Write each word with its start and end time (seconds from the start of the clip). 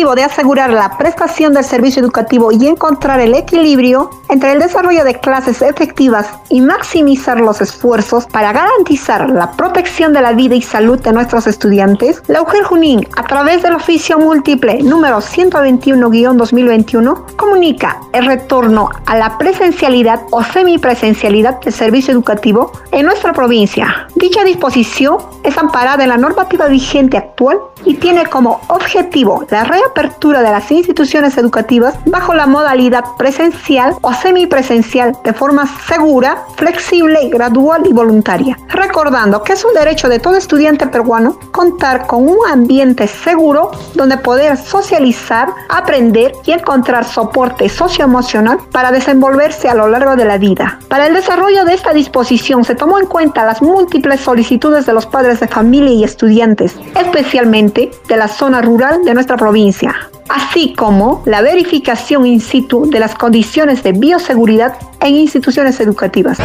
Objetivo 0.00 0.14
de 0.14 0.24
asegurar 0.24 0.70
la 0.70 0.96
prestación 0.96 1.52
del 1.52 1.62
servicio 1.62 2.00
educativo 2.00 2.50
y 2.52 2.66
encontrar 2.66 3.20
el 3.20 3.34
equilibrio 3.34 4.08
entre 4.30 4.52
el 4.52 4.58
desarrollo 4.58 5.04
de 5.04 5.20
clases 5.20 5.60
efectivas 5.60 6.26
y 6.48 6.62
maximizar 6.62 7.38
los 7.38 7.60
esfuerzos 7.60 8.24
para 8.26 8.52
garantizar 8.52 9.28
la 9.28 9.52
protección 9.52 10.14
de 10.14 10.22
la 10.22 10.32
vida 10.32 10.54
y 10.54 10.62
salud 10.62 10.98
de 11.00 11.12
nuestros 11.12 11.46
estudiantes, 11.46 12.22
la 12.28 12.40
UGEL 12.40 12.64
Junín, 12.64 13.06
a 13.14 13.24
través 13.24 13.62
del 13.62 13.74
oficio 13.74 14.18
múltiple 14.18 14.82
número 14.82 15.18
121-2021, 15.18 17.36
comunica 17.36 18.00
el 18.14 18.24
retorno 18.24 18.88
a 19.04 19.18
la 19.18 19.36
presencialidad 19.36 20.22
o 20.30 20.42
semipresencialidad 20.42 21.60
del 21.60 21.74
servicio 21.74 22.14
educativo 22.14 22.72
en 22.92 23.04
nuestra 23.04 23.34
provincia. 23.34 24.08
Dicha 24.14 24.44
disposición 24.44 25.18
es 25.42 25.58
amparada 25.58 26.04
en 26.04 26.08
la 26.08 26.16
normativa 26.16 26.68
vigente 26.68 27.18
actual 27.18 27.58
y 27.84 27.94
tiene 27.94 28.24
como 28.26 28.60
objetivo 28.68 29.44
la 29.50 29.64
reapertura 29.64 29.89
de 29.94 30.50
las 30.50 30.70
instituciones 30.70 31.36
educativas 31.36 31.94
bajo 32.06 32.34
la 32.34 32.46
modalidad 32.46 33.04
presencial 33.18 33.94
o 34.02 34.12
semipresencial 34.12 35.16
de 35.24 35.32
forma 35.32 35.66
segura, 35.86 36.44
flexible, 36.56 37.28
gradual 37.28 37.82
y 37.86 37.92
voluntaria. 37.92 38.58
Recordando 38.68 39.42
que 39.42 39.54
es 39.54 39.64
un 39.64 39.74
derecho 39.74 40.08
de 40.08 40.18
todo 40.18 40.36
estudiante 40.36 40.86
peruano 40.86 41.38
contar 41.50 42.06
con 42.06 42.28
un 42.28 42.38
ambiente 42.50 43.06
seguro 43.06 43.70
donde 43.94 44.16
poder 44.18 44.56
socializar, 44.56 45.48
aprender 45.68 46.32
y 46.44 46.52
encontrar 46.52 47.04
soporte 47.04 47.68
socioemocional 47.68 48.58
para 48.72 48.92
desenvolverse 48.92 49.68
a 49.68 49.74
lo 49.74 49.88
largo 49.88 50.16
de 50.16 50.24
la 50.24 50.38
vida. 50.38 50.78
Para 50.88 51.06
el 51.06 51.14
desarrollo 51.14 51.64
de 51.64 51.74
esta 51.74 51.92
disposición 51.92 52.64
se 52.64 52.74
tomó 52.74 52.98
en 52.98 53.06
cuenta 53.06 53.44
las 53.44 53.62
múltiples 53.62 54.20
solicitudes 54.20 54.86
de 54.86 54.92
los 54.92 55.06
padres 55.06 55.40
de 55.40 55.48
familia 55.48 55.92
y 55.92 56.04
estudiantes, 56.04 56.76
especialmente 56.94 57.90
de 58.08 58.16
la 58.16 58.28
zona 58.28 58.60
rural 58.60 59.04
de 59.04 59.14
nuestra 59.14 59.36
provincia, 59.36 59.79
así 60.28 60.74
como 60.74 61.22
la 61.26 61.42
verificación 61.42 62.26
in 62.26 62.40
situ 62.40 62.88
de 62.88 63.00
las 63.00 63.14
condiciones 63.14 63.82
de 63.82 63.92
bioseguridad 63.92 64.76
en 65.00 65.16
instituciones 65.16 65.80
educativas. 65.80 66.38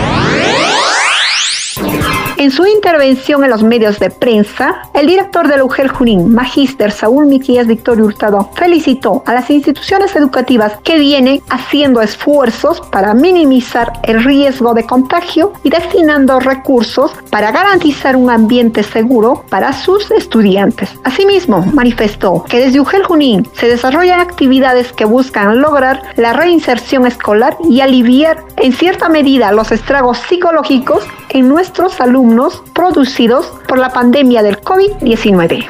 En 2.45 2.51
su 2.51 2.67
intervención 2.67 3.43
en 3.43 3.49
los 3.49 3.63
medios 3.63 3.97
de 3.97 4.11
prensa, 4.11 4.83
el 4.93 5.07
director 5.07 5.47
del 5.47 5.63
UGEL 5.63 5.87
Junín, 5.87 6.31
Magíster 6.31 6.91
Saúl 6.91 7.25
Miquías 7.25 7.65
Victorio 7.65 8.05
Hurtado, 8.05 8.51
felicitó 8.53 9.23
a 9.25 9.33
las 9.33 9.49
instituciones 9.49 10.15
educativas 10.15 10.77
que 10.83 10.99
vienen 10.99 11.41
haciendo 11.49 12.01
esfuerzos 12.03 12.81
para 12.91 13.15
minimizar 13.15 13.93
el 14.03 14.23
riesgo 14.23 14.75
de 14.75 14.85
contagio 14.85 15.53
y 15.63 15.71
destinando 15.71 16.39
recursos 16.39 17.13
para 17.31 17.51
garantizar 17.51 18.15
un 18.15 18.29
ambiente 18.29 18.83
seguro 18.83 19.43
para 19.49 19.73
sus 19.73 20.11
estudiantes. 20.11 20.91
Asimismo, 21.03 21.65
manifestó 21.73 22.43
que 22.47 22.59
desde 22.59 22.79
UGEL 22.79 23.05
Junín 23.05 23.47
se 23.53 23.67
desarrollan 23.67 24.19
actividades 24.19 24.93
que 24.93 25.05
buscan 25.05 25.61
lograr 25.61 26.03
la 26.15 26.33
reinserción 26.33 27.07
escolar 27.07 27.57
y 27.67 27.81
aliviar 27.81 28.43
en 28.57 28.71
cierta 28.71 29.09
medida 29.09 29.51
los 29.51 29.71
estragos 29.71 30.19
psicológicos 30.19 31.07
en 31.29 31.49
nuestros 31.49 31.99
alumnos 31.99 32.34
producidos 32.73 33.45
por 33.67 33.77
la 33.77 33.93
pandemia 33.93 34.43
del 34.43 34.61
COVID-19. 34.61 35.65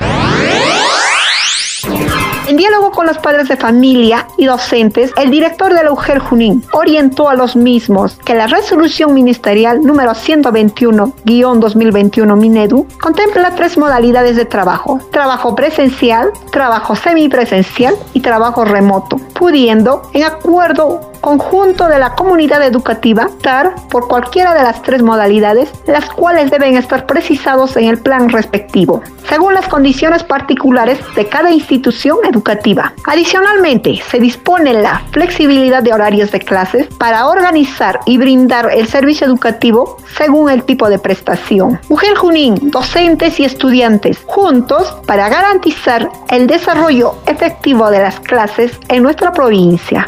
En 2.48 2.58
diálogo 2.58 2.92
con 2.92 3.08
los 3.08 3.18
padres 3.18 3.48
de 3.48 3.58
familia 3.58 4.28
y 4.38 4.46
docentes, 4.46 5.12
el 5.18 5.32
director 5.32 5.74
de 5.74 5.84
la 5.84 5.92
UGEL 5.92 6.20
Junín 6.20 6.64
orientó 6.74 7.28
a 7.28 7.34
los 7.34 7.56
mismos 7.56 8.20
que 8.24 8.36
la 8.36 8.46
resolución 8.46 9.16
ministerial 9.16 9.82
número 9.82 10.12
121-2021 10.12 12.38
Minedu 12.38 12.86
contempla 13.02 13.56
tres 13.56 13.80
modalidades 13.80 14.36
de 14.36 14.46
trabajo, 14.46 15.00
trabajo 15.12 15.56
presencial, 15.56 16.30
trabajo 16.52 16.96
semipresencial 16.96 17.96
y 18.14 18.20
trabajo 18.20 18.64
remoto, 18.64 19.18
pudiendo, 19.34 20.04
en 20.14 20.26
acuerdo 20.26 21.14
conjunto 21.26 21.88
de 21.88 21.98
la 21.98 22.12
comunidad 22.12 22.62
educativa 22.62 23.32
dar 23.42 23.74
por 23.90 24.08
cualquiera 24.08 24.54
de 24.54 24.62
las 24.62 24.84
tres 24.84 25.02
modalidades, 25.02 25.72
las 25.88 26.08
cuales 26.08 26.52
deben 26.52 26.78
estar 26.78 27.08
precisados 27.08 27.76
en 27.78 27.86
el 27.86 27.98
plan 27.98 28.30
respectivo, 28.30 29.02
según 29.28 29.56
las 29.56 29.68
condiciones 29.68 30.24
particulares 30.24 31.00
de 31.16 31.28
cada 31.28 31.50
institución 31.50 32.20
educativa. 32.30 32.94
Adicionalmente, 33.08 34.00
se 34.08 34.20
dispone 34.20 34.74
la 34.74 35.02
flexibilidad 35.10 35.82
de 35.82 35.94
horarios 35.94 36.32
de 36.32 36.42
clases 36.42 36.86
para 37.00 37.26
organizar 37.26 38.02
y 38.06 38.20
brindar 38.20 38.70
el 38.72 38.88
servicio 38.88 39.26
educativo 39.26 39.98
según 40.16 40.52
el 40.52 40.64
tipo 40.64 40.90
de 40.90 41.00
prestación. 41.00 41.80
Mujer 41.90 42.16
Junín, 42.18 42.70
docentes 42.70 43.40
y 43.40 43.46
estudiantes, 43.46 44.20
juntos 44.28 44.96
para 45.08 45.28
garantizar 45.28 46.08
el 46.30 46.46
desarrollo 46.46 47.16
efectivo 47.26 47.90
de 47.90 47.98
las 47.98 48.20
clases 48.20 48.80
en 48.90 49.02
nuestra 49.02 49.32
provincia 49.32 50.06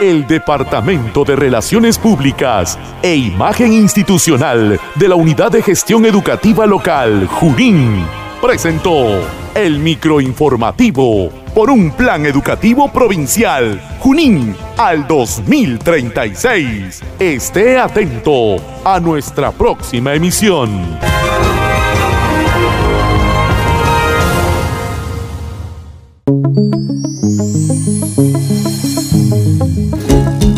el 0.00 0.26
Departamento 0.26 1.24
de 1.24 1.34
Relaciones 1.34 1.98
Públicas 1.98 2.78
e 3.02 3.14
Imagen 3.16 3.72
Institucional 3.72 4.80
de 4.94 5.08
la 5.08 5.14
Unidad 5.14 5.50
de 5.50 5.62
Gestión 5.62 6.04
Educativa 6.06 6.66
Local, 6.66 7.26
Junín, 7.26 8.04
presentó 8.40 9.20
el 9.54 9.78
microinformativo 9.78 11.30
por 11.54 11.70
un 11.70 11.90
plan 11.90 12.26
educativo 12.26 12.88
provincial, 12.92 13.80
Junín, 13.98 14.54
al 14.76 15.06
2036. 15.06 17.02
Esté 17.18 17.78
atento 17.78 18.56
a 18.84 19.00
nuestra 19.00 19.50
próxima 19.50 20.14
emisión. 20.14 21.17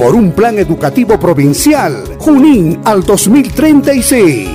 por 0.00 0.14
un 0.14 0.32
plan 0.32 0.58
educativo 0.58 1.20
provincial 1.20 2.16
Junín 2.18 2.80
al 2.86 3.02
2036. 3.02 4.48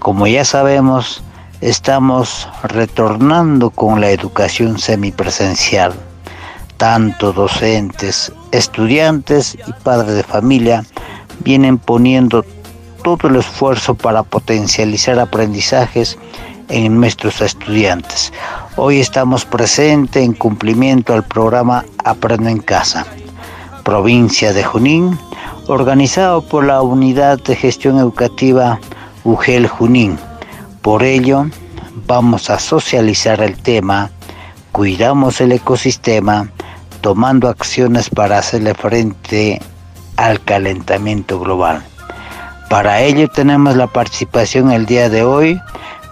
Como 0.00 0.26
ya 0.26 0.44
sabemos, 0.44 1.22
estamos 1.64 2.46
retornando 2.62 3.70
con 3.70 3.98
la 3.98 4.10
educación 4.10 4.78
semipresencial. 4.78 5.94
Tanto 6.76 7.32
docentes, 7.32 8.30
estudiantes 8.52 9.56
y 9.66 9.72
padres 9.82 10.14
de 10.14 10.22
familia 10.24 10.84
vienen 11.40 11.78
poniendo 11.78 12.44
todo 13.02 13.28
el 13.28 13.36
esfuerzo 13.36 13.94
para 13.94 14.22
potencializar 14.22 15.18
aprendizajes 15.18 16.18
en 16.68 17.00
nuestros 17.00 17.40
estudiantes. 17.40 18.30
Hoy 18.76 19.00
estamos 19.00 19.46
presentes 19.46 20.22
en 20.22 20.34
cumplimiento 20.34 21.14
al 21.14 21.24
programa 21.24 21.86
Aprendo 22.04 22.50
en 22.50 22.58
Casa, 22.58 23.06
provincia 23.84 24.52
de 24.52 24.64
Junín, 24.64 25.18
organizado 25.66 26.42
por 26.42 26.64
la 26.64 26.82
Unidad 26.82 27.42
de 27.42 27.56
Gestión 27.56 27.98
Educativa 27.98 28.78
UGEL 29.24 29.66
Junín. 29.66 30.18
Por 30.84 31.02
ello, 31.02 31.46
vamos 32.06 32.50
a 32.50 32.58
socializar 32.58 33.40
el 33.40 33.56
tema, 33.56 34.10
cuidamos 34.70 35.40
el 35.40 35.52
ecosistema, 35.52 36.50
tomando 37.00 37.48
acciones 37.48 38.10
para 38.10 38.36
hacerle 38.36 38.74
frente 38.74 39.62
al 40.18 40.44
calentamiento 40.44 41.40
global. 41.40 41.82
Para 42.68 43.00
ello 43.00 43.28
tenemos 43.28 43.76
la 43.76 43.86
participación 43.86 44.72
el 44.72 44.84
día 44.84 45.08
de 45.08 45.22
hoy 45.22 45.58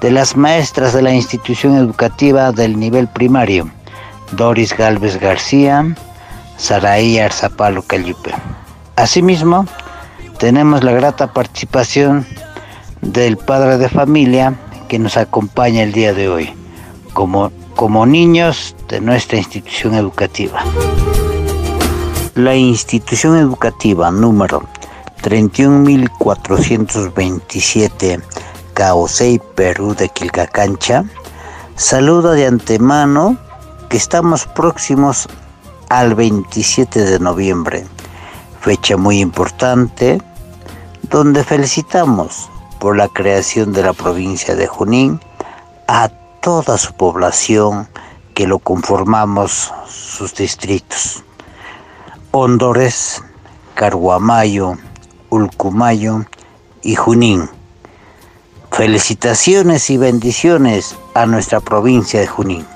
de 0.01 0.11
las 0.11 0.39
maestras 0.39 0.95
de 0.95 1.03
la 1.03 1.13
institución 1.13 1.77
educativa 1.77 2.51
del 2.51 2.81
nivel 2.81 3.09
primario, 3.09 3.71
Doris 4.31 4.75
Galvez 4.75 5.21
García, 5.21 5.95
Saraí 6.57 7.19
Arzapalo 7.19 7.83
Cayupe. 7.83 8.33
Asimismo, 8.97 9.67
tenemos 10.39 10.83
la 10.83 10.93
grata 10.93 11.31
participación 11.31 12.27
del 13.03 13.37
padre 13.37 13.77
de 13.79 13.89
familia 13.89 14.55
que 14.89 14.99
nos 14.99 15.17
acompaña 15.17 15.83
el 15.83 15.93
día 15.93 16.13
de 16.15 16.29
hoy, 16.29 16.55
como, 17.13 17.53
como 17.77 18.07
niños 18.07 18.75
de 18.89 19.01
nuestra 19.01 19.39
institución 19.39 19.95
educativa. 19.95 20.65
La 22.35 22.55
institución 22.55 23.37
educativa 23.37 24.11
número 24.11 24.63
31.427 25.23 28.23
Caosei, 28.73 29.39
Perú 29.55 29.95
de 29.95 30.09
Quilcacancha, 30.09 31.05
saluda 31.77 32.33
de 32.33 32.47
antemano 32.47 33.37
que 33.91 33.99
estamos 33.99 34.47
próximos 34.47 35.29
al 35.91 36.15
27 36.15 37.01
de 37.01 37.19
noviembre, 37.19 37.85
fecha 38.61 38.97
muy 38.97 39.21
importante, 39.21 40.23
donde 41.11 41.45
felicitamos 41.45 42.49
por 42.83 42.97
la 42.97 43.07
creación 43.07 43.73
de 43.73 43.85
la 43.85 43.93
provincia 43.93 44.57
de 44.57 44.67
Junín 44.67 45.21
a 45.87 46.09
toda 46.41 46.77
su 46.79 46.93
población 46.95 47.87
que 48.35 48.49
lo 48.49 48.59
conformamos 48.59 49.73
sus 49.87 50.35
distritos. 50.35 51.23
Hondores, 52.33 53.23
Carguamayo, 53.75 54.79
Ulcumayo 55.31 56.25
y 56.83 56.97
Junín. 56.97 57.49
Felicitaciones 58.73 59.89
y 59.89 59.97
bendiciones 59.97 60.97
a 61.15 61.25
nuestra 61.27 61.61
provincia 61.61 62.19
de 62.19 62.27
Junín. 62.27 62.67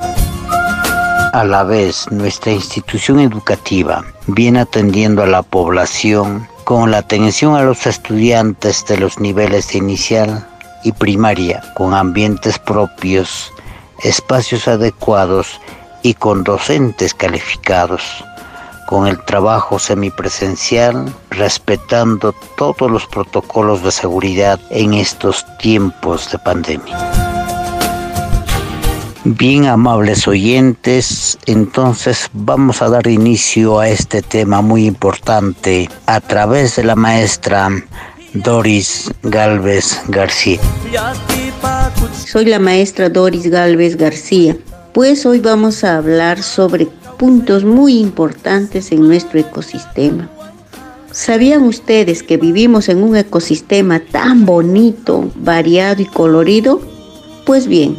A 1.32 1.42
la 1.44 1.64
vez, 1.64 2.06
nuestra 2.12 2.52
institución 2.52 3.18
educativa 3.18 4.04
viene 4.28 4.60
atendiendo 4.60 5.24
a 5.24 5.26
la 5.26 5.42
población 5.42 6.46
con 6.66 6.90
la 6.90 6.98
atención 6.98 7.54
a 7.54 7.62
los 7.62 7.86
estudiantes 7.86 8.84
de 8.86 8.98
los 8.98 9.20
niveles 9.20 9.68
de 9.68 9.78
inicial 9.78 10.44
y 10.82 10.90
primaria, 10.90 11.62
con 11.76 11.94
ambientes 11.94 12.58
propios, 12.58 13.52
espacios 14.02 14.66
adecuados 14.66 15.60
y 16.02 16.14
con 16.14 16.42
docentes 16.42 17.14
calificados 17.14 18.02
con 18.86 19.06
el 19.06 19.22
trabajo 19.24 19.78
semipresencial, 19.78 21.12
respetando 21.30 22.34
todos 22.56 22.90
los 22.90 23.06
protocolos 23.06 23.82
de 23.82 23.92
seguridad 23.92 24.58
en 24.70 24.94
estos 24.94 25.44
tiempos 25.58 26.30
de 26.30 26.38
pandemia. 26.38 27.25
Bien 29.28 29.66
amables 29.66 30.28
oyentes, 30.28 31.36
entonces 31.46 32.30
vamos 32.32 32.80
a 32.80 32.88
dar 32.88 33.08
inicio 33.08 33.80
a 33.80 33.88
este 33.88 34.22
tema 34.22 34.62
muy 34.62 34.86
importante 34.86 35.90
a 36.06 36.20
través 36.20 36.76
de 36.76 36.84
la 36.84 36.94
maestra 36.94 37.68
Doris 38.34 39.10
Galvez 39.24 40.00
García. 40.06 40.60
Soy 42.24 42.44
la 42.44 42.60
maestra 42.60 43.08
Doris 43.08 43.50
Galvez 43.50 43.96
García, 43.96 44.56
pues 44.92 45.26
hoy 45.26 45.40
vamos 45.40 45.82
a 45.82 45.96
hablar 45.96 46.40
sobre 46.40 46.86
puntos 47.18 47.64
muy 47.64 47.98
importantes 47.98 48.92
en 48.92 49.08
nuestro 49.08 49.40
ecosistema. 49.40 50.30
¿Sabían 51.10 51.64
ustedes 51.64 52.22
que 52.22 52.36
vivimos 52.36 52.88
en 52.88 53.02
un 53.02 53.16
ecosistema 53.16 53.98
tan 53.98 54.46
bonito, 54.46 55.28
variado 55.34 56.00
y 56.00 56.06
colorido? 56.06 56.80
Pues 57.44 57.66
bien, 57.66 57.96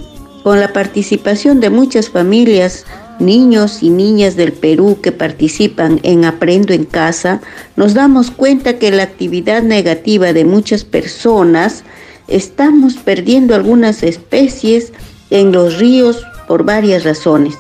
con 0.48 0.62
la 0.62 0.72
participación 0.72 1.60
de 1.60 1.70
muchas 1.70 2.10
familias, 2.10 2.86
niños 3.20 3.84
y 3.84 3.90
niñas 3.90 4.38
del 4.38 4.54
Perú 4.54 4.98
que 5.04 5.12
participan 5.12 6.00
en 6.04 6.24
Aprendo 6.24 6.72
en 6.72 6.86
Casa, 6.86 7.42
nos 7.76 7.94
damos 7.94 8.32
cuenta 8.32 8.80
que 8.80 8.90
la 8.92 9.04
actividad 9.04 9.62
negativa 9.62 10.32
de 10.32 10.46
muchas 10.46 10.86
personas 10.86 11.84
estamos 12.30 12.94
perdiendo 12.94 13.56
algunas 13.56 14.04
especies 14.04 14.94
en 15.32 15.52
los 15.52 15.80
ríos 15.80 16.26
por 16.48 16.64
varias 16.64 17.04
razones. 17.04 17.56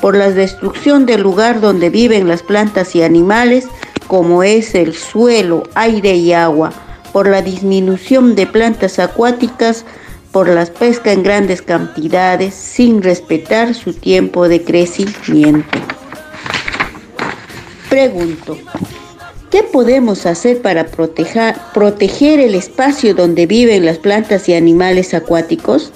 Por 0.00 0.16
la 0.16 0.30
destrucción 0.30 1.04
del 1.04 1.20
lugar 1.20 1.60
donde 1.60 1.90
viven 1.90 2.26
las 2.26 2.42
plantas 2.42 2.96
y 2.96 3.02
animales, 3.02 3.66
como 4.06 4.42
es 4.42 4.74
el 4.74 4.94
suelo, 4.94 5.64
aire 5.74 6.14
y 6.14 6.32
agua, 6.32 6.72
por 7.12 7.28
la 7.28 7.42
disminución 7.42 8.34
de 8.34 8.46
plantas 8.46 8.98
acuáticas, 8.98 9.84
por 10.32 10.48
la 10.48 10.66
pesca 10.66 11.12
en 11.12 11.22
grandes 11.22 11.62
cantidades, 11.62 12.54
sin 12.54 13.02
respetar 13.02 13.74
su 13.74 13.94
tiempo 13.94 14.48
de 14.48 14.62
crecimiento. 14.62 15.78
Pregunto, 17.88 18.58
¿qué 19.50 19.62
podemos 19.62 20.26
hacer 20.26 20.60
para 20.60 20.86
proteger, 20.86 21.54
proteger 21.72 22.40
el 22.40 22.54
espacio 22.54 23.14
donde 23.14 23.46
viven 23.46 23.86
las 23.86 23.98
plantas 23.98 24.48
y 24.48 24.54
animales 24.54 25.14
acuáticos? 25.14 25.92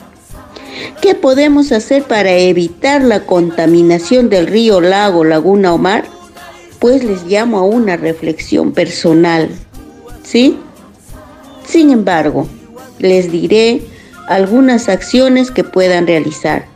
¿Qué 1.02 1.14
podemos 1.14 1.70
hacer 1.72 2.04
para 2.04 2.32
evitar 2.32 3.02
la 3.02 3.26
contaminación 3.26 4.30
del 4.30 4.46
río, 4.46 4.80
lago, 4.80 5.24
laguna 5.24 5.74
o 5.74 5.78
mar? 5.78 6.04
Pues 6.78 7.04
les 7.04 7.24
llamo 7.24 7.58
a 7.58 7.64
una 7.64 7.96
reflexión 7.96 8.72
personal, 8.72 9.50
¿sí? 10.22 10.58
Sin 11.66 11.90
embargo, 11.90 12.48
les 12.98 13.30
diré 13.30 13.82
algunas 14.28 14.88
acciones 14.88 15.50
que 15.50 15.64
puedan 15.64 16.06
realizar. 16.06 16.66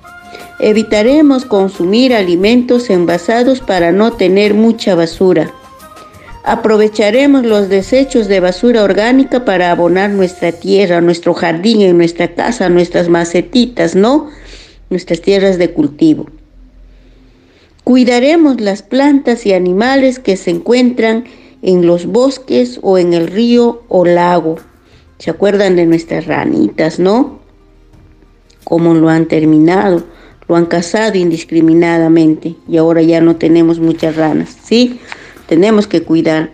Evitaremos 0.58 1.44
consumir 1.44 2.14
alimentos 2.14 2.88
envasados 2.88 3.60
para 3.60 3.92
no 3.92 4.12
tener 4.12 4.54
mucha 4.54 4.94
basura. 4.94 5.52
Aprovecharemos 6.44 7.44
los 7.44 7.68
desechos 7.68 8.28
de 8.28 8.40
basura 8.40 8.84
orgánica 8.84 9.44
para 9.44 9.70
abonar 9.70 10.10
nuestra 10.10 10.52
tierra, 10.52 11.00
nuestro 11.00 11.34
jardín, 11.34 11.96
nuestra 11.98 12.34
casa, 12.34 12.68
nuestras 12.68 13.08
macetitas, 13.08 13.94
¿no? 13.96 14.30
Nuestras 14.88 15.20
tierras 15.20 15.58
de 15.58 15.72
cultivo. 15.72 16.26
Cuidaremos 17.82 18.60
las 18.60 18.82
plantas 18.82 19.44
y 19.44 19.52
animales 19.52 20.18
que 20.18 20.36
se 20.36 20.50
encuentran 20.50 21.24
en 21.62 21.86
los 21.86 22.06
bosques 22.06 22.78
o 22.82 22.96
en 22.96 23.12
el 23.12 23.26
río 23.26 23.82
o 23.88 24.04
lago. 24.04 24.56
¿Se 25.18 25.30
acuerdan 25.30 25.76
de 25.76 25.86
nuestras 25.86 26.26
ranitas, 26.26 26.98
no? 26.98 27.35
Cómo 28.66 28.94
lo 28.94 29.08
han 29.08 29.26
terminado, 29.26 30.04
lo 30.48 30.56
han 30.56 30.66
cazado 30.66 31.16
indiscriminadamente 31.16 32.56
y 32.68 32.76
ahora 32.76 33.00
ya 33.00 33.20
no 33.20 33.36
tenemos 33.36 33.78
muchas 33.78 34.16
ranas, 34.16 34.56
¿sí? 34.62 35.00
tenemos 35.46 35.86
que 35.86 36.02
cuidar. 36.02 36.50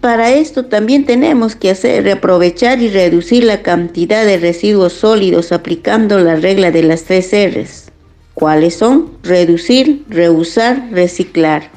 Para 0.00 0.30
esto 0.30 0.66
también 0.66 1.04
tenemos 1.04 1.56
que 1.56 1.70
hacer 1.70 2.04
reaprovechar 2.04 2.80
y 2.80 2.88
reducir 2.88 3.44
la 3.44 3.62
cantidad 3.62 4.24
de 4.24 4.38
residuos 4.38 4.94
sólidos 4.94 5.52
aplicando 5.52 6.18
la 6.18 6.36
regla 6.36 6.70
de 6.70 6.82
las 6.82 7.04
tres 7.04 7.30
R's. 7.32 7.90
¿Cuáles 8.34 8.76
son? 8.76 9.10
Reducir, 9.22 10.04
reusar, 10.08 10.88
reciclar. 10.90 11.70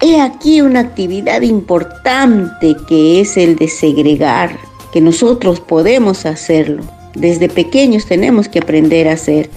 He 0.00 0.20
aquí 0.20 0.60
una 0.60 0.80
actividad 0.80 1.42
importante 1.42 2.76
que 2.86 3.20
es 3.20 3.36
el 3.36 3.56
de 3.56 3.68
segregar, 3.68 4.56
que 4.92 5.00
nosotros 5.00 5.60
podemos 5.60 6.26
hacerlo. 6.26 6.82
Desde 7.14 7.48
pequeños 7.48 8.06
tenemos 8.06 8.48
que 8.48 8.60
aprender 8.60 9.08
a 9.08 9.12
hacer 9.12 9.50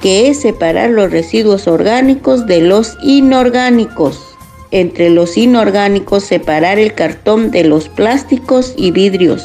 que 0.00 0.28
es 0.28 0.40
separar 0.40 0.90
los 0.90 1.10
residuos 1.10 1.68
orgánicos 1.68 2.46
de 2.46 2.60
los 2.60 2.96
inorgánicos. 3.02 4.20
Entre 4.70 5.10
los 5.10 5.36
inorgánicos 5.36 6.24
separar 6.24 6.78
el 6.78 6.94
cartón 6.94 7.50
de 7.50 7.64
los 7.64 7.88
plásticos 7.88 8.72
y 8.76 8.92
vidrios 8.92 9.44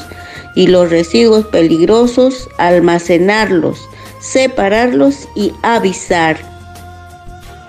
y 0.54 0.68
los 0.68 0.90
residuos 0.90 1.46
peligrosos 1.46 2.48
almacenarlos, 2.58 3.88
separarlos 4.20 5.28
y 5.34 5.52
avisar. 5.62 6.38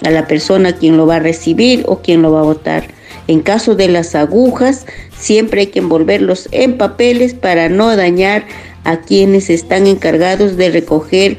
a 0.04 0.12
la 0.12 0.28
persona 0.28 0.74
quien 0.74 0.96
lo 0.96 1.08
va 1.08 1.16
a 1.16 1.20
recibir 1.20 1.84
o 1.88 1.98
quien 1.98 2.22
lo 2.22 2.32
va 2.32 2.42
a 2.42 2.44
votar. 2.44 2.97
En 3.28 3.42
caso 3.42 3.76
de 3.76 3.90
las 3.90 4.16
agujas, 4.16 4.86
siempre 5.18 5.62
hay 5.62 5.68
que 5.68 5.80
envolverlos 5.80 6.48
en 6.52 6.78
papeles 6.78 7.34
para 7.34 7.68
no 7.68 7.96
dañar 7.96 8.46
a 8.86 9.02
quienes 9.02 9.50
están 9.50 9.86
encargados 9.86 10.56
de 10.56 10.70
recoger 10.70 11.38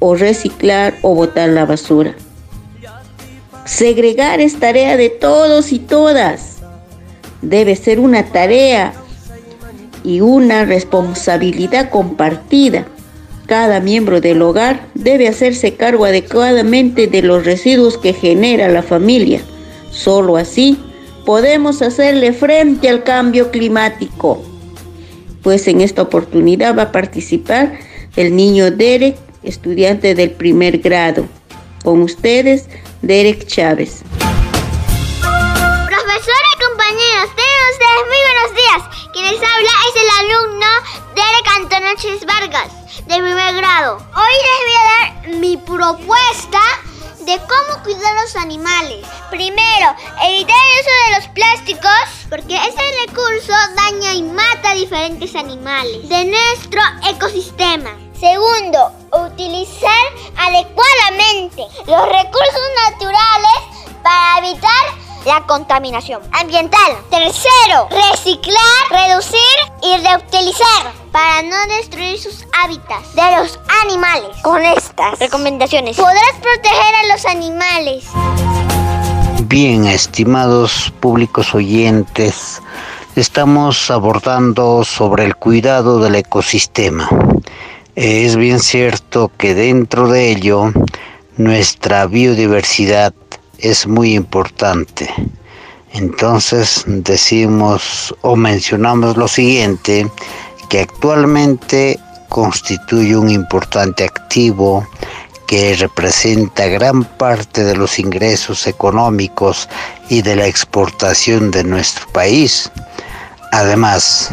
o 0.00 0.16
reciclar 0.16 0.94
o 1.02 1.14
botar 1.14 1.48
la 1.48 1.64
basura. 1.64 2.16
Segregar 3.64 4.40
es 4.40 4.58
tarea 4.58 4.96
de 4.96 5.08
todos 5.08 5.72
y 5.72 5.78
todas. 5.78 6.56
Debe 7.40 7.76
ser 7.76 8.00
una 8.00 8.24
tarea 8.24 8.92
y 10.02 10.20
una 10.20 10.64
responsabilidad 10.64 11.88
compartida. 11.90 12.84
Cada 13.46 13.78
miembro 13.78 14.20
del 14.20 14.42
hogar 14.42 14.88
debe 14.94 15.28
hacerse 15.28 15.74
cargo 15.74 16.04
adecuadamente 16.04 17.06
de 17.06 17.22
los 17.22 17.44
residuos 17.44 17.96
que 17.96 18.12
genera 18.12 18.68
la 18.68 18.82
familia. 18.82 19.40
Solo 19.90 20.36
así 20.36 20.78
podemos 21.24 21.82
hacerle 21.82 22.32
frente 22.32 22.88
al 22.88 23.04
cambio 23.04 23.50
climático. 23.50 24.42
Pues 25.42 25.66
en 25.68 25.80
esta 25.80 26.02
oportunidad 26.02 26.76
va 26.76 26.82
a 26.84 26.92
participar 26.92 27.78
el 28.16 28.36
niño 28.36 28.70
Derek, 28.70 29.16
estudiante 29.42 30.14
del 30.14 30.30
primer 30.30 30.78
grado. 30.78 31.26
Con 31.84 32.02
ustedes, 32.02 32.68
Derek 33.02 33.46
Chávez. 33.46 34.02
Profesora 35.20 36.48
y 36.54 36.58
compañeros, 36.62 37.28
tengan 37.34 37.66
ustedes 37.72 38.04
muy 38.08 38.20
buenos 38.28 38.50
días. 38.54 38.80
Quien 39.12 39.24
les 39.26 39.42
habla 39.42 39.72
es 39.88 39.94
el 40.02 40.10
alumno 40.20 40.70
Derek 41.16 41.48
Antonio 41.56 41.92
Vargas, 42.26 42.70
de 43.06 43.14
primer 43.14 43.54
grado. 43.56 43.96
Hoy 44.14 44.34
les 44.46 44.58
voy 44.64 44.76
a 44.78 44.84
dar 44.94 45.08
mi 45.40 45.56
propuesta 45.56 46.60
de 47.24 47.38
cómo 47.38 47.82
cuidar 47.84 48.14
los 48.22 48.36
animales. 48.36 49.06
Primero, 49.30 49.94
evitar 50.22 50.56
el 50.56 50.80
uso 50.80 50.90
de 51.06 51.16
los 51.16 51.28
plásticos, 51.28 52.28
porque 52.28 52.56
ese 52.56 52.82
recurso 53.06 53.52
daña 53.76 54.14
y 54.14 54.22
mata 54.22 54.70
a 54.70 54.74
diferentes 54.74 55.34
animales 55.36 56.08
de 56.08 56.24
nuestro 56.24 56.80
ecosistema. 57.08 57.90
Segundo, 58.18 58.92
utilizar 59.12 60.04
adecuadamente 60.36 61.62
los 61.86 62.08
recursos 62.08 62.68
naturales 62.90 63.58
para 64.02 64.38
evitar 64.38 65.01
la 65.24 65.44
contaminación 65.46 66.22
ambiental. 66.32 66.96
Tercero, 67.10 67.88
reciclar, 67.90 68.56
reducir 68.90 69.38
y 69.82 69.96
reutilizar 70.06 70.92
para 71.12 71.42
no 71.42 71.56
destruir 71.76 72.18
sus 72.18 72.44
hábitats 72.62 73.14
de 73.14 73.36
los 73.36 73.58
animales. 73.82 74.36
Con 74.42 74.62
estas 74.62 75.18
recomendaciones 75.18 75.96
podrás 75.96 76.34
proteger 76.40 76.94
a 76.94 77.12
los 77.12 77.26
animales. 77.26 78.04
Bien, 79.44 79.86
estimados 79.86 80.92
públicos 81.00 81.54
oyentes, 81.54 82.62
estamos 83.16 83.90
abordando 83.90 84.82
sobre 84.84 85.24
el 85.24 85.36
cuidado 85.36 86.00
del 86.00 86.14
ecosistema. 86.14 87.08
Es 87.94 88.36
bien 88.36 88.60
cierto 88.60 89.30
que 89.36 89.54
dentro 89.54 90.08
de 90.08 90.30
ello 90.30 90.72
nuestra 91.36 92.06
biodiversidad 92.06 93.12
es 93.62 93.86
muy 93.86 94.14
importante. 94.14 95.08
Entonces 95.92 96.84
decimos 96.86 98.14
o 98.22 98.36
mencionamos 98.36 99.16
lo 99.16 99.28
siguiente, 99.28 100.10
que 100.68 100.80
actualmente 100.80 101.98
constituye 102.28 103.16
un 103.16 103.28
importante 103.28 104.04
activo 104.04 104.86
que 105.46 105.76
representa 105.76 106.66
gran 106.66 107.04
parte 107.04 107.62
de 107.62 107.76
los 107.76 107.98
ingresos 107.98 108.66
económicos 108.66 109.68
y 110.08 110.22
de 110.22 110.36
la 110.36 110.46
exportación 110.46 111.50
de 111.50 111.62
nuestro 111.62 112.06
país. 112.08 112.70
Además, 113.50 114.30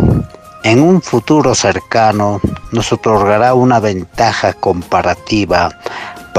en 0.64 0.82
un 0.82 1.02
futuro 1.02 1.56
cercano 1.56 2.40
nos 2.72 2.94
otorgará 2.94 3.54
una 3.54 3.82
ventaja 3.82 4.54
comparativa 4.54 5.70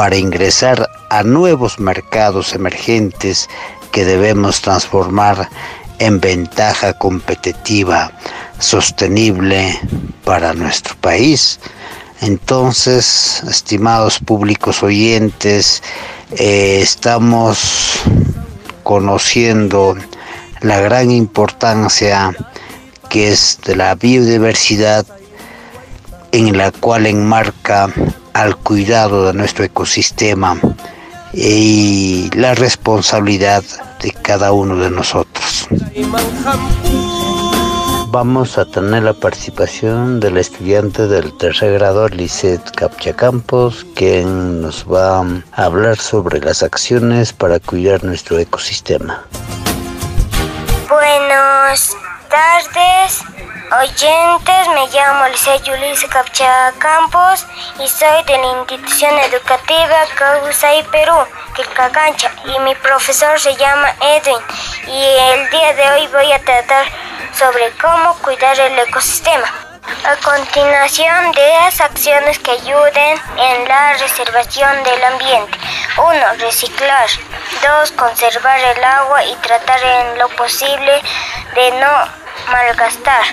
para 0.01 0.17
ingresar 0.17 0.89
a 1.11 1.23
nuevos 1.23 1.79
mercados 1.79 2.55
emergentes 2.55 3.51
que 3.93 4.07
debemos 4.07 4.63
transformar 4.63 5.51
en 5.99 6.19
ventaja 6.21 6.95
competitiva 6.95 8.11
sostenible 8.59 9.79
para 10.25 10.55
nuestro 10.55 10.97
país. 11.03 11.61
Entonces, 12.23 13.43
estimados 13.47 14.21
públicos 14.21 14.83
oyentes, 14.83 15.83
eh, 16.31 16.81
estamos 16.81 18.01
conociendo 18.83 19.99
la 20.63 20.81
gran 20.81 21.11
importancia 21.11 22.35
que 23.11 23.33
es 23.33 23.59
de 23.67 23.77
la 23.77 23.95
biodiversidad 23.97 25.05
en 26.33 26.57
la 26.57 26.73
cual 26.73 27.05
enmarca 27.05 27.93
al 28.35 28.57
cuidado 28.57 29.27
de 29.27 29.35
nuestro 29.35 29.65
ecosistema 29.65 30.59
y 31.33 32.31
la 32.35 32.55
responsabilidad 32.55 33.63
de 34.03 34.13
cada 34.13 34.53
uno 34.53 34.77
de 34.77 34.91
nosotros. 34.91 35.69
Vamos 38.13 38.59
a 38.59 38.65
tener 38.65 39.05
la 39.05 39.13
participación 39.13 40.19
del 40.19 40.37
estudiante 40.37 41.07
del 41.07 41.37
tercer 41.39 41.75
grado, 41.75 42.09
Lisette 42.09 42.73
Capchacampos, 42.73 43.87
quien 43.95 44.63
nos 44.63 44.85
va 44.85 45.21
a 45.21 45.65
hablar 45.65 45.97
sobre 45.97 46.41
las 46.41 46.65
acciones 46.65 47.33
para 47.33 47.61
cuidar 47.61 48.03
nuestro 48.03 48.39
ecosistema. 48.41 49.25
Buenos 50.89 51.97
tardes, 52.31 53.23
oyentes. 53.83 54.69
Me 54.69 54.87
llamo 54.89 55.27
Lice 55.27 55.61
Yulisa 55.63 56.09
Capcha 56.09 56.73
Campos 56.79 57.45
y 57.79 57.89
soy 57.89 58.23
de 58.25 58.39
la 58.39 58.47
institución 58.59 59.19
educativa 59.19 59.97
Causay 60.15 60.85
Perú, 60.85 61.17
Quilcacancha. 61.55 62.31
Y 62.45 62.59
mi 62.61 62.75
profesor 62.77 63.39
se 63.39 63.55
llama 63.57 63.93
Edwin. 64.01 64.39
Y 64.87 65.05
el 65.33 65.51
día 65.51 65.75
de 65.75 65.91
hoy 65.91 66.07
voy 66.07 66.33
a 66.33 66.41
tratar 66.43 66.87
sobre 67.37 67.71
cómo 67.83 68.17
cuidar 68.19 68.59
el 68.61 68.79
ecosistema. 68.79 69.53
A 70.05 70.17
continuación, 70.17 71.33
de 71.33 71.49
las 71.49 71.81
acciones 71.81 72.39
que 72.39 72.53
ayuden 72.53 73.21
en 73.37 73.69
la 73.69 73.95
reservación 73.95 74.85
del 74.85 75.05
ambiente. 75.05 75.59
1. 75.97 76.27
Reciclar. 76.39 77.09
2. 77.63 77.93
Conservar 77.93 78.61
el 78.61 78.85
agua 78.85 79.25
y 79.25 79.35
tratar 79.37 79.83
en 79.83 80.19
lo 80.19 80.29
posible 80.31 81.03
de 81.55 81.71
no 81.73 82.20
malgastar. 82.49 83.25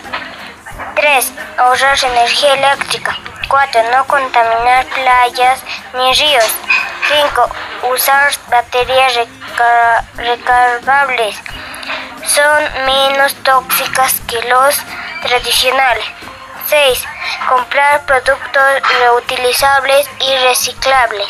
3. 0.95 1.33
Ahorrar 1.57 2.03
energía 2.03 2.53
eléctrica. 2.53 3.17
4. 3.47 3.91
No 3.91 4.05
contaminar 4.07 4.85
playas 4.87 5.59
ni 5.93 6.13
ríos. 6.13 6.51
5. 7.07 7.49
Usar 7.93 8.31
baterías 8.49 9.13
recargables. 10.15 11.35
Son 12.25 12.63
menos 12.85 13.33
tóxicas 13.43 14.19
que 14.27 14.41
los 14.43 14.75
tradicionales. 15.21 16.05
6. 16.67 17.03
Comprar 17.47 18.05
productos 18.05 18.81
reutilizables 18.99 20.09
y 20.19 20.35
reciclables. 20.47 21.27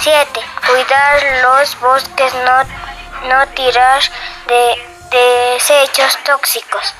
7. 0.00 0.40
Cuidar 0.66 1.22
los 1.42 1.78
bosques, 1.80 2.32
no, 2.34 3.28
no 3.28 3.46
tirar 3.48 4.00
de 4.46 4.88
desechos 5.12 6.18
tóxicos, 6.24 6.94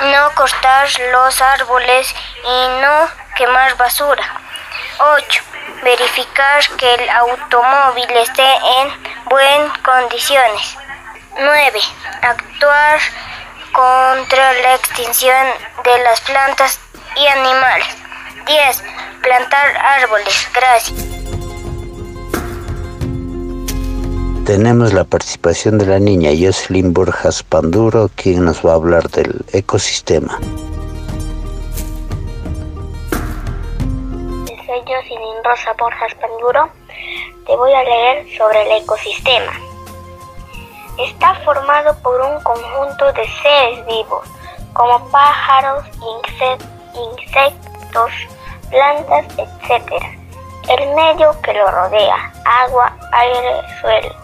no 0.00 0.34
cortar 0.34 0.88
los 1.12 1.40
árboles 1.40 2.14
y 2.44 2.68
no 2.82 3.08
quemar 3.36 3.76
basura. 3.76 4.24
8. 4.98 5.42
Verificar 5.82 6.62
que 6.76 6.94
el 6.94 7.08
automóvil 7.10 8.10
esté 8.10 8.42
en 8.42 9.24
buenas 9.24 9.78
condiciones. 9.78 10.76
9. 11.38 11.80
Actuar 12.22 13.00
contra 13.72 14.52
la 14.52 14.74
extinción 14.74 15.46
de 15.82 15.98
las 16.04 16.20
plantas 16.20 16.78
y 17.16 17.26
animales. 17.26 17.88
10. 18.46 18.84
Plantar 19.22 19.76
árboles. 19.76 20.48
Gracias. 20.52 21.33
Tenemos 24.44 24.92
la 24.92 25.04
participación 25.04 25.78
de 25.78 25.86
la 25.86 25.98
niña 25.98 26.30
Jocelyn 26.38 26.92
Borjas 26.92 27.42
Panduro, 27.42 28.10
quien 28.14 28.44
nos 28.44 28.64
va 28.64 28.72
a 28.72 28.74
hablar 28.74 29.08
del 29.08 29.42
ecosistema. 29.52 30.38
Soy 34.66 34.80
Jocelyn 34.80 35.44
Rosa 35.44 35.72
Borjas 35.78 36.14
Panduro. 36.16 36.68
Te 37.46 37.56
voy 37.56 37.72
a 37.72 37.84
leer 37.84 38.26
sobre 38.36 38.62
el 38.62 38.82
ecosistema. 38.82 39.52
Está 40.98 41.34
formado 41.36 41.96
por 42.02 42.20
un 42.20 42.38
conjunto 42.42 43.12
de 43.14 43.26
seres 43.42 43.86
vivos, 43.86 44.28
como 44.74 45.08
pájaros, 45.08 45.84
insectos, 47.18 48.10
plantas, 48.68 49.24
etc., 49.38 49.90
el 50.68 50.94
medio 50.94 51.34
que 51.42 51.52
lo 51.52 51.70
rodea, 51.70 52.32
agua, 52.44 52.96
aire, 53.12 53.60
suelo, 53.80 54.23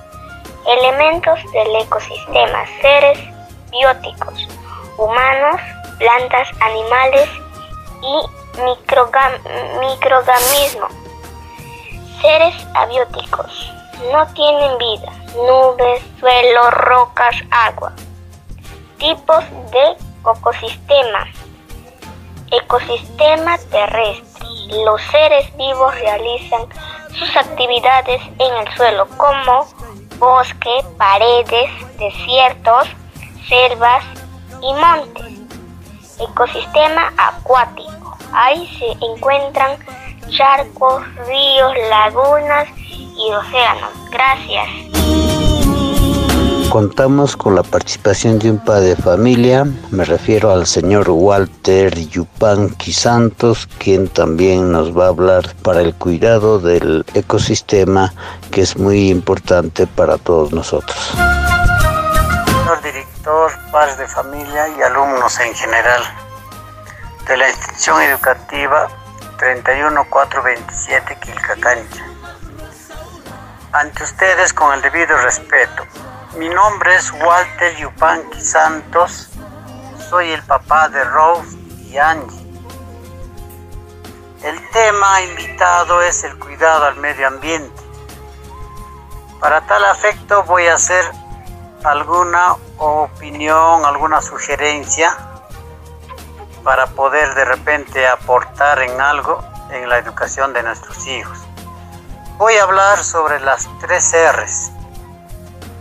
elementos 0.67 1.39
del 1.53 1.77
ecosistema, 1.77 2.65
seres 2.81 3.19
bióticos, 3.71 4.49
humanos, 4.97 5.61
plantas, 5.99 6.49
animales 6.61 7.29
y 8.03 8.23
microorganismos. 9.81 10.93
Seres 12.21 12.55
abióticos 12.75 13.73
no 14.13 14.27
tienen 14.35 14.79
vida, 14.79 15.13
nubes, 15.37 16.03
suelo, 16.19 16.71
rocas, 16.71 17.37
agua. 17.51 17.93
Tipos 18.99 19.45
de 19.71 19.97
ecosistema. 20.21 21.27
Ecosistema 22.51 23.59
terrestre. 23.71 24.49
Los 24.85 25.03
seres 25.03 25.57
vivos 25.57 25.95
realizan 25.97 26.67
sus 27.19 27.37
actividades 27.37 28.23
en 28.39 28.57
el 28.57 28.77
suelo 28.77 29.07
como 29.17 29.67
bosque, 30.21 30.85
paredes, 30.99 31.71
desiertos, 31.99 32.87
selvas 33.49 34.05
y 34.63 34.73
montes. 34.75 35.41
Ecosistema 36.21 37.13
acuático. 37.17 38.17
Ahí 38.33 38.69
se 38.79 38.93
encuentran 39.05 39.79
charcos, 40.29 41.03
ríos, 41.27 41.73
lagunas 41.89 42.69
y 42.79 43.33
océanos. 43.33 43.91
Gracias. 44.11 45.20
Contamos 46.71 47.37
con 47.37 47.57
la 47.57 47.65
participación 47.65 48.39
de 48.39 48.49
un 48.49 48.65
padre 48.65 48.91
de 48.91 48.97
familia, 48.97 49.67
me 49.91 50.05
refiero 50.05 50.53
al 50.53 50.69
señor 50.69 51.11
Walter 51.11 51.93
Yupanqui 51.93 52.93
Santos, 52.93 53.69
quien 53.81 54.07
también 54.07 54.71
nos 54.71 54.97
va 54.97 55.07
a 55.07 55.09
hablar 55.09 55.53
para 55.65 55.81
el 55.81 55.97
cuidado 55.97 56.61
del 56.61 57.05
ecosistema, 57.15 58.13
que 58.53 58.61
es 58.61 58.77
muy 58.77 59.11
importante 59.11 59.89
para 59.89 60.17
todos 60.17 60.53
nosotros. 60.53 60.97
Señor 62.47 62.83
director, 62.85 63.51
padres 63.73 63.99
de 63.99 64.07
familia 64.07 64.69
y 64.69 64.83
alumnos 64.83 65.41
en 65.41 65.53
general 65.53 66.03
de 67.27 67.37
la 67.37 67.49
institución 67.49 68.01
educativa 68.03 68.87
31427 69.39 71.19
Quilcacancha. 71.21 72.07
Ante 73.73 74.05
ustedes 74.05 74.53
con 74.53 74.73
el 74.73 74.83
debido 74.83 75.17
respeto, 75.19 75.85
mi 76.37 76.49
nombre 76.49 76.95
es 76.95 77.11
Walter 77.13 77.77
Yupanqui 77.77 78.41
Santos. 78.41 79.29
Soy 80.09 80.31
el 80.31 80.43
papá 80.45 80.89
de 80.89 81.03
Rose 81.05 81.57
y 81.89 81.99
Angie. 81.99 82.39
El 84.43 84.71
tema 84.71 85.23
invitado 85.23 86.01
es 86.03 86.23
el 86.25 86.39
cuidado 86.39 86.85
al 86.85 86.97
medio 86.97 87.27
ambiente. 87.27 87.83
Para 89.41 89.61
tal 89.63 89.85
afecto 89.85 90.45
voy 90.45 90.67
a 90.67 90.75
hacer 90.75 91.05
alguna 91.83 92.57
opinión, 92.79 93.85
alguna 93.85 94.21
sugerencia 94.21 95.17
para 96.63 96.87
poder 96.89 97.35
de 97.35 97.45
repente 97.45 98.07
aportar 98.07 98.83
en 98.83 99.01
algo 99.01 99.43
en 99.71 99.89
la 99.89 99.99
educación 99.99 100.53
de 100.53 100.63
nuestros 100.63 101.07
hijos. 101.07 101.39
Voy 102.37 102.55
a 102.57 102.63
hablar 102.63 103.03
sobre 103.03 103.41
las 103.41 103.69
tres 103.81 104.15
R's 104.15 104.73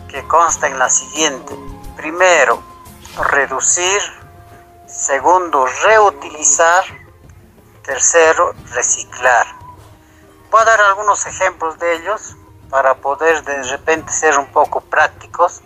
que 0.10 0.28
consta 0.28 0.68
en 0.68 0.78
la 0.78 0.90
siguiente. 0.90 1.56
Primero, 1.96 2.62
reducir. 3.32 4.02
Segundo, 4.88 5.66
reutilizar. 5.86 6.84
Tercero, 7.84 8.54
reciclar. 8.74 9.48
Voy 10.52 10.62
a 10.62 10.66
dar 10.66 10.82
algunos 10.82 11.26
ejemplos 11.26 11.78
de 11.80 11.96
ellos 11.96 12.36
para 12.70 12.96
poder 12.96 13.44
de 13.44 13.64
repente 13.64 14.12
ser 14.12 14.38
un 14.38 14.48
poco 14.52 14.82
prácticos. 14.82 15.62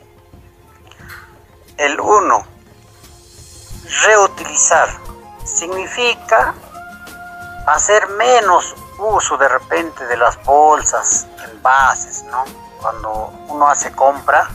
El 1.77 1.99
1. 1.99 2.47
Reutilizar. 4.05 4.89
Significa 5.43 6.53
hacer 7.67 8.07
menos 8.09 8.75
uso 8.99 9.37
de 9.37 9.47
repente 9.47 10.05
de 10.05 10.17
las 10.17 10.41
bolsas, 10.43 11.27
envases, 11.51 12.23
¿no? 12.23 12.62
Cuando 12.83 13.33
uno 13.47 13.69
hace 13.69 13.93
compra, 13.93 14.49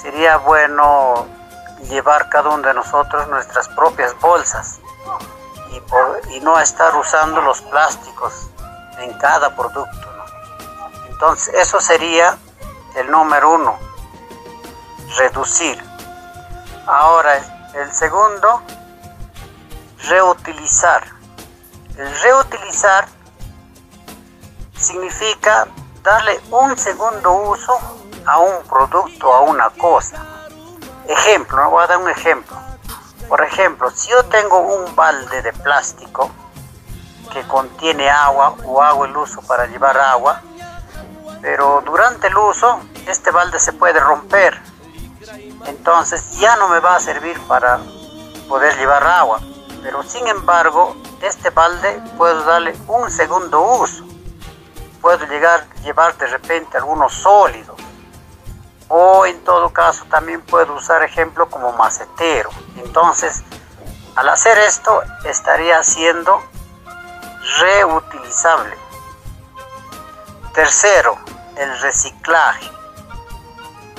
sería 0.00 0.36
bueno 0.36 1.26
llevar 1.88 2.28
cada 2.28 2.50
uno 2.50 2.68
de 2.68 2.74
nosotros 2.74 3.26
nuestras 3.28 3.68
propias 3.68 4.14
bolsas 4.20 4.80
y, 6.30 6.40
no 6.40 6.60
estar 6.60 6.94
usando 6.94 7.40
los 7.40 7.62
plásticos 7.62 8.50
en 8.98 9.12
cada 9.18 9.54
producto. 9.56 10.08
Entonces, 11.08 11.54
eso 11.54 11.80
sería 11.80 12.38
el 12.94 13.10
número 13.10 13.52
uno, 13.52 13.78
reducir. 15.16 15.82
Ahora, 16.86 17.40
el 17.74 17.90
segundo, 17.92 18.62
reutilizar. 20.08 21.02
El 21.96 22.20
reutilizar 22.20 23.08
significa 24.76 25.66
darle 26.08 26.40
un 26.50 26.74
segundo 26.78 27.32
uso 27.32 27.78
a 28.24 28.38
un 28.38 28.62
producto, 28.66 29.30
a 29.30 29.40
una 29.40 29.68
cosa. 29.68 30.16
Ejemplo, 31.06 31.68
voy 31.68 31.84
a 31.84 31.86
dar 31.86 31.98
un 31.98 32.08
ejemplo. 32.08 32.56
Por 33.28 33.42
ejemplo, 33.44 33.90
si 33.90 34.08
yo 34.08 34.24
tengo 34.24 34.58
un 34.58 34.96
balde 34.96 35.42
de 35.42 35.52
plástico 35.52 36.30
que 37.30 37.46
contiene 37.46 38.08
agua 38.08 38.54
o 38.64 38.82
hago 38.82 39.04
el 39.04 39.14
uso 39.18 39.42
para 39.42 39.66
llevar 39.66 39.98
agua, 39.98 40.40
pero 41.42 41.82
durante 41.84 42.28
el 42.28 42.38
uso 42.38 42.80
este 43.06 43.30
balde 43.30 43.58
se 43.58 43.74
puede 43.74 44.00
romper. 44.00 44.58
Entonces 45.66 46.38
ya 46.38 46.56
no 46.56 46.68
me 46.68 46.80
va 46.80 46.96
a 46.96 47.00
servir 47.00 47.38
para 47.46 47.80
poder 48.48 48.74
llevar 48.78 49.06
agua. 49.06 49.40
Pero 49.82 50.02
sin 50.04 50.26
embargo, 50.26 50.96
este 51.20 51.50
balde 51.50 52.00
puedo 52.16 52.42
darle 52.44 52.74
un 52.86 53.10
segundo 53.10 53.60
uso 53.60 54.07
puedo 55.00 55.26
llegar 55.26 55.66
llevar 55.82 56.16
de 56.16 56.26
repente 56.26 56.76
algunos 56.76 57.12
sólidos. 57.12 57.76
O 58.88 59.26
en 59.26 59.42
todo 59.44 59.70
caso 59.70 60.04
también 60.06 60.40
puedo 60.42 60.74
usar 60.74 61.02
ejemplo 61.02 61.48
como 61.48 61.72
macetero. 61.72 62.50
Entonces 62.76 63.42
al 64.16 64.28
hacer 64.28 64.58
esto 64.58 65.02
estaría 65.24 65.82
siendo 65.82 66.42
reutilizable. 67.60 68.76
Tercero 70.54 71.18
el 71.56 71.80
reciclaje. 71.80 72.70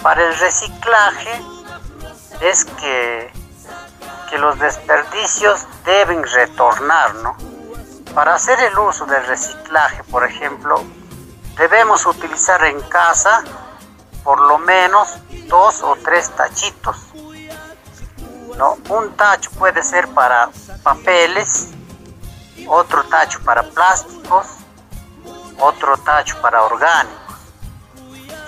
Para 0.02 0.26
el 0.26 0.38
reciclaje 0.38 1.42
es 2.42 2.66
que 2.66 3.32
que 4.30 4.38
los 4.38 4.60
desperdicios 4.60 5.66
deben 5.86 6.24
retornar 6.24 7.16
no 7.16 7.36
para 8.20 8.36
hacer 8.36 8.60
el 8.60 8.78
uso 8.78 9.06
del 9.06 9.26
reciclaje, 9.28 10.04
por 10.04 10.26
ejemplo, 10.26 10.84
debemos 11.56 12.06
utilizar 12.06 12.62
en 12.66 12.82
casa 12.90 13.46
por 14.26 14.42
lo 14.42 14.58
menos 14.58 15.08
dos 15.48 15.82
o 15.82 15.96
tres 16.04 16.30
tachitos. 16.32 16.98
¿no? 18.58 18.78
Un 18.90 19.16
tacho 19.16 19.50
puede 19.52 19.82
ser 19.84 20.06
para 20.10 20.50
papeles, 20.84 21.70
otro 22.68 23.06
tacho 23.06 23.40
para 23.46 23.64
plásticos, 23.64 24.48
otro 25.58 25.96
tacho 26.00 26.42
para 26.42 26.64
orgánicos. 26.64 27.38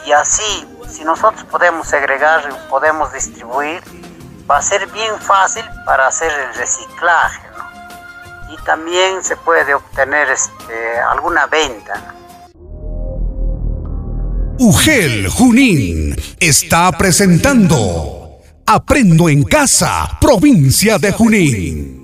Y 0.06 0.12
así, 0.12 0.68
si 0.90 1.06
nosotros 1.06 1.46
podemos 1.46 1.88
segregar, 1.88 2.68
podemos 2.68 3.14
distribuir, 3.14 3.82
va 4.52 4.58
a 4.58 4.62
ser 4.62 4.86
bien 4.88 5.18
fácil 5.22 5.64
para 5.86 6.08
hacer 6.08 6.30
el 6.30 6.56
reciclaje 6.56 7.51
y 8.52 8.66
también 8.66 9.24
se 9.24 9.36
puede 9.38 9.74
obtener 9.74 10.28
este, 10.30 11.00
alguna 11.10 11.48
venta. 11.48 12.16
UGEL 14.60 15.28
Junín 15.30 16.16
está 16.40 16.92
presentando 16.92 18.40
Aprendo 18.66 19.30
en 19.30 19.44
Casa, 19.44 20.18
provincia 20.20 20.98
de 20.98 21.12
Junín. 21.12 22.02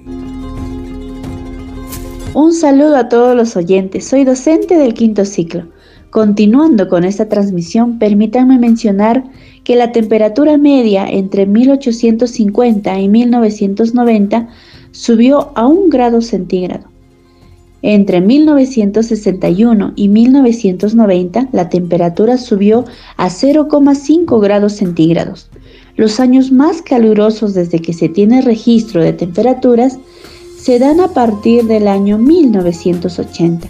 Un 2.33 2.53
saludo 2.53 2.97
a 2.97 3.09
todos 3.09 3.35
los 3.35 3.55
oyentes, 3.55 4.07
soy 4.07 4.23
docente 4.23 4.75
del 4.75 4.93
quinto 4.93 5.25
ciclo. 5.25 5.67
Continuando 6.09 6.87
con 6.87 7.03
esta 7.03 7.27
transmisión, 7.27 7.99
permítanme 7.99 8.57
mencionar 8.57 9.23
que 9.63 9.75
la 9.75 9.91
temperatura 9.91 10.57
media 10.57 11.07
entre 11.07 11.45
1850 11.45 12.99
y 12.99 13.09
1990 13.09 14.47
subió 14.97 15.51
a 15.53 15.67
un 15.67 15.89
grado 15.89 16.21
centígrado. 16.21 16.85
Entre 17.83 18.19
1961 18.19 19.93
y 19.95 20.07
1990 20.07 21.49
la 21.51 21.69
temperatura 21.69 22.37
subió 22.37 22.85
a 23.15 23.29
0,5 23.29 24.41
grados 24.41 24.73
centígrados. 24.73 25.49
Los 25.95 26.19
años 26.19 26.51
más 26.51 26.81
calurosos 26.81 27.53
desde 27.53 27.79
que 27.79 27.93
se 27.93 28.09
tiene 28.09 28.41
registro 28.41 29.03
de 29.03 29.13
temperaturas 29.13 29.99
se 30.57 30.79
dan 30.79 30.99
a 30.99 31.09
partir 31.09 31.65
del 31.65 31.87
año 31.87 32.17
1980. 32.17 33.67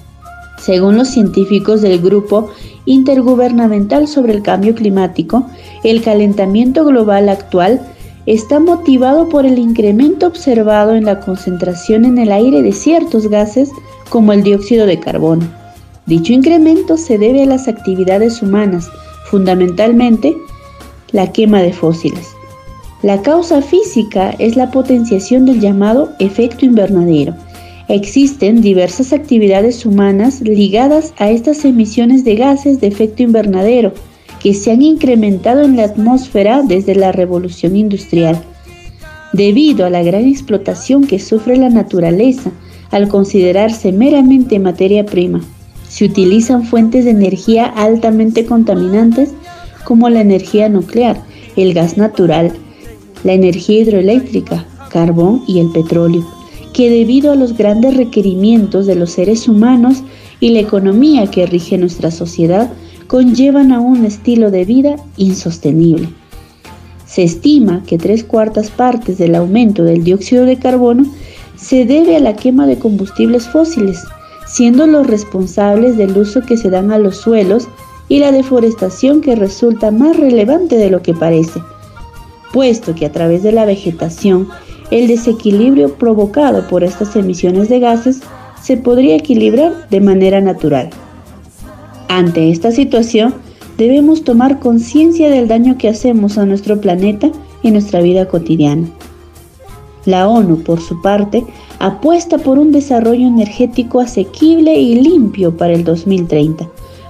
Según 0.57 0.97
los 0.97 1.09
científicos 1.09 1.81
del 1.81 1.99
Grupo 1.99 2.49
Intergubernamental 2.85 4.07
sobre 4.07 4.33
el 4.33 4.41
Cambio 4.41 4.73
Climático, 4.73 5.45
el 5.83 6.01
calentamiento 6.01 6.85
global 6.85 7.27
actual 7.27 7.81
está 8.27 8.59
motivado 8.59 9.29
por 9.29 9.45
el 9.45 9.57
incremento 9.57 10.27
observado 10.27 10.93
en 10.95 11.05
la 11.05 11.21
concentración 11.21 12.03
en 12.03 12.17
el 12.17 12.31
aire 12.31 12.61
de 12.61 12.73
ciertos 12.73 13.27
gases 13.29 13.71
como 14.09 14.33
el 14.33 14.43
dióxido 14.43 14.85
de 14.85 14.99
carbono. 14.99 15.47
Dicho 16.05 16.33
incremento 16.33 16.97
se 16.97 17.17
debe 17.17 17.43
a 17.43 17.45
las 17.45 17.67
actividades 17.67 18.41
humanas, 18.41 18.89
fundamentalmente 19.29 20.35
la 21.11 21.31
quema 21.31 21.61
de 21.61 21.71
fósiles. 21.71 22.35
La 23.01 23.21
causa 23.21 23.61
física 23.61 24.31
es 24.39 24.55
la 24.55 24.71
potenciación 24.71 25.45
del 25.45 25.61
llamado 25.61 26.09
efecto 26.19 26.65
invernadero. 26.65 27.33
Existen 27.87 28.61
diversas 28.61 29.13
actividades 29.13 29.85
humanas 29.85 30.41
ligadas 30.41 31.13
a 31.17 31.29
estas 31.29 31.63
emisiones 31.63 32.25
de 32.25 32.35
gases 32.35 32.81
de 32.81 32.87
efecto 32.87 33.23
invernadero, 33.23 33.93
que 34.39 34.53
se 34.53 34.71
han 34.71 34.81
incrementado 34.81 35.63
en 35.63 35.75
la 35.75 35.83
atmósfera 35.83 36.61
desde 36.61 36.95
la 36.95 37.11
revolución 37.11 37.75
industrial, 37.75 38.41
debido 39.33 39.85
a 39.85 39.89
la 39.89 40.03
gran 40.03 40.25
explotación 40.25 41.05
que 41.05 41.19
sufre 41.19 41.57
la 41.57 41.69
naturaleza 41.69 42.51
al 42.91 43.07
considerarse 43.07 43.91
meramente 43.91 44.59
materia 44.59 45.05
prima. 45.05 45.41
Se 45.89 46.05
utilizan 46.05 46.63
fuentes 46.63 47.05
de 47.05 47.11
energía 47.11 47.65
altamente 47.65 48.45
contaminantes 48.45 49.31
como 49.83 50.09
la 50.09 50.21
energía 50.21 50.69
nuclear, 50.69 51.21
el 51.55 51.73
gas 51.73 51.97
natural, 51.97 52.51
la 53.23 53.33
energía 53.33 53.81
hidroeléctrica, 53.81 54.65
carbón 54.89 55.43
y 55.47 55.59
el 55.59 55.69
petróleo, 55.69 56.25
que 56.73 56.89
debido 56.89 57.31
a 57.31 57.35
los 57.35 57.57
grandes 57.57 57.95
requerimientos 57.95 58.85
de 58.85 58.95
los 58.95 59.11
seres 59.11 59.47
humanos 59.47 60.03
y 60.39 60.49
la 60.49 60.59
economía 60.59 61.27
que 61.27 61.45
rige 61.45 61.77
nuestra 61.77 62.11
sociedad, 62.11 62.71
conllevan 63.07 63.71
a 63.71 63.79
un 63.79 64.05
estilo 64.05 64.51
de 64.51 64.65
vida 64.65 64.97
insostenible. 65.15 66.09
Se 67.05 67.23
estima 67.23 67.83
que 67.87 67.97
tres 67.97 68.23
cuartas 68.23 68.69
partes 68.69 69.17
del 69.17 69.35
aumento 69.35 69.83
del 69.83 70.03
dióxido 70.03 70.45
de 70.45 70.57
carbono 70.57 71.05
se 71.55 71.85
debe 71.85 72.17
a 72.17 72.19
la 72.19 72.35
quema 72.35 72.67
de 72.67 72.77
combustibles 72.77 73.47
fósiles, 73.47 74.03
siendo 74.45 74.85
los 74.87 75.07
responsables 75.07 75.97
del 75.97 76.17
uso 76.17 76.41
que 76.41 76.57
se 76.57 76.69
dan 76.69 76.91
a 76.91 76.97
los 76.97 77.17
suelos 77.17 77.67
y 78.09 78.19
la 78.19 78.31
deforestación 78.31 79.21
que 79.21 79.35
resulta 79.35 79.91
más 79.91 80.17
relevante 80.17 80.77
de 80.77 80.89
lo 80.89 81.01
que 81.01 81.13
parece, 81.13 81.61
puesto 82.53 82.93
que 82.93 83.05
a 83.05 83.11
través 83.11 83.43
de 83.43 83.51
la 83.51 83.65
vegetación 83.65 84.47
el 84.91 85.07
desequilibrio 85.07 85.95
provocado 85.95 86.67
por 86.67 86.83
estas 86.83 87.15
emisiones 87.15 87.67
de 87.69 87.79
gases 87.79 88.21
se 88.61 88.77
podría 88.77 89.15
equilibrar 89.15 89.87
de 89.89 90.01
manera 90.01 90.39
natural. 90.41 90.89
Ante 92.09 92.51
esta 92.51 92.71
situación, 92.71 93.33
debemos 93.77 94.23
tomar 94.23 94.59
conciencia 94.59 95.29
del 95.29 95.47
daño 95.47 95.77
que 95.77 95.89
hacemos 95.89 96.37
a 96.37 96.45
nuestro 96.45 96.79
planeta 96.81 97.31
y 97.61 97.71
nuestra 97.71 98.01
vida 98.01 98.27
cotidiana. 98.27 98.87
La 100.05 100.27
ONU, 100.27 100.63
por 100.63 100.79
su 100.79 101.01
parte, 101.01 101.45
apuesta 101.79 102.37
por 102.37 102.57
un 102.57 102.71
desarrollo 102.71 103.27
energético 103.27 103.99
asequible 103.99 104.79
y 104.79 105.01
limpio 105.01 105.55
para 105.55 105.73
el 105.73 105.83
2030, 105.83 106.67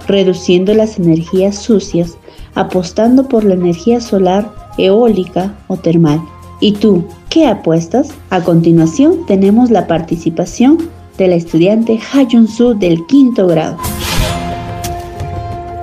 reduciendo 0.08 0.74
las 0.74 0.98
energías 0.98 1.56
sucias, 1.56 2.18
apostando 2.54 3.28
por 3.28 3.44
la 3.44 3.54
energía 3.54 4.00
solar, 4.00 4.52
eólica 4.78 5.54
o 5.68 5.76
termal. 5.76 6.20
¿Y 6.60 6.72
tú, 6.72 7.04
qué 7.30 7.46
apuestas? 7.46 8.10
A 8.30 8.42
continuación 8.42 9.26
tenemos 9.26 9.70
la 9.70 9.86
participación 9.86 10.78
de 11.16 11.28
la 11.28 11.36
estudiante 11.36 12.00
Ha 12.12 12.26
Su 12.48 12.74
del 12.74 13.06
quinto 13.06 13.46
grado. 13.46 13.76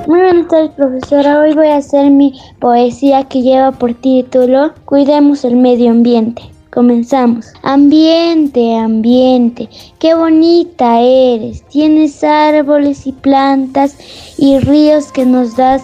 Muy 0.07 0.19
buenas 0.19 0.47
tardes, 0.49 0.69
profesora. 0.75 1.39
Hoy 1.39 1.55
voy 1.55 1.69
a 1.69 1.77
hacer 1.77 2.11
mi 2.11 2.39
poesía 2.59 3.23
que 3.23 3.41
lleva 3.41 3.71
por 3.71 3.95
título 3.95 4.71
Cuidemos 4.85 5.43
el 5.43 5.55
medio 5.55 5.89
ambiente. 5.89 6.43
Comenzamos. 6.71 7.47
Ambiente, 7.63 8.75
ambiente, 8.75 9.67
qué 9.97 10.13
bonita 10.13 11.01
eres. 11.01 11.63
Tienes 11.69 12.23
árboles 12.23 13.07
y 13.07 13.13
plantas 13.13 13.97
y 14.37 14.59
ríos 14.59 15.11
que 15.11 15.25
nos 15.25 15.55
das, 15.55 15.81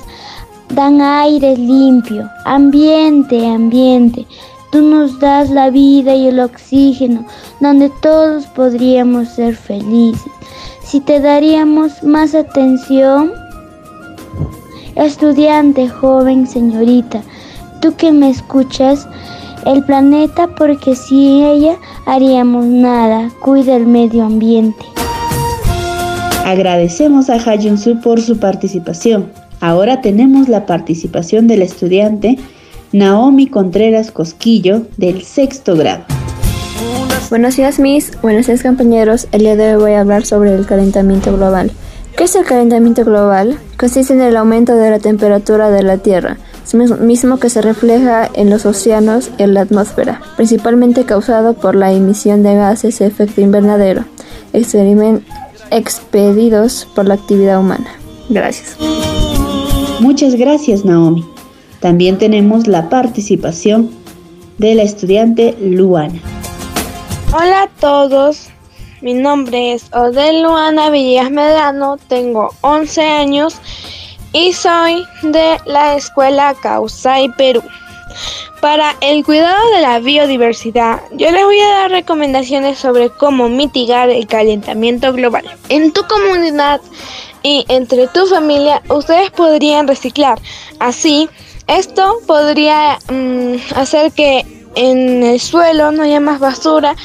dan 0.75 1.01
aire 1.01 1.57
limpio. 1.57 2.29
Ambiente, 2.45 3.47
ambiente, 3.47 4.27
tú 4.71 4.81
nos 4.81 5.19
das 5.19 5.49
la 5.49 5.71
vida 5.71 6.13
y 6.13 6.27
el 6.27 6.41
oxígeno 6.41 7.25
donde 7.59 7.89
todos 8.03 8.45
podríamos 8.45 9.29
ser 9.29 9.55
felices. 9.55 10.31
Si 10.83 10.99
te 10.99 11.19
daríamos 11.19 12.03
más 12.03 12.35
atención, 12.35 13.40
Estudiante, 14.95 15.87
joven, 15.87 16.47
señorita, 16.47 17.21
tú 17.81 17.95
que 17.95 18.11
me 18.11 18.29
escuchas, 18.29 19.07
el 19.65 19.83
planeta 19.85 20.47
porque 20.57 20.95
sin 20.95 21.43
ella 21.43 21.77
haríamos 22.05 22.65
nada. 22.65 23.29
Cuida 23.41 23.75
el 23.75 23.85
medio 23.85 24.25
ambiente. 24.25 24.83
Agradecemos 26.45 27.29
a 27.29 27.39
Su 27.39 28.01
por 28.01 28.21
su 28.21 28.39
participación. 28.39 29.31
Ahora 29.61 30.01
tenemos 30.01 30.49
la 30.49 30.65
participación 30.65 31.47
del 31.47 31.61
estudiante 31.61 32.37
Naomi 32.91 33.47
Contreras 33.47 34.11
Cosquillo 34.11 34.87
del 34.97 35.21
sexto 35.21 35.75
grado. 35.75 36.03
Buenos 37.29 37.55
días, 37.55 37.79
mis. 37.79 38.19
Buenos 38.21 38.47
días, 38.47 38.63
compañeros. 38.63 39.27
El 39.31 39.41
día 39.41 39.55
de 39.55 39.75
hoy 39.75 39.81
voy 39.81 39.91
a 39.93 40.01
hablar 40.01 40.25
sobre 40.25 40.53
el 40.53 40.65
calentamiento 40.65 41.37
global. 41.37 41.71
¿Qué 42.17 42.25
es 42.25 42.35
el 42.35 42.43
calentamiento 42.43 43.05
global? 43.05 43.57
Consiste 43.81 44.13
en 44.13 44.21
el 44.21 44.37
aumento 44.37 44.75
de 44.75 44.91
la 44.91 44.99
temperatura 44.99 45.71
de 45.71 45.81
la 45.81 45.97
Tierra, 45.97 46.37
mismo 46.99 47.39
que 47.39 47.49
se 47.49 47.63
refleja 47.63 48.29
en 48.31 48.51
los 48.51 48.67
océanos 48.67 49.31
y 49.39 49.41
en 49.41 49.55
la 49.55 49.61
atmósfera, 49.61 50.21
principalmente 50.37 51.03
causado 51.03 51.55
por 51.55 51.75
la 51.75 51.91
emisión 51.91 52.43
de 52.43 52.53
gases 52.53 52.99
de 52.99 53.07
efecto 53.07 53.41
invernadero, 53.41 54.05
expedidos 55.71 56.87
por 56.93 57.07
la 57.07 57.15
actividad 57.15 57.59
humana. 57.59 57.87
Gracias. 58.29 58.77
Muchas 59.99 60.35
gracias, 60.35 60.85
Naomi. 60.85 61.25
También 61.79 62.19
tenemos 62.19 62.67
la 62.67 62.87
participación 62.87 63.89
de 64.59 64.75
la 64.75 64.83
estudiante 64.83 65.57
Luana. 65.59 66.19
Hola 67.33 67.63
a 67.63 67.67
todos, 67.79 68.49
mi 69.01 69.15
nombre 69.15 69.73
es 69.73 69.85
Odel 69.93 70.43
Luana 70.43 70.91
Villegas 70.91 71.31
Medrano, 71.31 71.97
tengo 72.07 72.53
11 72.61 73.01
años 73.01 73.55
y 74.31 74.53
soy 74.53 75.05
de 75.23 75.57
la 75.65 75.95
escuela 75.95 76.55
Causay 76.61 77.29
Perú. 77.29 77.63
Para 78.61 78.95
el 79.01 79.25
cuidado 79.25 79.57
de 79.71 79.81
la 79.81 79.99
biodiversidad, 79.99 81.01
yo 81.13 81.31
les 81.31 81.43
voy 81.43 81.59
a 81.59 81.69
dar 81.69 81.91
recomendaciones 81.91 82.77
sobre 82.77 83.09
cómo 83.09 83.49
mitigar 83.49 84.11
el 84.11 84.27
calentamiento 84.27 85.11
global. 85.13 85.45
En 85.69 85.91
tu 85.91 86.03
comunidad 86.05 86.79
y 87.41 87.65
entre 87.69 88.07
tu 88.07 88.27
familia, 88.27 88.83
ustedes 88.89 89.31
podrían 89.31 89.87
reciclar. 89.87 90.39
Así, 90.77 91.27
esto 91.65 92.19
podría 92.27 92.99
mm, 93.09 93.55
hacer 93.75 94.11
que 94.11 94.45
en 94.75 95.23
el 95.23 95.39
suelo 95.39 95.91
no 95.91 96.03
haya 96.03 96.19
más 96.19 96.39
basura 96.39 96.95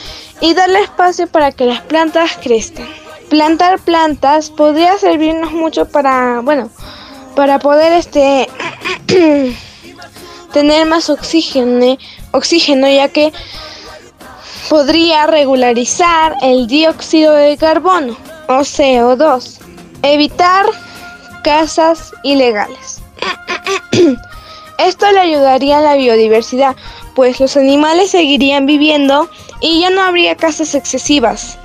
y 0.40 0.54
darle 0.54 0.80
espacio 0.80 1.26
para 1.26 1.52
que 1.52 1.66
las 1.66 1.80
plantas 1.82 2.38
crezcan. 2.42 2.86
Plantar 3.28 3.80
plantas 3.80 4.50
podría 4.50 4.96
servirnos 4.98 5.52
mucho 5.52 5.86
para, 5.86 6.40
bueno, 6.40 6.70
para 7.34 7.58
poder 7.58 7.92
este 7.92 8.48
tener 10.52 10.86
más 10.86 11.10
oxígeno, 11.10 11.98
oxígeno 12.32 12.88
ya 12.88 13.08
que 13.08 13.32
podría 14.68 15.26
regularizar 15.26 16.34
el 16.42 16.66
dióxido 16.66 17.34
de 17.34 17.56
carbono 17.56 18.16
o 18.48 18.60
CO2, 18.60 19.58
evitar 20.02 20.66
casas 21.42 22.12
ilegales. 22.22 23.02
Esto 24.78 25.10
le 25.12 25.20
ayudaría 25.20 25.78
a 25.78 25.82
la 25.82 25.94
biodiversidad, 25.94 26.76
pues 27.16 27.40
los 27.40 27.56
animales 27.56 28.10
seguirían 28.10 28.66
viviendo 28.66 29.28
y 29.60 29.80
ya 29.80 29.90
no 29.90 30.02
habría 30.02 30.36
casas 30.36 30.74
excesivas. 30.74 31.58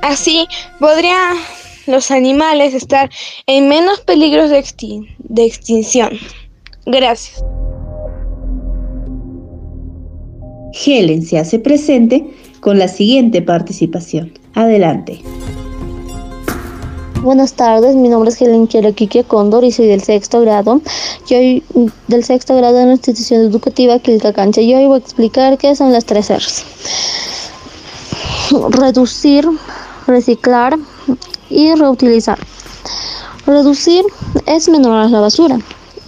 Así 0.00 0.46
podrían 0.78 1.36
los 1.86 2.10
animales 2.10 2.72
estar 2.72 3.10
en 3.46 3.68
menos 3.68 4.00
peligros 4.00 4.48
de, 4.48 4.64
de 5.18 5.44
extinción. 5.44 6.12
Gracias. 6.86 7.44
Helen 10.86 11.22
se 11.22 11.38
hace 11.38 11.58
presente 11.58 12.24
con 12.60 12.78
la 12.78 12.88
siguiente 12.88 13.42
participación. 13.42 14.32
Adelante. 14.54 15.20
Buenas 17.22 17.52
tardes, 17.52 17.94
mi 17.94 18.08
nombre 18.08 18.30
es 18.30 18.42
Helen 18.42 18.66
Quique 18.66 19.22
Cóndor 19.22 19.62
y 19.62 19.70
soy 19.70 19.86
del 19.86 20.02
sexto 20.02 20.40
grado. 20.40 20.80
Yo 21.28 21.36
del 22.08 22.24
sexto 22.24 22.56
grado 22.56 22.74
de 22.74 22.86
la 22.86 22.92
institución 22.94 23.42
educativa 23.42 24.00
Quilcacancha. 24.00 24.60
Yo 24.60 24.76
hoy 24.76 24.86
voy 24.86 24.96
a 24.96 24.98
explicar 24.98 25.56
qué 25.56 25.76
son 25.76 25.92
las 25.92 26.04
tres 26.04 26.32
R's. 26.32 26.64
Reducir, 28.70 29.46
reciclar 30.08 30.76
y 31.48 31.72
reutilizar. 31.76 32.40
Reducir 33.46 34.04
es 34.46 34.68
menorar 34.68 35.08
la 35.10 35.20
basura. 35.20 35.60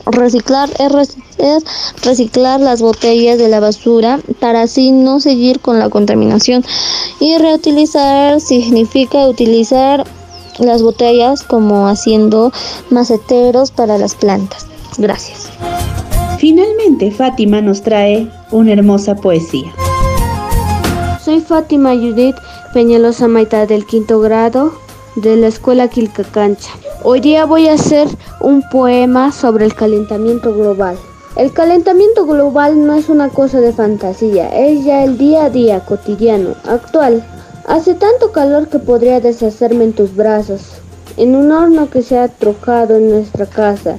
Reciclar 0.07 0.69
es, 0.81 1.65
reciclar 2.03 2.59
las 2.59 2.83
botellas 2.83 3.39
de 3.39 3.49
la 3.49 3.61
basura 3.61 4.19
para 4.41 4.63
así 4.63 4.91
no 4.91 5.21
seguir 5.21 5.61
con 5.61 5.79
la 5.79 5.91
contaminación. 5.91 6.65
Y 7.21 7.39
reutilizar 7.39 8.41
significa 8.41 9.29
utilizar 9.29 10.05
las 10.59 10.83
botellas 10.83 11.43
como 11.43 11.89
haciendo 11.89 12.53
maceteros 12.91 13.71
para 13.71 13.99
las 13.99 14.15
plantas. 14.15 14.67
Gracias. 14.99 15.49
Finalmente, 16.39 17.11
Fátima 17.11 17.61
nos 17.61 17.83
trae 17.83 18.31
una 18.51 18.73
hermosa 18.73 19.15
poesía. 19.15 19.73
Soy 21.25 21.41
Fátima 21.41 21.95
Judith 21.95 22.37
Peñalosa 22.75 23.29
Maita 23.29 23.67
del 23.67 23.87
quinto 23.87 24.21
grado 24.21 24.75
de 25.17 25.37
la 25.37 25.47
escuela 25.47 25.89
Quilcacancha. 25.89 26.71
Hoy 27.03 27.21
día 27.21 27.47
voy 27.47 27.69
a 27.69 27.75
hacer 27.75 28.09
un 28.41 28.63
poema 28.69 29.33
sobre 29.33 29.65
el 29.65 29.75
calentamiento 29.75 30.53
global. 30.53 30.99
El 31.37 31.53
calentamiento 31.53 32.27
global 32.27 32.87
no 32.87 32.95
es 32.95 33.09
una 33.09 33.29
cosa 33.29 33.61
de 33.61 33.73
fantasía, 33.73 34.49
es 34.49 34.85
ya 34.85 35.03
el 35.03 35.19
día 35.19 35.47
a 35.47 35.51
día 35.51 35.81
cotidiano, 35.81 36.55
actual. 36.69 37.25
Hace 37.67 37.95
tanto 37.95 38.31
calor 38.31 38.69
que 38.69 38.79
podría 38.79 39.21
deshacerme 39.21 39.85
en 39.85 39.95
tus 39.95 40.15
brazos, 40.15 40.61
en 41.17 41.35
un 41.35 41.51
horno 41.51 41.89
que 41.89 42.03
se 42.03 42.19
ha 42.19 42.29
trocado 42.29 42.97
en 42.97 43.09
nuestra 43.09 43.47
casa, 43.47 43.97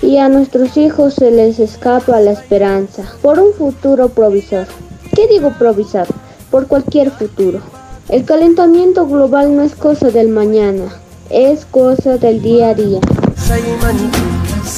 y 0.00 0.18
a 0.18 0.28
nuestros 0.28 0.76
hijos 0.76 1.14
se 1.14 1.32
les 1.32 1.58
escapa 1.58 2.20
la 2.20 2.30
esperanza 2.30 3.02
por 3.20 3.40
un 3.40 3.52
futuro 3.52 4.08
provisor. 4.08 4.68
¿Qué 5.16 5.26
digo 5.26 5.52
provisor? 5.58 6.06
Por 6.48 6.68
cualquier 6.68 7.10
futuro. 7.10 7.60
El 8.08 8.24
calentamiento 8.24 9.04
global 9.06 9.56
no 9.56 9.62
es 9.62 9.74
cosa 9.74 10.10
del 10.10 10.28
mañana, 10.28 10.84
es 11.28 11.64
cosa 11.64 12.18
del 12.18 12.40
día 12.40 12.68
a 12.68 12.74
día. 12.74 13.00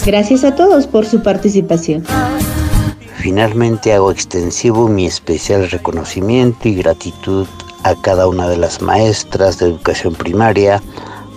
Gracias 0.07 0.45
a 0.45 0.55
todos 0.55 0.87
por 0.87 1.05
su 1.05 1.23
participación. 1.23 2.05
Finalmente 3.19 3.93
hago 3.93 4.11
extensivo 4.11 4.89
mi 4.89 5.05
especial 5.05 5.71
reconocimiento 5.71 6.69
y 6.69 6.77
gratitud 6.77 7.47
a 7.85 7.95
cada 7.95 8.27
una 8.29 8.49
de 8.49 8.57
las 8.57 8.83
maestras 8.83 9.59
de 9.59 9.67
educación 9.67 10.15
primaria 10.15 10.83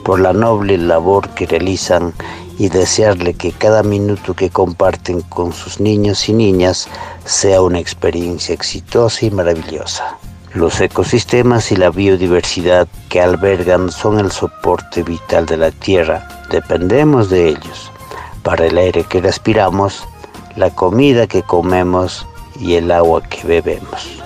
por 0.03 0.19
la 0.19 0.34
noble 0.34 0.77
labor 0.77 1.29
que 1.29 1.47
realizan 1.47 2.13
y 2.58 2.69
desearle 2.69 3.34
que 3.34 3.51
cada 3.51 3.84
minuto 3.84 4.34
que 4.34 4.49
comparten 4.49 5.21
con 5.21 5.53
sus 5.53 5.79
niños 5.79 6.29
y 6.29 6.34
niñas 6.34 6.88
sea 7.25 7.62
una 7.62 7.79
experiencia 7.79 8.53
exitosa 8.53 9.25
y 9.25 9.32
maravillosa. 9.32 10.17
Los 10.53 10.79
ecosistemas 10.82 11.71
y 11.71 11.75
la 11.75 11.89
biodiversidad 11.89 12.88
que 13.10 13.21
albergan 13.21 13.91
son 13.91 14.19
el 14.19 14.32
soporte 14.32 15.01
vital 15.01 15.47
de 15.47 15.58
la 15.58 15.71
Tierra. 15.71 16.27
Dependemos 16.51 17.29
de 17.29 17.49
ellos 17.49 17.91
para 18.43 18.67
el 18.67 18.77
aire 18.77 19.03
que 19.03 19.19
respiramos, 19.19 20.03
la 20.56 20.69
comida 20.69 21.25
que 21.25 21.41
comemos 21.41 22.27
y 22.60 22.75
el 22.75 22.91
agua 22.91 23.23
que 23.23 23.47
bebemos. 23.47 24.21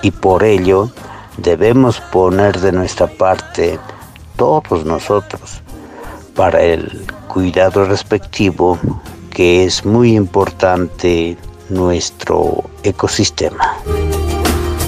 Y 0.00 0.12
por 0.12 0.44
ello 0.44 0.90
debemos 1.36 2.00
poner 2.00 2.60
de 2.60 2.72
nuestra 2.72 3.06
parte 3.06 3.78
todos 4.36 4.84
nosotros 4.84 5.62
para 6.34 6.62
el 6.62 7.06
cuidado 7.28 7.84
respectivo 7.84 8.78
que 9.30 9.64
es 9.64 9.84
muy 9.84 10.14
importante 10.14 11.36
nuestro 11.68 12.64
ecosistema. 12.82 13.76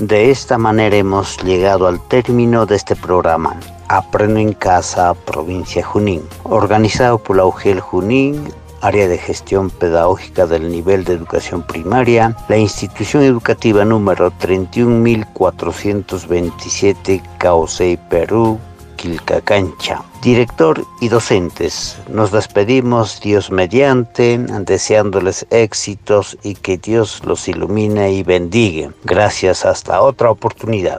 De 0.01 0.31
esta 0.31 0.59
manera 0.59 0.97
hemos 0.97 1.43
llegado 1.43 1.87
al 1.87 2.01
término 2.09 2.67
de 2.67 2.77
este 2.77 2.95
programa. 2.95 3.57
Aprendo 3.89 4.39
en 4.39 4.53
Casa, 4.53 5.15
provincia 5.15 5.85
Junín, 5.85 6.23
organizado 6.45 7.19
por 7.19 7.37
la 7.37 7.47
UGEL 7.47 7.81
Junín, 7.81 8.53
área 8.81 9.07
de 9.09 9.19
gestión 9.19 9.69
pedagógica 9.71 10.47
del 10.47 10.71
nivel 10.71 11.05
de 11.05 11.15
educación 11.15 11.63
primaria, 11.63 12.37
la 12.49 12.57
institución 12.57 13.23
educativa 13.23 13.85
número 13.85 14.31
31427 14.31 17.23
Causey, 17.39 17.97
Perú, 18.09 18.59
Quilcacancha. 18.97 20.03
Director 20.23 20.85
y 21.01 21.09
docentes, 21.09 21.97
nos 22.09 22.33
despedimos 22.33 23.21
Dios 23.21 23.53
mediante, 23.53 24.39
deseándoles 24.39 25.47
éxitos 25.51 26.37
y 26.43 26.57
que 26.57 26.77
Dios 26.77 27.23
los 27.25 27.47
ilumine 27.47 28.11
y 28.13 28.25
bendiga. 28.25 28.91
Gracias 29.05 29.65
hasta 29.65 30.01
otra 30.01 30.29
oportunidad. 30.31 30.99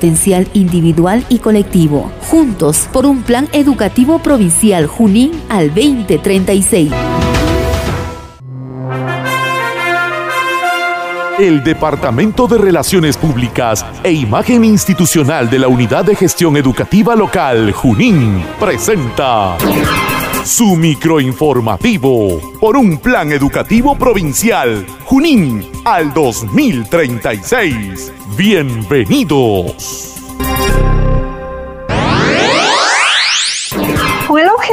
potencial 0.01 0.47
individual 0.53 1.23
y 1.29 1.37
colectivo, 1.37 2.11
juntos 2.27 2.89
por 2.91 3.05
un 3.05 3.21
plan 3.21 3.47
educativo 3.51 4.17
provincial 4.17 4.87
Junín 4.87 5.31
al 5.47 5.67
2036. 5.67 6.91
El 11.37 11.63
Departamento 11.63 12.47
de 12.47 12.57
Relaciones 12.57 13.15
Públicas 13.15 13.85
e 14.03 14.11
Imagen 14.11 14.63
Institucional 14.63 15.51
de 15.51 15.59
la 15.59 15.67
Unidad 15.67 16.05
de 16.05 16.15
Gestión 16.15 16.57
Educativa 16.57 17.15
Local 17.15 17.71
Junín 17.71 18.43
presenta 18.59 19.55
su 20.43 20.75
microinformativo 20.75 22.39
por 22.59 22.75
un 22.75 22.97
plan 22.97 23.31
educativo 23.31 23.95
provincial 23.95 24.83
Junín 25.05 25.63
al 25.85 26.11
2036. 26.11 28.13
Bienvenidos. 28.43 30.15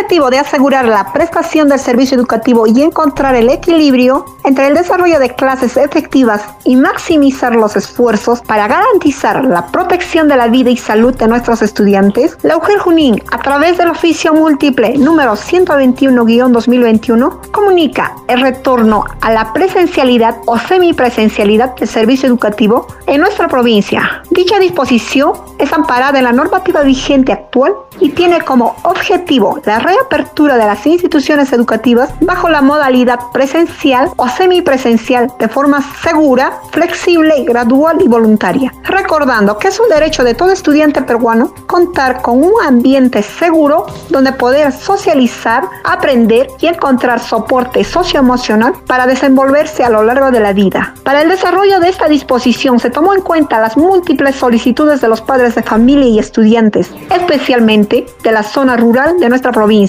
Objetivo 0.08 0.30
de 0.30 0.38
asegurar 0.38 0.86
la 0.86 1.12
prestación 1.12 1.68
del 1.68 1.78
servicio 1.78 2.16
educativo 2.16 2.66
y 2.66 2.80
encontrar 2.80 3.34
el 3.34 3.50
equilibrio 3.50 4.24
entre 4.42 4.68
el 4.68 4.74
desarrollo 4.74 5.18
de 5.18 5.34
clases 5.34 5.76
efectivas 5.76 6.40
y 6.64 6.76
maximizar 6.76 7.54
los 7.54 7.76
esfuerzos 7.76 8.40
para 8.40 8.68
garantizar 8.68 9.44
la 9.44 9.66
protección 9.66 10.26
de 10.26 10.36
la 10.36 10.48
vida 10.48 10.70
y 10.70 10.78
salud 10.78 11.14
de 11.14 11.28
nuestros 11.28 11.60
estudiantes, 11.60 12.38
la 12.40 12.56
UGEL 12.56 12.78
Junín, 12.78 13.22
a 13.30 13.38
través 13.40 13.76
del 13.76 13.88
oficio 13.88 14.32
múltiple 14.32 14.96
número 14.96 15.32
121-2021, 15.32 17.50
comunica 17.50 18.14
el 18.28 18.40
retorno 18.40 19.04
a 19.20 19.30
la 19.30 19.52
presencialidad 19.52 20.36
o 20.46 20.58
semipresencialidad 20.58 21.76
del 21.76 21.86
servicio 21.86 22.30
educativo 22.30 22.86
en 23.06 23.20
nuestra 23.20 23.46
provincia. 23.46 24.22
Dicha 24.30 24.58
disposición 24.58 25.32
es 25.58 25.70
amparada 25.70 26.16
en 26.16 26.24
la 26.24 26.32
normativa 26.32 26.80
vigente 26.80 27.32
actual 27.32 27.74
y 28.00 28.10
tiene 28.10 28.40
como 28.40 28.76
objetivo 28.84 29.60
la 29.64 29.80
reapertura 29.98 30.56
de 30.56 30.66
las 30.66 30.86
instituciones 30.86 31.52
educativas 31.52 32.10
bajo 32.20 32.48
la 32.48 32.62
modalidad 32.62 33.18
presencial 33.32 34.10
o 34.16 34.28
semipresencial 34.28 35.32
de 35.38 35.48
forma 35.48 35.82
segura, 36.02 36.60
flexible, 36.70 37.44
gradual 37.44 37.98
y 38.00 38.08
voluntaria. 38.08 38.72
Recordando 38.84 39.58
que 39.58 39.68
es 39.68 39.80
un 39.80 39.88
derecho 39.88 40.24
de 40.24 40.34
todo 40.34 40.50
estudiante 40.50 41.02
peruano 41.02 41.52
contar 41.66 42.22
con 42.22 42.42
un 42.42 42.52
ambiente 42.64 43.22
seguro 43.22 43.86
donde 44.08 44.32
poder 44.32 44.72
socializar, 44.72 45.64
aprender 45.84 46.48
y 46.60 46.66
encontrar 46.66 47.20
soporte 47.20 47.84
socioemocional 47.84 48.74
para 48.86 49.06
desenvolverse 49.06 49.84
a 49.84 49.90
lo 49.90 50.02
largo 50.02 50.30
de 50.30 50.40
la 50.40 50.52
vida. 50.52 50.94
Para 51.04 51.22
el 51.22 51.28
desarrollo 51.28 51.80
de 51.80 51.88
esta 51.88 52.08
disposición 52.08 52.78
se 52.78 52.90
tomó 52.90 53.14
en 53.14 53.22
cuenta 53.22 53.60
las 53.60 53.76
múltiples 53.76 54.36
solicitudes 54.36 55.00
de 55.00 55.08
los 55.08 55.20
padres 55.20 55.54
de 55.54 55.62
familia 55.62 56.08
y 56.08 56.18
estudiantes, 56.18 56.90
especialmente 57.14 58.06
de 58.22 58.32
la 58.32 58.42
zona 58.42 58.76
rural 58.76 59.18
de 59.18 59.28
nuestra 59.28 59.52
provincia, 59.52 59.87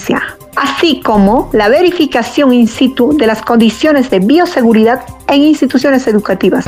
así 0.56 1.00
como 1.02 1.50
la 1.52 1.68
verificación 1.68 2.52
in 2.52 2.68
situ 2.68 3.16
de 3.16 3.26
las 3.26 3.42
condiciones 3.42 4.10
de 4.10 4.20
bioseguridad 4.20 5.02
en 5.28 5.42
instituciones 5.42 6.06
educativas. 6.06 6.64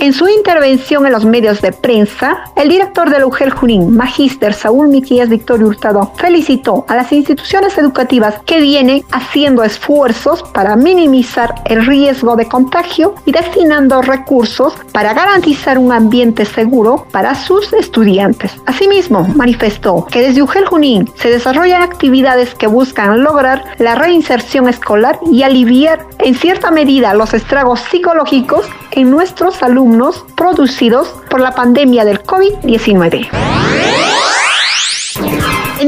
En 0.00 0.14
su 0.14 0.26
intervención 0.28 1.04
en 1.04 1.12
los 1.12 1.26
medios 1.26 1.60
de 1.60 1.72
prensa, 1.72 2.44
el 2.56 2.70
director 2.70 3.10
de 3.10 3.18
la 3.18 3.26
UGEL 3.26 3.50
Junín, 3.50 3.94
Magíster 3.94 4.54
Saúl 4.54 4.88
Miquías 4.88 5.28
Victorio 5.28 5.66
Hurtado, 5.66 6.10
felicitó 6.16 6.86
a 6.88 6.96
las 6.96 7.12
instituciones 7.12 7.76
educativas 7.76 8.36
que 8.46 8.62
vienen 8.62 9.04
haciendo 9.12 9.62
esfuerzos 9.62 10.42
para 10.54 10.74
minimizar 10.74 11.54
el 11.66 11.84
riesgo 11.84 12.34
de 12.36 12.48
contagio 12.48 13.14
y 13.26 13.32
destinando 13.32 14.00
recursos 14.00 14.72
para 14.90 15.12
garantizar 15.12 15.78
un 15.78 15.92
ambiente 15.92 16.46
seguro 16.46 17.06
para 17.12 17.34
sus 17.34 17.70
estudiantes. 17.74 18.52
Asimismo, 18.64 19.28
manifestó 19.36 20.06
que 20.06 20.22
desde 20.22 20.40
UGEL 20.40 20.64
Junín 20.64 21.10
se 21.16 21.28
desarrollan 21.28 21.82
actividades 21.82 22.54
que 22.54 22.68
buscan 22.68 23.22
lograr 23.22 23.64
la 23.76 23.96
reinserción 23.96 24.66
escolar 24.66 25.20
y 25.30 25.42
aliviar 25.42 26.06
en 26.20 26.34
cierta 26.34 26.70
medida 26.70 27.12
los 27.12 27.34
estragos 27.34 27.80
psicológicos 27.80 28.64
en 28.92 29.10
nuestros 29.10 29.62
alumnos 29.62 30.24
producidos 30.36 31.08
por 31.28 31.40
la 31.40 31.52
pandemia 31.52 32.04
del 32.04 32.22
COVID-19. 32.22 33.28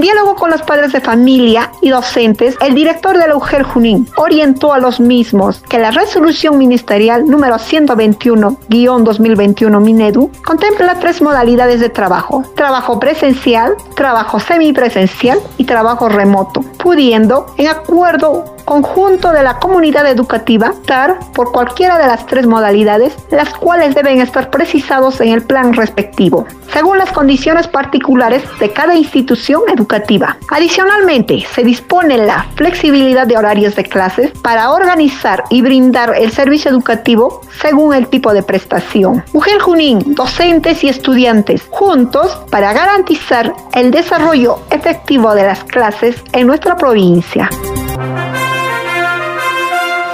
En 0.03 0.07
diálogo 0.07 0.35
con 0.35 0.51
los 0.51 0.63
padres 0.63 0.93
de 0.93 1.01
familia 1.01 1.71
y 1.81 1.91
docentes, 1.91 2.57
el 2.61 2.75
director 2.75 3.17
de 3.17 3.29
la 3.29 3.37
UGEL 3.37 3.63
Junín 3.63 4.09
orientó 4.17 4.73
a 4.73 4.81
los 4.81 4.99
mismos 4.99 5.63
que 5.69 5.79
la 5.79 5.93
resolución 5.93 6.59
ministerial 6.59 7.25
número 7.25 7.55
121-2021 7.55 9.81
Minedu 9.81 10.29
contempla 10.45 10.99
tres 10.99 11.23
modalidades 11.23 11.79
de 11.79 11.89
trabajo, 11.89 12.43
trabajo 12.57 12.99
presencial, 12.99 13.77
trabajo 13.95 14.41
semipresencial 14.41 15.39
y 15.57 15.67
trabajo 15.67 16.09
remoto, 16.09 16.63
pudiendo, 16.79 17.55
en 17.57 17.69
acuerdo 17.69 18.57
conjunto 18.65 19.31
de 19.33 19.45
la 19.45 19.59
comunidad 19.59 20.07
educativa 20.07 20.71
optar 20.71 21.19
por 21.35 21.53
cualquiera 21.53 21.99
de 21.99 22.07
las 22.07 22.25
tres 22.27 22.47
modalidades, 22.47 23.15
las 23.31 23.51
cuales 23.51 23.95
deben 23.95 24.19
estar 24.21 24.51
precisados 24.51 25.21
en 25.21 25.29
el 25.29 25.43
plan 25.43 25.75
respectivo, 25.75 26.47
según 26.73 26.99
las 26.99 27.13
condiciones 27.13 27.69
particulares 27.69 28.43
de 28.59 28.73
cada 28.73 28.97
institución 28.97 29.63
educativa. 29.73 29.92
Adicionalmente, 30.49 31.45
se 31.55 31.63
dispone 31.63 32.19
la 32.19 32.47
flexibilidad 32.55 33.27
de 33.27 33.37
horarios 33.37 33.77
de 33.77 33.85
clases 33.85 34.31
para 34.43 34.71
organizar 34.71 35.45
y 35.51 35.63
brindar 35.63 36.15
el 36.19 36.33
servicio 36.33 36.71
educativo 36.71 37.41
según 37.61 37.95
el 37.95 38.09
tipo 38.09 38.33
de 38.33 38.43
prestación. 38.43 39.25
Mujer 39.33 39.61
Junín, 39.61 40.15
docentes 40.15 40.83
y 40.85 40.89
estudiantes, 40.89 41.67
juntos 41.71 42.39
para 42.51 42.73
garantizar 42.73 43.55
el 43.75 43.91
desarrollo 43.91 44.61
efectivo 44.71 45.35
de 45.35 45.45
las 45.45 45.65
clases 45.65 46.23
en 46.33 46.47
nuestra 46.47 46.77
provincia. 46.77 47.49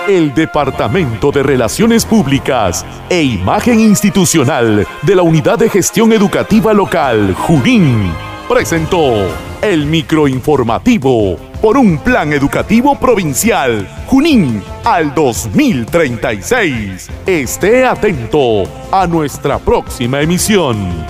El 0.09 0.35
Departamento 0.35 1.31
de 1.31 1.43
Relaciones 1.43 2.07
Públicas 2.07 2.85
e 3.11 3.23
Imagen 3.23 3.79
Institucional 3.79 4.87
de 5.03 5.15
la 5.15 5.21
Unidad 5.21 5.59
de 5.59 5.69
Gestión 5.69 6.15
Educativa 6.15 6.73
Local, 6.73 7.35
Junín, 7.35 8.11
presentó 8.49 9.29
el 9.61 9.87
microinformativo 9.87 11.37
por 11.61 11.77
un 11.77 11.99
plan 11.99 12.33
educativo 12.33 12.99
provincial, 12.99 13.87
Junín, 14.07 14.63
al 14.85 15.15
2036. 15.15 17.09
Esté 17.27 17.85
atento 17.85 18.65
a 18.91 19.07
nuestra 19.07 19.59
próxima 19.59 20.23
emisión. 20.23 21.07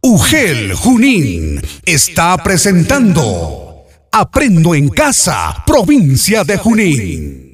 UGEL 0.00 0.72
Junín 0.74 1.60
está 1.84 2.36
presentando 2.38 3.66
Aprendo 4.12 4.74
en 4.74 4.88
casa, 4.88 5.62
provincia 5.66 6.42
de 6.42 6.56
Junín. 6.56 7.45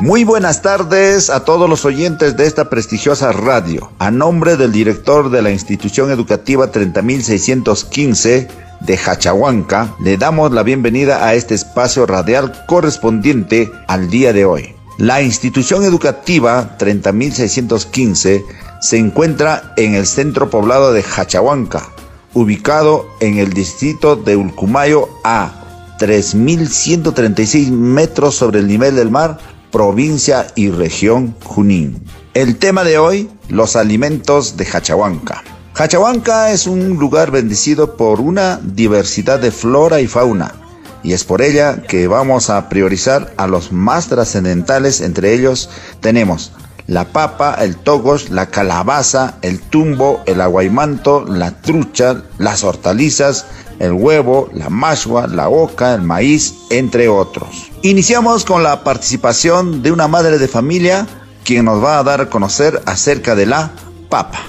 Muy 0.00 0.22
buenas 0.22 0.62
tardes 0.62 1.28
a 1.28 1.44
todos 1.44 1.68
los 1.68 1.84
oyentes 1.84 2.36
de 2.36 2.46
esta 2.46 2.70
prestigiosa 2.70 3.32
radio. 3.32 3.90
A 3.98 4.12
nombre 4.12 4.56
del 4.56 4.70
director 4.70 5.28
de 5.28 5.42
la 5.42 5.50
institución 5.50 6.12
educativa 6.12 6.70
30615 6.70 8.46
de 8.78 8.96
Hachahuanca, 8.96 9.96
le 10.00 10.16
damos 10.16 10.52
la 10.52 10.62
bienvenida 10.62 11.26
a 11.26 11.34
este 11.34 11.56
espacio 11.56 12.06
radial 12.06 12.64
correspondiente 12.68 13.72
al 13.88 14.08
día 14.08 14.32
de 14.32 14.44
hoy. 14.44 14.76
La 14.98 15.20
institución 15.20 15.82
educativa 15.82 16.76
30615 16.78 18.44
se 18.80 18.98
encuentra 18.98 19.74
en 19.76 19.96
el 19.96 20.06
centro 20.06 20.48
poblado 20.48 20.92
de 20.92 21.02
Hachahuanca, 21.02 21.88
ubicado 22.34 23.04
en 23.18 23.38
el 23.38 23.52
distrito 23.52 24.14
de 24.14 24.36
Ulcumayo 24.36 25.08
a 25.24 25.96
3.136 25.98 27.72
metros 27.72 28.36
sobre 28.36 28.60
el 28.60 28.68
nivel 28.68 28.94
del 28.94 29.10
mar, 29.10 29.57
provincia 29.70 30.46
y 30.54 30.70
región 30.70 31.34
Junín. 31.44 32.02
El 32.34 32.56
tema 32.56 32.84
de 32.84 32.98
hoy, 32.98 33.30
los 33.48 33.76
alimentos 33.76 34.56
de 34.56 34.64
Hachahuanca. 34.64 35.42
Hachahuanca 35.74 36.50
es 36.50 36.66
un 36.66 36.98
lugar 36.98 37.30
bendecido 37.30 37.96
por 37.96 38.20
una 38.20 38.60
diversidad 38.62 39.38
de 39.38 39.50
flora 39.50 40.00
y 40.00 40.06
fauna, 40.06 40.54
y 41.02 41.12
es 41.12 41.24
por 41.24 41.42
ella 41.42 41.82
que 41.82 42.08
vamos 42.08 42.50
a 42.50 42.68
priorizar 42.68 43.32
a 43.36 43.46
los 43.46 43.72
más 43.72 44.08
trascendentales, 44.08 45.00
entre 45.00 45.32
ellos 45.34 45.70
tenemos 46.00 46.52
la 46.88 47.04
papa, 47.04 47.54
el 47.60 47.76
togos, 47.76 48.30
la 48.30 48.46
calabaza, 48.46 49.34
el 49.42 49.60
tumbo, 49.60 50.22
el 50.26 50.40
aguaymanto, 50.40 51.24
la 51.26 51.50
trucha, 51.50 52.22
las 52.38 52.64
hortalizas, 52.64 53.44
el 53.78 53.92
huevo, 53.92 54.48
la 54.54 54.70
mashua, 54.70 55.26
la 55.26 55.50
oca, 55.50 55.94
el 55.94 56.02
maíz, 56.02 56.54
entre 56.70 57.08
otros. 57.08 57.70
Iniciamos 57.82 58.44
con 58.46 58.62
la 58.62 58.82
participación 58.84 59.82
de 59.82 59.92
una 59.92 60.08
madre 60.08 60.38
de 60.38 60.48
familia 60.48 61.06
quien 61.44 61.66
nos 61.66 61.82
va 61.84 61.98
a 61.98 62.02
dar 62.02 62.22
a 62.22 62.30
conocer 62.30 62.80
acerca 62.86 63.34
de 63.34 63.46
la 63.46 63.70
papa. 64.08 64.40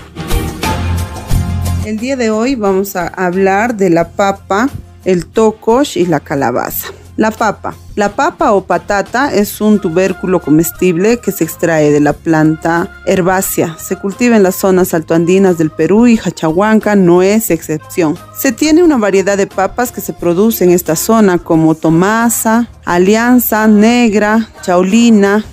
El 1.85 1.97
día 1.97 2.15
de 2.15 2.29
hoy 2.29 2.55
vamos 2.55 2.95
a 2.95 3.07
hablar 3.07 3.75
de 3.75 3.89
la 3.89 4.09
papa, 4.11 4.69
el 5.03 5.25
tocos 5.25 5.97
y 5.97 6.05
la 6.05 6.21
calabaza. 6.21 6.87
La 7.19 7.31
papa. 7.31 7.75
La 7.97 8.15
papa 8.15 8.53
o 8.53 8.63
patata 8.63 9.33
es 9.33 9.59
un 9.59 9.81
tubérculo 9.81 10.39
comestible 10.39 11.17
que 11.17 11.33
se 11.33 11.43
extrae 11.43 11.91
de 11.91 11.99
la 11.99 12.13
planta 12.13 12.95
herbácea. 13.05 13.75
Se 13.77 13.97
cultiva 13.97 14.37
en 14.37 14.43
las 14.43 14.55
zonas 14.55 14.93
altoandinas 14.93 15.57
del 15.57 15.69
Perú 15.69 16.07
y 16.07 16.17
Hachahuanca 16.17 16.95
no 16.95 17.21
es 17.21 17.51
excepción. 17.51 18.17
Se 18.37 18.53
tiene 18.53 18.83
una 18.83 18.95
variedad 18.95 19.37
de 19.37 19.47
papas 19.47 19.91
que 19.91 19.99
se 19.99 20.13
producen 20.13 20.69
en 20.69 20.75
esta 20.75 20.95
zona 20.95 21.39
como 21.39 21.75
tomasa, 21.75 22.69
alianza, 22.85 23.67
negra, 23.67 24.47
chaulina, 24.61 25.43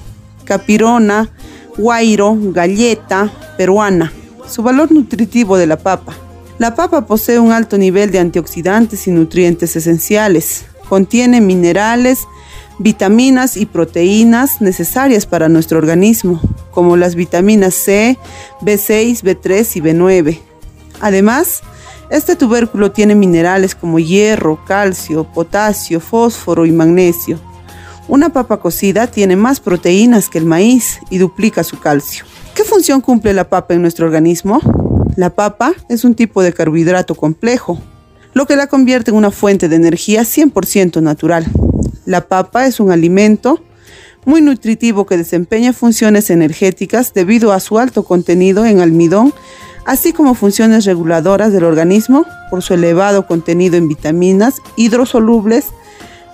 capirona, 0.45 1.29
guairo, 1.77 2.39
galleta, 2.41 3.29
peruana. 3.57 4.13
Su 4.49 4.63
valor 4.63 4.93
nutritivo 4.93 5.57
de 5.57 5.67
la 5.67 5.79
papa. 5.79 6.15
La 6.59 6.77
papa 6.77 7.07
posee 7.07 7.41
un 7.41 7.51
alto 7.51 7.77
nivel 7.77 8.13
de 8.13 8.21
antioxidantes 8.21 9.09
y 9.09 9.11
nutrientes 9.11 9.75
esenciales 9.75 10.65
Contiene 10.89 11.41
minerales, 11.41 12.27
vitaminas 12.79 13.57
y 13.57 13.67
proteínas 13.67 14.61
necesarias 14.61 15.27
para 15.27 15.49
nuestro 15.49 15.79
organismo, 15.79 16.41
como 16.71 16.97
las 16.97 17.15
vitaminas 17.15 17.75
C, 17.75 18.19
B6, 18.61 19.23
B3 19.23 19.77
y 19.77 19.81
B9. 19.81 20.41
Además, 21.01 21.63
este 22.11 22.37
tubérculo 22.37 22.93
tiene 22.93 23.15
minerales 23.15 23.75
como 23.75 23.99
hierro, 23.99 24.65
calcio, 24.65 25.25
potasio, 25.25 26.01
fósforo 26.01 26.67
y 26.67 26.73
magnesio. 26.73 27.39
Una 28.09 28.29
papa 28.29 28.59
cocida 28.59 29.09
tiene 29.09 29.35
más 29.35 29.59
proteínas 29.59 30.29
que 30.29 30.39
el 30.39 30.45
maíz 30.45 31.01
y 31.11 31.19
duplica 31.19 31.65
su 31.65 31.81
calcio. 31.81 32.25
¿Qué 32.55 32.63
función 32.63 33.01
cumple 33.01 33.35
la 33.35 33.49
papa 33.49 33.75
en 33.75 33.83
nuestro 33.83 34.07
organismo? 34.07 34.61
La 35.17 35.31
papa 35.31 35.75
es 35.89 36.05
un 36.05 36.15
tipo 36.15 36.43
de 36.43 36.53
carbohidrato 36.53 37.17
complejo 37.17 37.81
lo 38.37 38.45
que 38.45 38.55
la 38.55 38.67
convierte 38.67 39.13
en 39.13 39.17
una 39.17 39.31
fuente 39.31 39.67
de 39.67 39.77
energía 39.77 40.21
100% 40.21 41.01
natural. 41.01 41.47
La 42.05 42.29
papa 42.29 42.67
es 42.67 42.81
un 42.81 42.91
alimento 42.91 43.63
muy 44.27 44.43
nutritivo 44.43 45.07
que 45.07 45.17
desempeña 45.17 45.73
funciones 45.73 46.29
energéticas 46.29 47.15
debido 47.15 47.55
a 47.55 47.61
su 47.61 47.79
alto 47.79 48.05
contenido 48.05 48.67
en 48.67 48.81
almidón, 48.81 49.33
así 49.87 50.13
como 50.13 50.35
funciones 50.35 50.85
reguladoras 50.85 51.51
del 51.51 51.65
organismo 51.65 52.27
por 52.51 52.63
su 52.63 52.75
elevado 52.75 53.27
contenido 53.27 53.79
en 53.79 53.89
vitaminas, 53.89 54.57
hidrosolubles, 54.77 55.69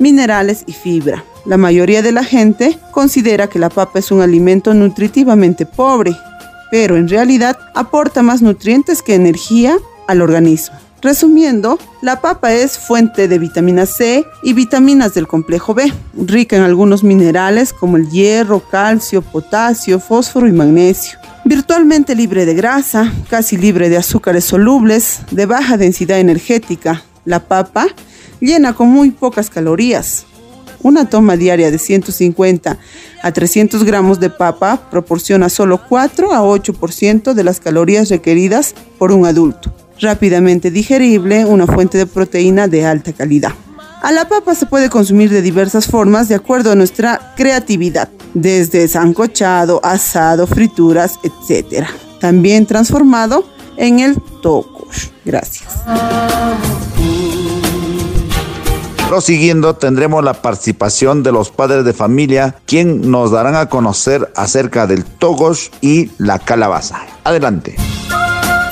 minerales 0.00 0.64
y 0.66 0.72
fibra. 0.72 1.22
La 1.44 1.57
mayoría 1.57 2.03
de 2.03 2.11
la 2.11 2.24
gente 2.24 2.80
considera 2.90 3.46
que 3.46 3.61
la 3.61 3.70
papa 3.70 4.00
es 4.00 4.11
un 4.11 4.22
alimento 4.22 4.74
nutritivamente 4.74 5.66
pobre, 5.66 6.16
pero 6.68 6.96
en 6.96 7.07
realidad 7.07 7.57
aporta 7.76 8.24
más 8.24 8.42
nutrientes 8.42 9.03
que 9.03 9.14
energía 9.14 9.78
al 10.09 10.20
organismo. 10.20 10.82
Resumiendo, 11.03 11.80
la 12.00 12.20
papa 12.20 12.55
es 12.55 12.78
fuente 12.78 13.26
de 13.26 13.40
vitamina 13.40 13.86
C 13.86 14.24
y 14.44 14.53
vitaminas 14.53 15.14
del 15.14 15.26
complejo 15.26 15.74
B, 15.74 15.92
rica 16.14 16.57
en 16.57 16.62
algunos 16.62 17.03
minerales 17.03 17.72
como 17.72 17.96
el 17.96 18.09
hierro, 18.09 18.61
calcio, 18.61 19.20
potasio, 19.20 19.98
fósforo 19.98 20.46
y 20.46 20.53
magnesio. 20.53 21.18
Virtualmente 21.44 22.14
libre 22.14 22.46
de 22.46 22.55
grasa, 22.55 23.12
casi 23.28 23.57
libre 23.57 23.88
de 23.88 23.96
azúcares 23.96 24.44
solubles, 24.44 25.22
de 25.32 25.44
baja 25.46 25.76
densidad 25.76 26.20
energética, 26.20 27.03
la 27.24 27.48
papa 27.48 27.88
llena 28.38 28.72
con 28.72 28.88
muy 28.88 29.11
pocas 29.11 29.50
calorías. 29.50 30.24
Una 30.84 31.09
toma 31.09 31.36
diaria 31.36 31.72
de 31.72 31.78
150 31.78 32.78
a 33.24 33.32
300 33.32 33.82
gramos 33.82 34.20
de 34.20 34.30
papa 34.30 34.88
proporciona 34.88 35.48
solo 35.48 35.80
4 35.88 36.32
a 36.32 36.42
8% 36.42 37.34
de 37.34 37.42
las 37.42 37.59
calorías 37.59 38.09
requeridas 38.09 38.76
por 38.98 39.11
un 39.11 39.26
adulto. 39.26 39.82
Rápidamente 40.03 40.72
digerible, 40.72 41.44
una 41.44 41.64
fuente 41.64 41.96
de 41.96 42.07
proteína 42.07 42.66
de 42.66 42.84
alta 42.84 43.12
calidad. 43.12 43.53
A 44.03 44.11
la 44.11 44.28
papa 44.28 44.53
se 44.57 44.66
puede 44.66 44.90
consumir 44.90 45.30
de 45.30 45.42
diversas 45.42 45.86
formas 45.86 46.28
de 46.28 46.34
acuerdo 46.34 46.72
a 46.72 46.74
nuestra 46.74 47.34
creatividad, 47.36 48.09
desde 48.34 48.88
sancochado, 48.88 49.80
asado, 49.84 50.48
frituras, 50.48 51.20
etc. 51.22 51.86
También 52.20 52.66
transformado 52.66 53.44
en 53.76 54.00
el 54.00 54.20
tocos. 54.42 55.12
Gracias. 55.24 55.72
Prosiguiendo, 59.09 59.76
tendremos 59.76 60.24
la 60.24 60.42
participación 60.42 61.22
de 61.22 61.30
los 61.30 61.50
padres 61.50 61.84
de 61.84 61.92
familia, 61.92 62.57
quien 62.66 63.09
nos 63.09 63.30
darán 63.30 63.55
a 63.55 63.68
conocer 63.68 64.32
acerca 64.34 64.88
del 64.88 65.05
togos 65.05 65.70
y 65.80 66.11
la 66.18 66.40
calabaza. 66.40 67.07
Adelante. 67.22 67.76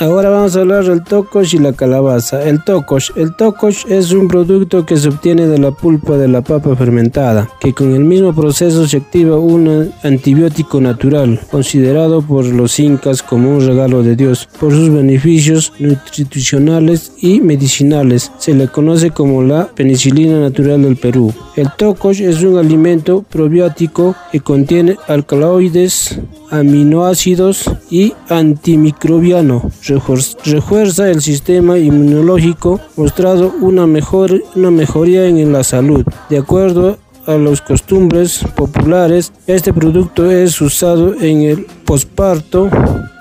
Ahora 0.01 0.31
vamos 0.31 0.55
a 0.55 0.61
hablar 0.61 0.83
del 0.83 1.03
tocosh 1.03 1.53
y 1.53 1.59
la 1.59 1.73
calabaza. 1.73 2.41
El 2.49 2.63
tocosh. 2.63 3.11
El 3.15 3.35
tocosh 3.35 3.85
es 3.87 4.11
un 4.11 4.27
producto 4.27 4.83
que 4.83 4.97
se 4.97 5.09
obtiene 5.09 5.45
de 5.45 5.59
la 5.59 5.69
pulpa 5.69 6.17
de 6.17 6.27
la 6.27 6.41
papa 6.41 6.75
fermentada, 6.75 7.47
que 7.59 7.71
con 7.71 7.93
el 7.93 8.03
mismo 8.03 8.33
proceso 8.33 8.87
se 8.87 8.97
activa 8.97 9.37
un 9.37 9.91
antibiótico 10.01 10.81
natural, 10.81 11.39
considerado 11.51 12.23
por 12.23 12.45
los 12.45 12.79
incas 12.79 13.21
como 13.21 13.55
un 13.55 13.63
regalo 13.63 14.01
de 14.01 14.15
Dios, 14.15 14.49
por 14.59 14.71
sus 14.71 14.91
beneficios 14.91 15.71
nutricionales 15.77 17.11
y 17.21 17.39
medicinales. 17.39 18.31
Se 18.39 18.55
le 18.55 18.69
conoce 18.69 19.11
como 19.11 19.43
la 19.43 19.67
penicilina 19.67 20.39
natural 20.39 20.81
del 20.81 20.97
Perú. 20.97 21.31
El 21.55 21.69
tocosh 21.77 22.21
es 22.21 22.41
un 22.41 22.57
alimento 22.57 23.23
probiótico 23.29 24.15
que 24.31 24.39
contiene 24.39 24.97
alcaloides, 25.07 26.19
aminoácidos 26.49 27.69
y 27.91 28.13
antimicrobiano 28.29 29.69
refuerza 30.45 31.09
el 31.09 31.21
sistema 31.21 31.77
inmunológico, 31.77 32.79
mostrando 32.95 33.53
una, 33.61 33.87
mejor, 33.87 34.43
una 34.55 34.71
mejoría 34.71 35.25
en 35.27 35.51
la 35.51 35.63
salud. 35.63 36.05
De 36.29 36.37
acuerdo 36.37 36.97
a 37.25 37.33
las 37.35 37.61
costumbres 37.61 38.43
populares, 38.55 39.31
este 39.47 39.73
producto 39.73 40.31
es 40.31 40.59
usado 40.61 41.13
en 41.15 41.41
el 41.41 41.65
posparto, 41.85 42.69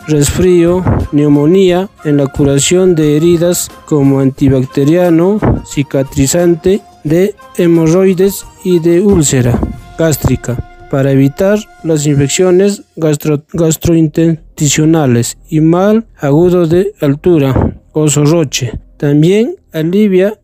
resfrío, 0.09 0.85
neumonía, 1.13 1.89
en 2.05 2.17
la 2.17 2.27
curación 2.27 2.95
de 2.95 3.17
heridas 3.17 3.71
como 3.87 4.21
antibacteriano, 4.21 5.39
cicatrizante 5.67 6.81
de 7.05 7.35
hemorroides 7.57 8.45
y 8.65 8.79
de 8.79 9.01
úlcera 9.01 9.59
gástrica 9.99 10.71
para 10.91 11.13
evitar 11.13 11.59
las 11.85 12.07
infecciones 12.07 12.83
gastrointestinales 12.97 14.50
y 15.49 15.61
mal 15.61 16.07
agudo 16.19 16.67
de 16.67 16.93
altura 17.01 17.77
o 17.93 18.09
sorroche. 18.09 18.73
También 18.99 19.57
alivia 19.73 20.39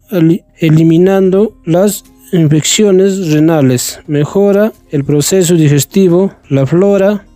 eliminando 0.58 1.56
las 1.64 2.04
infecciones 2.32 3.32
renales, 3.32 4.00
mejora 4.06 4.72
el 4.90 5.04
proceso 5.04 5.54
digestivo, 5.54 6.32
la 6.48 6.66
flora 6.66 7.26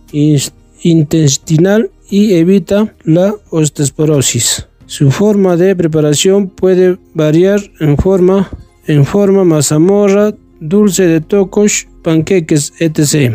intestinal 0.81 1.91
y 2.09 2.33
evita 2.33 2.93
la 3.03 3.35
osteoporosis. 3.51 4.67
Su 4.85 5.11
forma 5.11 5.55
de 5.55 5.75
preparación 5.75 6.49
puede 6.49 6.97
variar 7.13 7.61
en 7.79 7.97
forma, 7.97 8.49
en 8.87 9.05
forma 9.05 9.45
mazamorra, 9.45 10.33
dulce 10.59 11.07
de 11.07 11.21
tocos, 11.21 11.87
panqueques, 12.03 12.73
etc. 12.79 13.33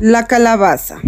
La 0.00 0.26
calabaza. 0.26 1.00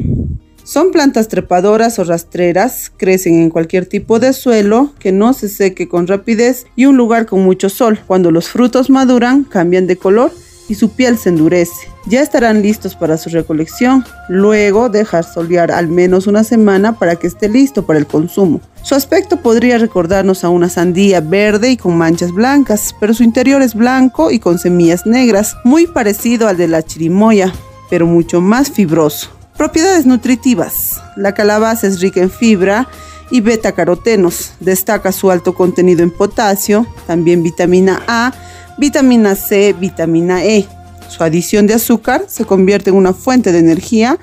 Son 0.72 0.90
plantas 0.90 1.28
trepadoras 1.28 1.98
o 1.98 2.04
rastreras, 2.04 2.90
crecen 2.96 3.42
en 3.42 3.50
cualquier 3.50 3.84
tipo 3.84 4.18
de 4.18 4.32
suelo 4.32 4.94
que 4.98 5.12
no 5.12 5.34
se 5.34 5.50
seque 5.50 5.86
con 5.86 6.06
rapidez 6.06 6.64
y 6.76 6.86
un 6.86 6.96
lugar 6.96 7.26
con 7.26 7.44
mucho 7.44 7.68
sol. 7.68 8.00
Cuando 8.06 8.30
los 8.30 8.48
frutos 8.48 8.88
maduran, 8.88 9.44
cambian 9.44 9.86
de 9.86 9.98
color 9.98 10.32
y 10.70 10.74
su 10.74 10.88
piel 10.88 11.18
se 11.18 11.28
endurece. 11.28 11.88
Ya 12.06 12.22
estarán 12.22 12.62
listos 12.62 12.96
para 12.96 13.18
su 13.18 13.28
recolección. 13.28 14.02
Luego 14.30 14.88
dejar 14.88 15.24
solear 15.24 15.70
al 15.70 15.88
menos 15.88 16.26
una 16.26 16.42
semana 16.42 16.98
para 16.98 17.16
que 17.16 17.26
esté 17.26 17.50
listo 17.50 17.84
para 17.84 17.98
el 17.98 18.06
consumo. 18.06 18.62
Su 18.80 18.94
aspecto 18.94 19.42
podría 19.42 19.76
recordarnos 19.76 20.42
a 20.42 20.48
una 20.48 20.70
sandía 20.70 21.20
verde 21.20 21.70
y 21.70 21.76
con 21.76 21.98
manchas 21.98 22.32
blancas, 22.32 22.96
pero 22.98 23.12
su 23.12 23.24
interior 23.24 23.60
es 23.60 23.74
blanco 23.74 24.30
y 24.30 24.38
con 24.38 24.58
semillas 24.58 25.04
negras, 25.04 25.54
muy 25.64 25.86
parecido 25.86 26.48
al 26.48 26.56
de 26.56 26.68
la 26.68 26.82
chirimoya, 26.82 27.52
pero 27.90 28.06
mucho 28.06 28.40
más 28.40 28.70
fibroso. 28.70 29.41
Propiedades 29.56 30.06
nutritivas. 30.06 31.00
La 31.16 31.34
calabaza 31.34 31.86
es 31.86 32.00
rica 32.00 32.20
en 32.20 32.30
fibra 32.30 32.88
y 33.30 33.40
beta-carotenos. 33.40 34.52
Destaca 34.60 35.12
su 35.12 35.30
alto 35.30 35.54
contenido 35.54 36.02
en 36.02 36.10
potasio, 36.10 36.86
también 37.06 37.42
vitamina 37.42 38.02
A, 38.06 38.32
vitamina 38.78 39.34
C, 39.34 39.74
vitamina 39.78 40.44
E. 40.44 40.66
Su 41.08 41.22
adición 41.22 41.66
de 41.66 41.74
azúcar 41.74 42.24
se 42.28 42.46
convierte 42.46 42.90
en 42.90 42.96
una 42.96 43.12
fuente 43.12 43.52
de 43.52 43.58
energía 43.58 44.18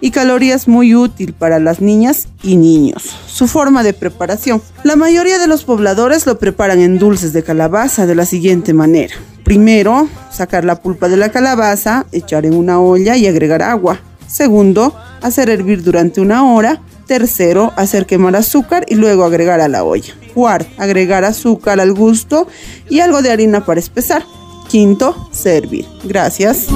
y 0.00 0.10
calorías 0.10 0.68
muy 0.68 0.94
útil 0.94 1.32
para 1.32 1.58
las 1.58 1.80
niñas 1.80 2.28
y 2.42 2.56
niños. 2.56 3.16
Su 3.26 3.48
forma 3.48 3.82
de 3.82 3.94
preparación. 3.94 4.60
La 4.82 4.96
mayoría 4.96 5.38
de 5.38 5.46
los 5.46 5.64
pobladores 5.64 6.26
lo 6.26 6.38
preparan 6.38 6.80
en 6.80 6.98
dulces 6.98 7.32
de 7.32 7.42
calabaza 7.42 8.06
de 8.06 8.14
la 8.14 8.26
siguiente 8.26 8.74
manera. 8.74 9.14
Primero, 9.44 10.08
sacar 10.30 10.64
la 10.66 10.76
pulpa 10.76 11.08
de 11.08 11.16
la 11.16 11.30
calabaza, 11.30 12.04
echar 12.12 12.44
en 12.44 12.54
una 12.54 12.78
olla 12.78 13.16
y 13.16 13.26
agregar 13.26 13.62
agua. 13.62 14.00
Segundo, 14.26 14.94
hacer 15.22 15.50
hervir 15.50 15.82
durante 15.82 16.20
una 16.20 16.52
hora. 16.52 16.80
Tercero, 17.06 17.72
hacer 17.76 18.06
quemar 18.06 18.34
azúcar 18.36 18.86
y 18.88 18.94
luego 18.94 19.24
agregar 19.24 19.60
a 19.60 19.68
la 19.68 19.84
olla. 19.84 20.14
Cuarto, 20.32 20.70
agregar 20.78 21.24
azúcar 21.24 21.78
al 21.80 21.92
gusto 21.92 22.46
y 22.88 23.00
algo 23.00 23.20
de 23.20 23.30
harina 23.30 23.64
para 23.64 23.80
espesar. 23.80 24.24
Quinto, 24.68 25.28
servir. 25.30 25.86
Gracias. 26.04 26.68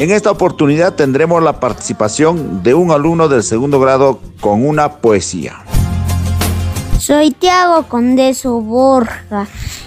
En 0.00 0.10
esta 0.10 0.30
oportunidad 0.30 0.94
tendremos 0.94 1.42
la 1.42 1.58
participación 1.60 2.62
de 2.62 2.74
un 2.74 2.90
alumno 2.90 3.28
del 3.28 3.42
segundo 3.42 3.80
grado 3.80 4.20
con 4.40 4.66
una 4.66 4.98
poesía. 4.98 5.64
Soy 6.98 7.30
Tiago 7.30 7.84
Condeso 7.88 8.60
Borja 8.60 9.46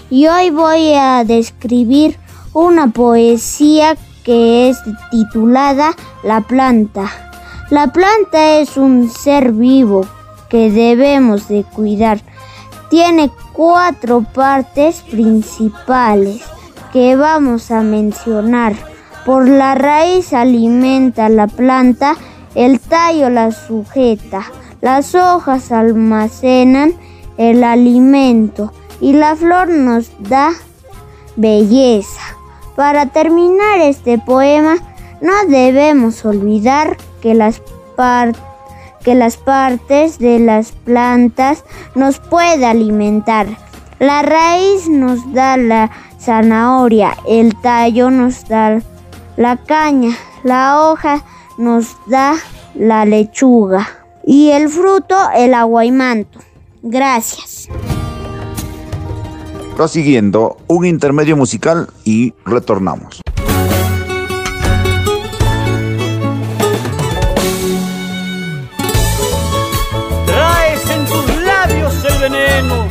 y 0.10 0.28
hoy 0.28 0.50
voy 0.50 0.94
a 0.94 1.24
describir 1.26 2.18
una 2.54 2.88
poesía 2.92 3.98
que 4.30 4.70
es 4.70 4.78
titulada 5.10 5.96
La 6.22 6.42
planta. 6.42 7.10
La 7.72 7.88
planta 7.88 8.60
es 8.60 8.78
un 8.78 9.10
ser 9.10 9.54
vivo 9.54 10.06
que 10.50 10.70
debemos 10.70 11.48
de 11.48 11.64
cuidar. 11.64 12.20
Tiene 12.92 13.32
cuatro 13.54 14.22
partes 14.22 15.02
principales 15.02 16.44
que 16.94 17.16
vamos 17.16 17.72
a 17.72 17.82
mencionar. 17.82 18.76
Por 19.26 19.50
la 19.50 19.74
raíz 19.74 20.32
alimenta 20.32 21.28
la 21.30 21.48
planta, 21.48 22.16
el 22.54 22.80
tallo 22.80 23.32
la 23.32 23.52
sujeta, 23.52 24.44
las 24.80 25.16
hojas 25.16 25.72
almacenan 25.72 26.94
el 27.38 27.64
alimento 27.64 28.74
y 29.02 29.14
la 29.14 29.36
flor 29.36 29.70
nos 29.70 30.12
da 30.20 30.52
belleza. 31.36 32.19
Para 32.80 33.08
terminar 33.08 33.82
este 33.82 34.18
poema, 34.20 34.78
no 35.20 35.34
debemos 35.50 36.24
olvidar 36.24 36.96
que 37.22 37.34
las, 37.34 37.62
que 39.04 39.16
las 39.16 39.36
partes 39.36 40.18
de 40.18 40.40
las 40.40 40.72
plantas 40.72 41.66
nos 41.94 42.22
puede 42.22 42.66
alimentar. 42.66 43.48
La 44.00 44.22
raíz 44.22 44.88
nos 44.88 45.34
da 45.34 45.58
la 45.58 45.92
zanahoria, 46.22 47.18
el 47.28 47.54
tallo 47.60 48.12
nos 48.12 48.48
da 48.48 48.80
la 49.36 49.58
caña, 49.58 50.16
la 50.46 50.80
hoja 50.80 51.26
nos 51.58 51.98
da 52.06 52.36
la 52.76 53.04
lechuga 53.04 53.90
y 54.24 54.52
el 54.52 54.70
fruto 54.70 55.18
el 55.36 55.54
aguaimanto. 55.54 56.40
Gracias. 56.82 57.68
Prosiguiendo, 59.80 60.58
un 60.68 60.86
intermedio 60.86 61.38
musical 61.38 61.88
y 62.04 62.34
retornamos. 62.44 63.22
Traes 70.26 70.90
en 70.90 71.06
tus 71.06 71.44
labios 71.46 71.94
el 72.04 72.20
veneno, 72.20 72.88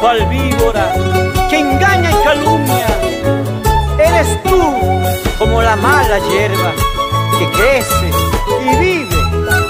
cual 0.00 0.26
víbora 0.30 0.94
que 1.50 1.58
engaña 1.58 2.10
y 2.10 2.24
calumnia. 2.24 2.86
Eres 3.98 4.42
tú 4.44 4.62
como 5.38 5.60
la 5.60 5.76
mala 5.76 6.18
hierba 6.20 6.72
que 7.38 7.46
crece 7.50 8.10
y 8.64 8.76
vive 8.78 9.16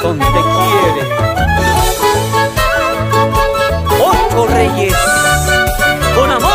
donde 0.00 0.24
quiere. 0.24 1.02
Ocho 4.00 4.46
reyes, 4.46 4.94
con 6.14 6.30
amor 6.30 6.51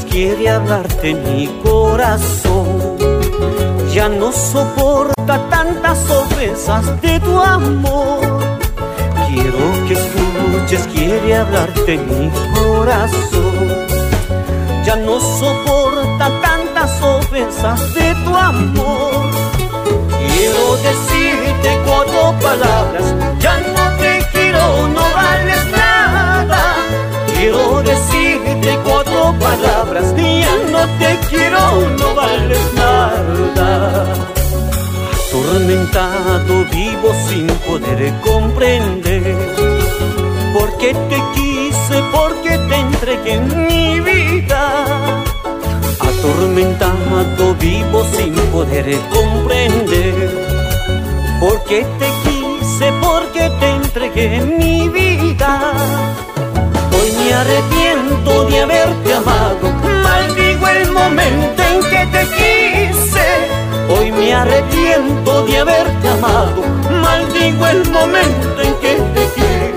quiere 0.00 0.48
hablarte 0.48 1.14
mi 1.14 1.46
corazón. 1.62 2.96
Ya 3.92 4.08
no 4.08 4.32
soporta 4.32 5.48
tantas 5.50 6.10
ofensas 6.10 7.00
de 7.00 7.20
tu 7.20 7.38
amor. 7.38 8.40
Quiero 9.28 9.86
que 9.86 9.94
escuches, 9.94 10.86
quiere 10.88 11.36
hablarte 11.36 11.98
mi 11.98 12.30
corazón. 12.54 13.86
Ya 14.84 14.96
no 14.96 15.20
soporta 15.20 16.30
tantas 16.40 17.02
ofensas 17.02 17.94
de 17.94 18.14
tu 18.24 18.36
amor. 18.36 19.30
Quiero 20.26 20.76
decirte 20.88 21.78
cuatro 21.86 22.34
palabras, 22.40 23.14
ya 23.38 23.58
no 23.58 23.96
te 23.98 24.26
quiero, 24.32 24.88
no 24.88 25.02
vales 25.14 25.66
nada. 25.70 26.74
Quiero 27.34 27.82
decirte 27.82 28.23
cuatro 28.84 29.34
palabras, 29.38 30.14
ya 30.16 30.56
no 30.70 30.82
te 30.98 31.18
quiero, 31.28 31.88
no 31.98 32.14
vales 32.14 32.72
nada. 32.74 34.04
Atormentado 35.28 36.64
vivo 36.72 37.12
sin 37.28 37.46
poder 37.66 38.12
comprender 38.20 39.36
por 40.54 40.76
qué 40.78 40.94
te 41.10 41.22
quise, 41.34 42.02
por 42.12 42.34
qué 42.42 42.58
te 42.68 42.76
entregué 42.76 43.40
mi 43.40 44.00
vida. 44.00 44.84
Atormentado 46.00 47.54
vivo 47.56 48.04
sin 48.16 48.34
poder 48.52 48.98
comprender 49.12 50.14
por 51.40 51.64
qué 51.64 51.84
te 51.98 52.08
quise, 52.24 52.92
por 53.02 53.26
qué 53.32 53.50
te 53.60 53.70
entregué 53.70 54.40
mi 54.40 54.88
vida. 54.88 56.23
Hoy 57.04 57.12
me 57.12 57.34
arrepiento 57.34 58.46
de 58.46 58.60
haberte 58.62 59.12
amado, 59.12 59.70
maldigo 60.02 60.66
el 60.68 60.90
momento 60.90 61.62
en 61.62 61.82
que 61.82 62.06
te 62.06 62.26
quise. 62.34 63.26
Hoy 63.90 64.10
me 64.10 64.32
arrepiento 64.32 65.44
de 65.44 65.58
haberte 65.58 66.08
amado, 66.08 66.62
maldigo 67.02 67.66
el 67.66 67.90
momento 67.90 68.62
en 68.62 68.74
que 68.76 68.94
te 69.14 69.28
quise. 69.34 69.74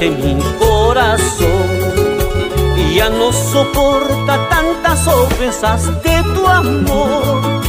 Hablarte 0.00 0.10
mi 0.10 0.38
corazón. 0.58 1.50
Y 2.76 2.94
ya 2.94 3.10
no 3.10 3.32
soporta 3.32 4.48
tantas 4.48 5.06
ofensas 5.06 5.86
de 6.02 6.22
tu 6.34 6.46
amor. 6.46 7.60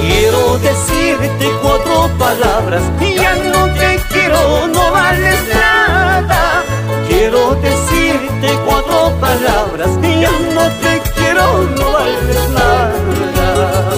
Quiero 0.00 0.58
decirte 0.58 1.50
cuatro 1.62 2.10
palabras, 2.18 2.82
ya 3.00 3.34
no 3.36 3.66
te 3.74 4.00
quiero, 4.10 4.66
no 4.68 4.90
vales 4.90 5.40
nada. 5.54 6.64
Quiero 7.08 7.54
decirte 7.56 8.58
cuatro 8.66 9.12
palabras, 9.20 9.90
ya 10.02 10.30
no 10.54 10.68
te 10.82 11.02
quiero, 11.14 11.64
no 11.76 11.92
vales 11.92 12.50
nada. 12.50 13.90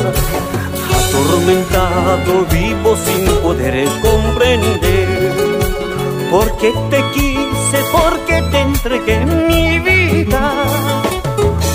Atormentado 0.98 2.46
vivo 2.50 2.96
sin 2.96 3.26
poder 3.42 3.88
comprender 4.00 5.60
por 6.30 6.56
qué 6.58 6.72
te 6.90 7.02
quise, 7.12 7.39
por 7.92 8.18
qué 8.26 8.42
te 8.50 8.60
entregué 8.60 9.24
mi 9.26 9.78
vida. 9.78 10.52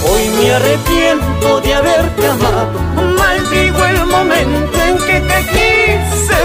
Hoy 0.10 0.30
me 0.38 0.54
arrepiento 0.54 1.62
de 1.62 1.74
haberte 1.74 2.28
amado, 2.28 2.80
maldigo 3.18 3.86
el 3.86 4.06
momento 4.06 4.78
en 4.88 4.98
que 4.98 5.20
te 5.22 5.40
quise. 5.54 6.42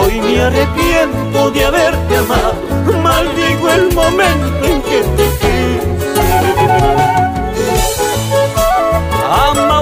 Hoy 0.00 0.20
me 0.20 0.40
arrepiento 0.42 1.50
de 1.50 1.64
haberte 1.64 2.16
amado, 2.16 2.54
maldigo 3.02 3.70
el 3.70 3.94
momento 3.94 4.64
en 4.66 4.82
que 4.82 5.00
te 5.16 5.26
quise. 5.40 5.64
Ama 9.50 9.80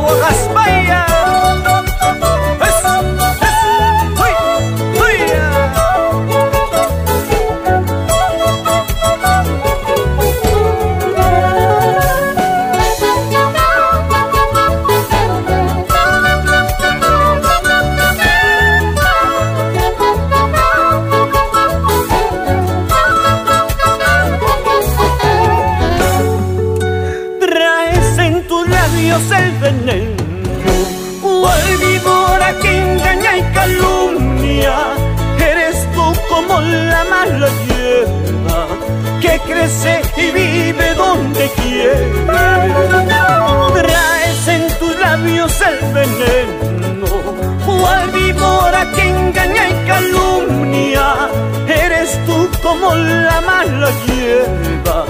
que 48.95 49.03
engaña 49.03 49.69
y 49.71 49.75
calumnia. 49.87 51.29
Eres 51.69 52.19
tú 52.27 52.49
como 52.63 52.95
la 52.95 53.41
mala 53.41 53.91
hierba 54.07 55.05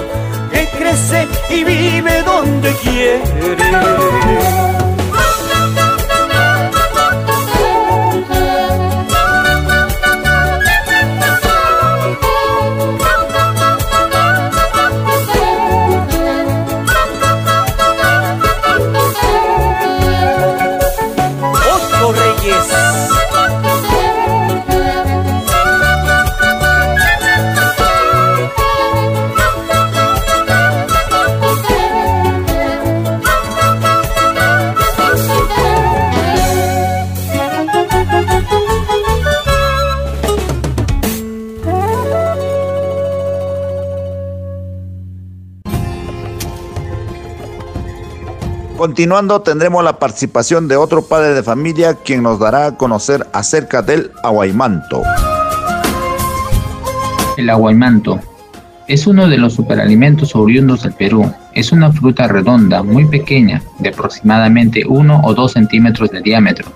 que 0.51 0.67
crece 0.77 1.27
y 1.49 1.63
vive 1.63 2.23
donde 2.23 2.73
quiere. 2.83 3.23
Continuando 48.93 49.41
tendremos 49.41 49.83
la 49.83 49.97
participación 49.97 50.67
de 50.67 50.75
otro 50.75 51.01
padre 51.01 51.33
de 51.33 51.41
familia 51.41 51.95
quien 51.95 52.21
nos 52.21 52.37
dará 52.37 52.67
a 52.67 52.77
conocer 52.77 53.25
acerca 53.33 53.81
del 53.81 54.11
aguaymanto. 54.21 55.01
El 57.35 57.49
aguaymanto 57.49 58.19
es 58.87 59.07
uno 59.07 59.27
de 59.27 59.39
los 59.39 59.53
superalimentos 59.53 60.35
oriundos 60.35 60.83
del 60.83 60.93
Perú. 60.93 61.27
Es 61.55 61.71
una 61.71 61.91
fruta 61.91 62.27
redonda, 62.27 62.83
muy 62.83 63.05
pequeña, 63.05 63.63
de 63.79 63.89
aproximadamente 63.89 64.83
1 64.87 65.21
o 65.23 65.33
2 65.33 65.51
centímetros 65.51 66.11
de 66.11 66.21
diámetro, 66.21 66.71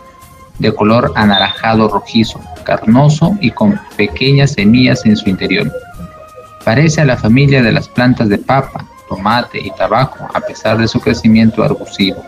de 0.58 0.74
color 0.74 1.14
anaranjado 1.16 1.88
rojizo, 1.88 2.42
carnoso 2.64 3.38
y 3.42 3.52
con 3.52 3.80
pequeñas 3.96 4.54
semillas 4.54 5.06
en 5.06 5.18
su 5.18 5.30
interior. 5.30 5.72
Parece 6.66 7.02
a 7.02 7.06
la 7.06 7.16
familia 7.16 7.62
de 7.62 7.74
las 7.74 7.88
plantas 7.88 8.28
de 8.28 8.40
papa, 8.40 8.88
tomate 9.08 9.60
y 9.60 9.72
tabaco 9.72 10.28
a 10.34 10.40
pesar 10.42 10.78
de 10.78 10.88
su 10.88 11.00
crecimiento 11.00 11.64
arbustivo, 11.64 12.24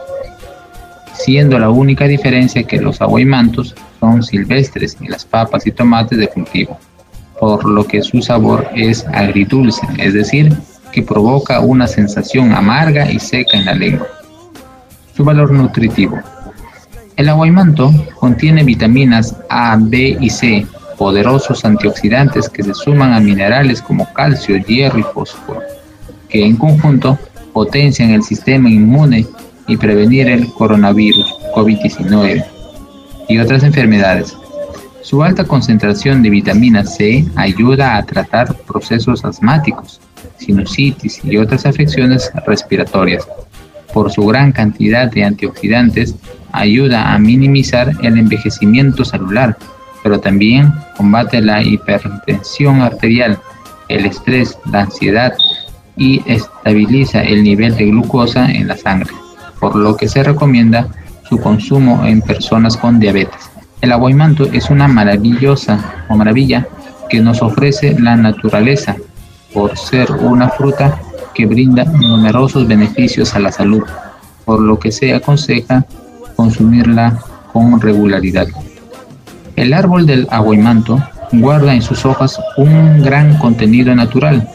siendo 1.13 1.59
la 1.59 1.69
única 1.69 2.05
diferencia 2.05 2.63
que 2.63 2.79
los 2.79 3.01
aguaymantos 3.01 3.75
son 3.99 4.23
silvestres 4.23 4.97
y 5.01 5.07
las 5.07 5.25
papas 5.25 5.67
y 5.67 5.71
tomates 5.71 6.17
de 6.17 6.27
cultivo, 6.27 6.77
por 7.39 7.65
lo 7.65 7.85
que 7.85 8.01
su 8.01 8.21
sabor 8.21 8.67
es 8.75 9.05
agridulce, 9.07 9.87
es 9.97 10.13
decir, 10.13 10.55
que 10.91 11.03
provoca 11.03 11.59
una 11.59 11.87
sensación 11.87 12.53
amarga 12.53 13.11
y 13.11 13.19
seca 13.19 13.57
en 13.57 13.65
la 13.65 13.73
lengua. 13.73 14.07
Su 15.15 15.23
valor 15.23 15.51
nutritivo. 15.51 16.19
El 17.15 17.27
aguaymanto 17.27 17.91
contiene 18.17 18.63
vitaminas 18.63 19.35
A, 19.49 19.77
B 19.77 20.17
y 20.19 20.29
C, 20.29 20.65
poderosos 20.97 21.65
antioxidantes 21.65 22.49
que 22.49 22.63
se 22.63 22.73
suman 22.73 23.13
a 23.13 23.19
minerales 23.19 23.81
como 23.81 24.11
calcio, 24.13 24.57
hierro 24.57 24.99
y 24.99 25.03
fósforo, 25.03 25.61
que 26.29 26.45
en 26.45 26.55
conjunto 26.55 27.17
potencian 27.53 28.11
el 28.11 28.23
sistema 28.23 28.69
inmune 28.69 29.25
y 29.67 29.77
prevenir 29.77 30.29
el 30.29 30.51
coronavirus 30.53 31.35
COVID-19 31.55 32.45
y 33.27 33.37
otras 33.37 33.63
enfermedades. 33.63 34.35
Su 35.01 35.23
alta 35.23 35.43
concentración 35.43 36.21
de 36.21 36.29
vitamina 36.29 36.85
C 36.85 37.25
ayuda 37.35 37.97
a 37.97 38.05
tratar 38.05 38.55
procesos 38.67 39.25
asmáticos, 39.25 39.99
sinusitis 40.37 41.19
y 41.23 41.37
otras 41.37 41.65
afecciones 41.65 42.31
respiratorias. 42.45 43.27
Por 43.93 44.11
su 44.11 44.25
gran 44.25 44.51
cantidad 44.51 45.09
de 45.09 45.23
antioxidantes, 45.23 46.15
ayuda 46.51 47.13
a 47.13 47.17
minimizar 47.17 47.91
el 48.03 48.17
envejecimiento 48.17 49.03
celular, 49.03 49.57
pero 50.03 50.19
también 50.19 50.71
combate 50.95 51.41
la 51.41 51.63
hipertensión 51.63 52.81
arterial, 52.81 53.39
el 53.87 54.05
estrés, 54.05 54.57
la 54.71 54.81
ansiedad 54.81 55.33
y 55.99 56.23
estabiliza 56.25 57.21
el 57.21 57.43
nivel 57.43 57.75
de 57.75 57.85
glucosa 57.85 58.49
en 58.49 58.67
la 58.69 58.77
sangre, 58.77 59.11
por 59.59 59.75
lo 59.75 59.95
que 59.95 60.07
se 60.07 60.23
recomienda 60.23 60.87
su 61.27 61.37
consumo 61.37 62.05
en 62.05 62.21
personas 62.21 62.75
con 62.75 62.99
diabetes. 62.99 63.51
El 63.81 63.91
aguaymanto 63.91 64.45
es 64.45 64.69
una 64.71 64.87
maravillosa 64.87 66.05
o 66.09 66.15
maravilla 66.15 66.67
que 67.09 67.19
nos 67.19 67.41
ofrece 67.41 67.99
la 67.99 68.15
naturaleza 68.15 68.95
por 69.53 69.77
ser 69.77 70.11
una 70.11 70.49
fruta 70.49 70.99
que 71.33 71.45
brinda 71.45 71.83
numerosos 71.83 72.67
beneficios 72.67 73.35
a 73.35 73.39
la 73.39 73.51
salud, 73.51 73.83
por 74.45 74.61
lo 74.61 74.79
que 74.79 74.91
se 74.91 75.13
aconseja 75.13 75.85
consumirla 76.35 77.19
con 77.51 77.79
regularidad. 77.79 78.47
El 79.55 79.73
árbol 79.73 80.05
del 80.05 80.27
aguaymanto 80.31 81.03
guarda 81.33 81.73
en 81.73 81.81
sus 81.81 82.05
hojas 82.05 82.39
un 82.57 83.03
gran 83.03 83.37
contenido 83.37 83.93
natural, 83.93 84.47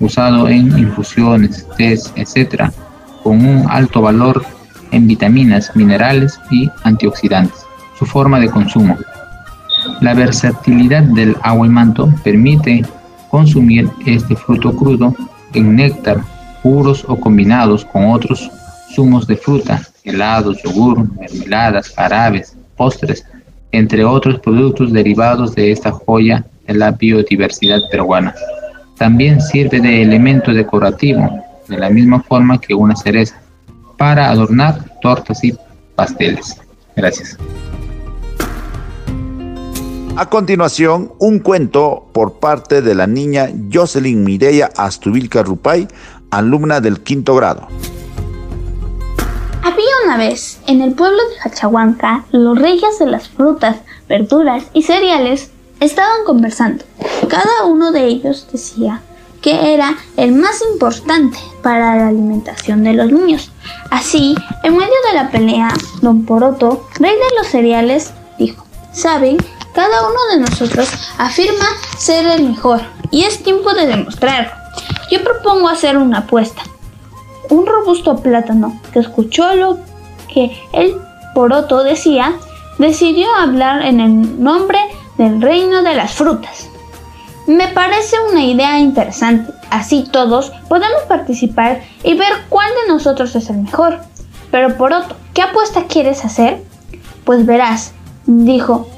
usado 0.00 0.48
en 0.48 0.78
infusiones, 0.78 1.66
tés, 1.76 2.12
etc., 2.16 2.70
con 3.22 3.44
un 3.44 3.66
alto 3.68 4.02
valor 4.02 4.44
en 4.90 5.06
vitaminas, 5.06 5.74
minerales 5.74 6.40
y 6.50 6.70
antioxidantes 6.84 7.68
su 7.98 8.06
forma 8.06 8.38
de 8.38 8.48
consumo. 8.48 8.96
La 10.00 10.14
versatilidad 10.14 11.02
del 11.02 11.36
aguaimanto 11.42 12.12
permite 12.22 12.84
consumir 13.30 13.90
este 14.06 14.36
fruto 14.36 14.72
crudo 14.74 15.14
en 15.54 15.76
néctar, 15.76 16.20
puros 16.62 17.04
o 17.08 17.16
combinados 17.16 17.84
con 17.84 18.10
otros 18.10 18.50
zumos 18.94 19.26
de 19.26 19.36
fruta, 19.36 19.82
helados, 20.04 20.62
yogur, 20.62 21.08
mermeladas, 21.18 21.92
jarabes, 21.94 22.56
postres, 22.76 23.24
entre 23.72 24.04
otros 24.04 24.38
productos 24.40 24.92
derivados 24.92 25.54
de 25.54 25.72
esta 25.72 25.90
joya 25.90 26.44
de 26.66 26.74
la 26.74 26.92
biodiversidad 26.92 27.80
peruana. 27.90 28.34
También 28.98 29.40
sirve 29.40 29.80
de 29.80 30.02
elemento 30.02 30.52
decorativo, 30.52 31.44
de 31.68 31.78
la 31.78 31.88
misma 31.88 32.20
forma 32.20 32.60
que 32.60 32.74
una 32.74 32.96
cereza, 32.96 33.40
para 33.96 34.28
adornar 34.28 34.84
tortas 35.00 35.42
y 35.44 35.56
pasteles. 35.94 36.56
Gracias. 36.96 37.38
A 40.16 40.28
continuación, 40.28 41.12
un 41.20 41.38
cuento 41.38 42.08
por 42.12 42.40
parte 42.40 42.82
de 42.82 42.96
la 42.96 43.06
niña 43.06 43.50
Jocelyn 43.72 44.24
Mireya 44.24 44.68
Astubilca 44.76 45.44
Rupay, 45.44 45.86
alumna 46.32 46.80
del 46.80 47.00
quinto 47.00 47.36
grado. 47.36 47.68
Había 49.62 49.94
una 50.06 50.16
vez, 50.16 50.58
en 50.66 50.82
el 50.82 50.94
pueblo 50.94 51.18
de 51.18 51.48
Hachahuanca, 51.48 52.24
los 52.32 52.58
reyes 52.58 52.98
de 52.98 53.06
las 53.06 53.28
frutas, 53.28 53.76
verduras 54.08 54.64
y 54.72 54.82
cereales 54.82 55.52
estaban 55.80 56.24
conversando. 56.24 56.84
Cada 57.28 57.64
uno 57.66 57.92
de 57.92 58.06
ellos 58.06 58.46
decía 58.52 59.02
que 59.40 59.74
era 59.74 59.96
el 60.16 60.32
más 60.32 60.62
importante 60.72 61.38
para 61.62 61.96
la 61.96 62.08
alimentación 62.08 62.82
de 62.84 62.94
los 62.94 63.10
niños. 63.10 63.52
Así, 63.90 64.34
en 64.64 64.76
medio 64.76 64.94
de 65.08 65.14
la 65.14 65.30
pelea, 65.30 65.72
don 66.02 66.24
Poroto, 66.24 66.86
rey 66.98 67.14
de 67.14 67.36
los 67.36 67.46
cereales, 67.46 68.12
dijo, 68.38 68.66
¿saben? 68.92 69.36
Cada 69.74 70.08
uno 70.08 70.18
de 70.32 70.40
nosotros 70.40 70.90
afirma 71.18 71.66
ser 71.98 72.26
el 72.26 72.48
mejor 72.48 72.80
y 73.10 73.24
es 73.24 73.42
tiempo 73.42 73.74
de 73.74 73.86
demostrarlo. 73.86 74.50
Yo 75.10 75.22
propongo 75.22 75.68
hacer 75.68 75.96
una 75.96 76.18
apuesta. 76.18 76.62
Un 77.50 77.64
robusto 77.64 78.16
plátano 78.16 78.80
que 78.92 78.98
escuchó 78.98 79.54
lo 79.54 79.78
que 80.32 80.60
el 80.72 80.96
poroto 81.34 81.84
decía, 81.84 82.34
decidió 82.78 83.32
hablar 83.34 83.82
en 83.82 84.00
el 84.00 84.42
nombre 84.42 84.78
del 85.18 85.42
reino 85.42 85.82
de 85.82 85.94
las 85.94 86.12
frutas. 86.12 86.68
Me 87.46 87.68
parece 87.68 88.16
una 88.30 88.44
idea 88.44 88.78
interesante, 88.78 89.52
así 89.70 90.06
todos 90.10 90.52
podemos 90.68 91.02
participar 91.08 91.82
y 92.04 92.14
ver 92.14 92.32
cuál 92.48 92.70
de 92.70 92.92
nosotros 92.92 93.34
es 93.34 93.50
el 93.50 93.58
mejor. 93.58 94.00
Pero 94.50 94.76
Poroto, 94.76 95.16
¿qué 95.34 95.42
apuesta 95.42 95.84
quieres 95.84 96.24
hacer? 96.24 96.62
Pues 97.24 97.44
verás, 97.44 97.92
dijo 98.26 98.88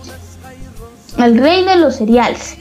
el 1.19 1.39
rey 1.39 1.65
de 1.65 1.77
los 1.77 1.97
cereales. 1.97 2.57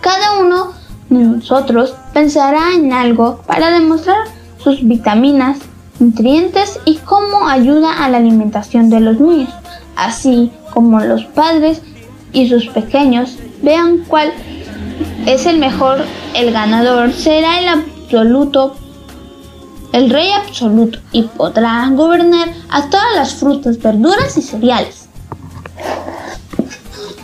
Cada 0.00 0.38
uno 0.40 0.72
de 1.08 1.18
nosotros 1.18 1.94
pensará 2.12 2.74
en 2.74 2.92
algo 2.92 3.42
para 3.46 3.70
demostrar 3.70 4.18
sus 4.58 4.86
vitaminas, 4.86 5.58
nutrientes 5.98 6.78
y 6.84 6.96
cómo 6.98 7.48
ayuda 7.48 8.04
a 8.04 8.08
la 8.08 8.18
alimentación 8.18 8.90
de 8.90 9.00
los 9.00 9.20
niños, 9.20 9.52
así 9.96 10.52
como 10.72 11.00
los 11.00 11.24
padres 11.24 11.82
y 12.32 12.48
sus 12.48 12.66
pequeños 12.68 13.36
vean 13.62 14.04
cuál 14.08 14.32
es 15.26 15.46
el 15.46 15.58
mejor, 15.58 16.04
el 16.34 16.52
ganador 16.52 17.12
será 17.12 17.60
el 17.60 17.68
absoluto, 17.68 18.76
el 19.92 20.10
rey 20.10 20.30
absoluto 20.32 20.98
y 21.12 21.22
podrá 21.22 21.88
gobernar 21.90 22.48
a 22.70 22.88
todas 22.88 23.14
las 23.14 23.34
frutas, 23.34 23.78
verduras 23.78 24.36
y 24.36 24.42
cereales. 24.42 25.08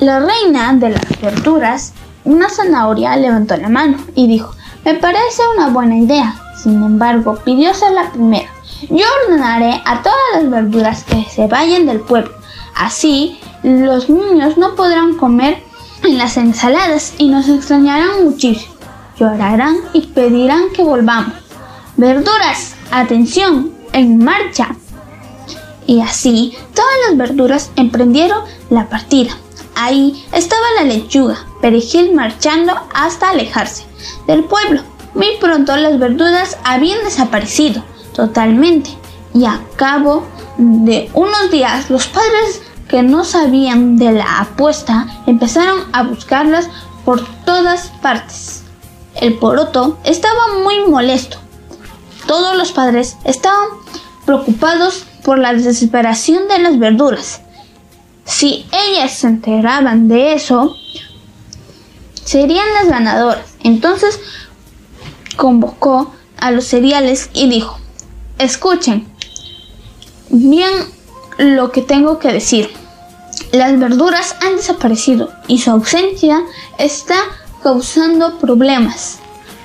La 0.01 0.21
reina 0.21 0.75
de 0.75 0.91
las 0.91 1.21
verduras, 1.21 1.93
una 2.25 2.49
zanahoria, 2.49 3.17
levantó 3.17 3.57
la 3.57 3.69
mano 3.69 3.99
y 4.15 4.27
dijo, 4.27 4.55
me 4.85 4.95
parece 4.95 5.43
una 5.57 5.69
buena 5.69 5.97
idea. 5.97 6.35
Sin 6.63 6.83
embargo, 6.83 7.39
pidió 7.45 7.73
ser 7.75 7.93
la 7.93 8.11
primera. 8.11 8.51
Yo 8.91 9.05
ordenaré 9.27 9.81
a 9.85 10.03
todas 10.03 10.19
las 10.35 10.51
verduras 10.51 11.05
que 11.05 11.25
se 11.31 11.47
vayan 11.47 11.87
del 11.87 12.01
pueblo. 12.01 12.33
Así, 12.75 13.39
los 13.65 14.11
niños 14.11 14.59
no 14.59 14.75
podrán 14.75 15.17
comer 15.17 15.63
en 16.03 16.19
las 16.19 16.37
ensaladas 16.37 17.15
y 17.17 17.29
nos 17.29 17.49
extrañarán 17.49 18.25
muchísimo. 18.25 18.75
Llorarán 19.19 19.77
y 19.95 20.03
pedirán 20.09 20.65
que 20.75 20.85
volvamos. 20.85 21.33
Verduras, 21.97 22.75
atención, 22.91 23.73
en 23.93 24.23
marcha. 24.23 24.77
Y 25.87 26.03
así, 26.03 26.55
todas 26.75 26.93
las 27.09 27.17
verduras 27.17 27.71
emprendieron 27.77 28.43
la 28.69 28.89
partida. 28.89 29.31
Ahí 29.77 30.25
estaba 30.33 30.63
la 30.79 30.85
lechuga, 30.85 31.47
perejil 31.63 32.15
marchando 32.15 32.75
hasta 32.93 33.31
alejarse 33.31 33.85
del 34.27 34.45
pueblo. 34.45 34.83
Muy 35.15 35.37
pronto 35.41 35.75
las 35.77 35.99
verduras 35.99 36.59
habían 36.65 37.03
desaparecido 37.05 37.83
totalmente 38.15 38.91
y 39.33 39.47
a 39.47 39.61
cabo 39.77 40.27
de 40.59 41.11
unos 41.15 41.51
días 41.51 41.89
los 41.91 42.07
padres 42.09 42.63
que 42.95 43.03
no 43.03 43.25
sabían 43.25 43.97
de 43.97 44.13
la 44.13 44.39
apuesta 44.39 45.09
empezaron 45.27 45.81
a 45.93 46.05
buscarlas 46.05 46.69
por 47.05 47.27
todas 47.45 47.89
partes. 48.01 48.63
El 49.17 49.35
poroto 49.35 49.99
estaba 50.05 50.61
muy 50.63 50.79
molesto. 50.89 51.39
Todos 52.29 52.57
los 52.57 52.71
padres 52.71 53.17
estaban 53.25 53.67
preocupados 54.25 55.07
por 55.25 55.39
la 55.39 55.53
desesperación 55.53 56.47
de 56.47 56.61
las 56.61 56.79
verduras 56.79 57.41
si 58.25 58.65
ellas 58.73 59.13
se 59.13 59.27
enteraban 59.27 60.07
de 60.07 60.35
eso, 60.35 60.77
serían 62.25 62.67
las 62.75 62.89
ganadoras. 62.89 63.57
Entonces 63.65 64.21
convocó 65.37 66.15
a 66.39 66.53
los 66.53 66.65
cereales 66.65 67.29
y 67.35 67.49
dijo, 67.49 67.77
escuchen 68.39 69.09
bien 70.29 70.71
lo 71.39 71.73
que 71.73 71.83
tengo 71.83 72.19
que 72.21 72.33
decir. 72.33 72.84
Las 73.55 73.79
verduras 73.79 74.35
han 74.43 74.57
desaparecido 74.57 75.31
y 75.47 75.61
su 75.61 75.71
ausencia 75.71 76.43
está 76.77 77.15
causando 77.63 78.41
problemas 78.41 79.21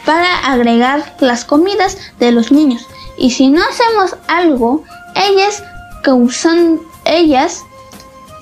para 0.06 0.38
agregar 0.46 1.16
las 1.22 1.44
comidas 1.44 1.98
de 2.20 2.32
los 2.32 2.52
niños. 2.52 2.86
Y 3.18 3.32
si 3.32 3.48
no 3.48 3.64
hacemos 3.64 4.16
algo, 4.28 4.84
ellas 5.16 5.64
causan, 6.04 6.80
ellas 7.04 7.64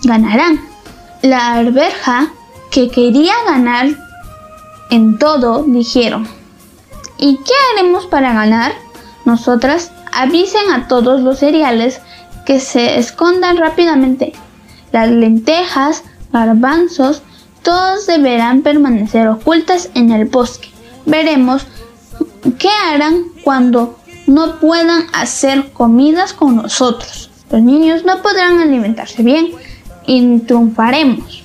ganarán. 0.03 0.59
La 1.21 1.53
arberja, 1.53 2.27
que 2.69 2.89
quería 2.89 3.33
ganar 3.45 3.95
en 4.89 5.17
todo, 5.17 5.63
dijeron, 5.65 6.27
¿Y 7.17 7.37
qué 7.37 7.53
haremos 7.71 8.05
para 8.07 8.33
ganar? 8.33 8.73
Nosotras 9.23 9.93
avisen 10.11 10.71
a 10.73 10.89
todos 10.89 11.21
los 11.21 11.39
cereales 11.39 12.01
que 12.45 12.59
se 12.59 12.99
escondan 12.99 13.55
rápidamente. 13.55 14.33
Las 14.91 15.09
lentejas, 15.09 16.03
garbanzos, 16.31 17.21
todos 17.61 18.07
deberán 18.07 18.61
permanecer 18.61 19.27
ocultas 19.27 19.89
en 19.93 20.11
el 20.11 20.25
bosque. 20.25 20.69
Veremos 21.05 21.67
qué 22.57 22.69
harán 22.69 23.25
cuando 23.43 23.99
no 24.25 24.59
puedan 24.59 25.03
hacer 25.13 25.71
comidas 25.73 26.33
con 26.33 26.55
nosotros. 26.55 27.29
Los 27.51 27.61
niños 27.61 28.05
no 28.05 28.21
podrán 28.21 28.59
alimentarse 28.59 29.23
bien 29.23 29.51
y 30.05 30.39
triunfaremos. 30.39 31.43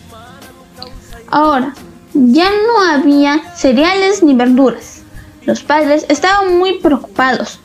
Ahora, 1.28 1.74
ya 2.14 2.50
no 2.50 2.82
había 2.92 3.54
cereales 3.56 4.22
ni 4.22 4.34
verduras. 4.34 5.02
Los 5.44 5.62
padres 5.62 6.06
estaban 6.08 6.58
muy 6.58 6.78
preocupados, 6.78 7.58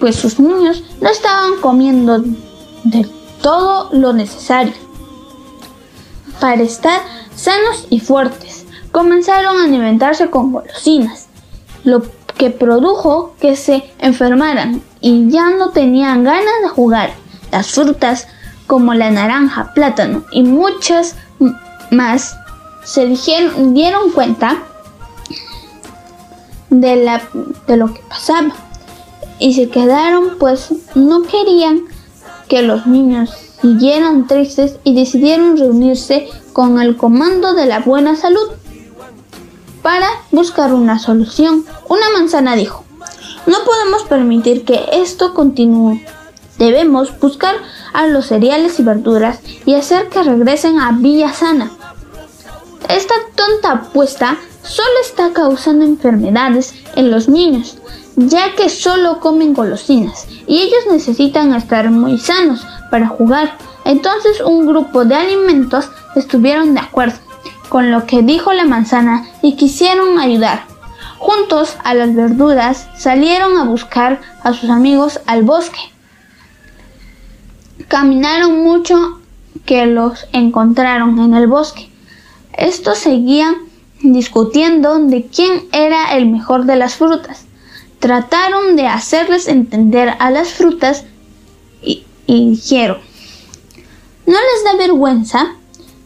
pues 0.00 0.16
sus 0.16 0.40
niños 0.40 0.82
no 1.00 1.08
estaban 1.08 1.60
comiendo 1.60 2.24
de 2.84 3.08
todo 3.40 3.90
lo 3.92 4.12
necesario 4.12 4.72
para 6.44 6.62
estar 6.62 7.00
sanos 7.34 7.86
y 7.88 8.00
fuertes. 8.00 8.66
Comenzaron 8.92 9.56
a 9.56 9.64
alimentarse 9.64 10.28
con 10.28 10.52
golosinas, 10.52 11.28
lo 11.84 12.02
que 12.36 12.50
produjo 12.50 13.34
que 13.40 13.56
se 13.56 13.90
enfermaran 13.98 14.82
y 15.00 15.30
ya 15.30 15.48
no 15.48 15.70
tenían 15.70 16.22
ganas 16.22 16.52
de 16.62 16.68
jugar. 16.68 17.14
Las 17.50 17.68
frutas 17.68 18.28
como 18.66 18.92
la 18.92 19.10
naranja, 19.10 19.72
plátano 19.72 20.26
y 20.32 20.42
muchas 20.42 21.16
más 21.90 22.36
se 22.84 23.06
dijeron, 23.06 23.72
dieron 23.72 24.10
cuenta 24.10 24.58
de, 26.68 26.96
la, 26.96 27.22
de 27.66 27.78
lo 27.78 27.94
que 27.94 28.02
pasaba 28.06 28.54
y 29.38 29.54
se 29.54 29.70
quedaron 29.70 30.36
pues 30.38 30.74
no 30.94 31.22
querían 31.22 31.84
que 32.48 32.60
los 32.60 32.86
niños 32.86 33.43
siguieran 33.64 34.26
tristes 34.26 34.76
y 34.84 34.94
decidieron 34.94 35.56
reunirse 35.56 36.28
con 36.52 36.82
el 36.82 36.98
Comando 36.98 37.54
de 37.54 37.64
la 37.64 37.80
Buena 37.80 38.14
Salud 38.14 38.50
para 39.80 40.06
buscar 40.32 40.74
una 40.74 40.98
solución. 40.98 41.64
Una 41.88 42.10
manzana 42.10 42.56
dijo, 42.56 42.84
no 43.46 43.56
podemos 43.64 44.02
permitir 44.02 44.66
que 44.66 44.84
esto 44.92 45.32
continúe. 45.32 46.02
Debemos 46.58 47.18
buscar 47.18 47.54
a 47.94 48.06
los 48.06 48.26
cereales 48.26 48.78
y 48.80 48.82
verduras 48.82 49.40
y 49.64 49.76
hacer 49.76 50.10
que 50.10 50.22
regresen 50.22 50.78
a 50.78 50.92
Villa 50.92 51.32
Sana. 51.32 51.70
Esta 52.90 53.14
tonta 53.34 53.72
apuesta 53.72 54.36
solo 54.62 55.00
está 55.02 55.32
causando 55.32 55.86
enfermedades 55.86 56.74
en 56.96 57.10
los 57.10 57.30
niños, 57.30 57.78
ya 58.16 58.54
que 58.56 58.68
solo 58.68 59.20
comen 59.20 59.54
golosinas 59.54 60.26
y 60.46 60.58
ellos 60.58 60.84
necesitan 60.90 61.54
estar 61.54 61.90
muy 61.90 62.18
sanos 62.18 62.60
para 62.90 63.08
jugar. 63.08 63.56
Entonces 63.84 64.40
un 64.40 64.66
grupo 64.66 65.04
de 65.04 65.14
alimentos 65.14 65.90
estuvieron 66.16 66.74
de 66.74 66.80
acuerdo 66.80 67.18
con 67.68 67.90
lo 67.90 68.06
que 68.06 68.22
dijo 68.22 68.52
la 68.52 68.64
manzana 68.64 69.26
y 69.42 69.56
quisieron 69.56 70.18
ayudar. 70.18 70.64
Juntos 71.18 71.76
a 71.82 71.94
las 71.94 72.14
verduras 72.14 72.88
salieron 72.96 73.56
a 73.56 73.64
buscar 73.64 74.20
a 74.42 74.52
sus 74.52 74.70
amigos 74.70 75.20
al 75.26 75.42
bosque. 75.42 75.80
Caminaron 77.88 78.62
mucho 78.62 79.20
que 79.64 79.86
los 79.86 80.26
encontraron 80.32 81.18
en 81.18 81.34
el 81.34 81.46
bosque. 81.46 81.90
Estos 82.52 82.98
seguían 82.98 83.56
discutiendo 84.02 84.98
de 84.98 85.26
quién 85.26 85.64
era 85.72 86.14
el 86.16 86.26
mejor 86.26 86.66
de 86.66 86.76
las 86.76 86.96
frutas. 86.96 87.46
Trataron 87.98 88.76
de 88.76 88.86
hacerles 88.86 89.48
entender 89.48 90.14
a 90.18 90.30
las 90.30 90.52
frutas 90.52 91.04
y, 91.82 92.04
dijeron, 92.26 92.98
¿no 94.26 94.34
les 94.34 94.64
da 94.64 94.76
vergüenza? 94.76 95.54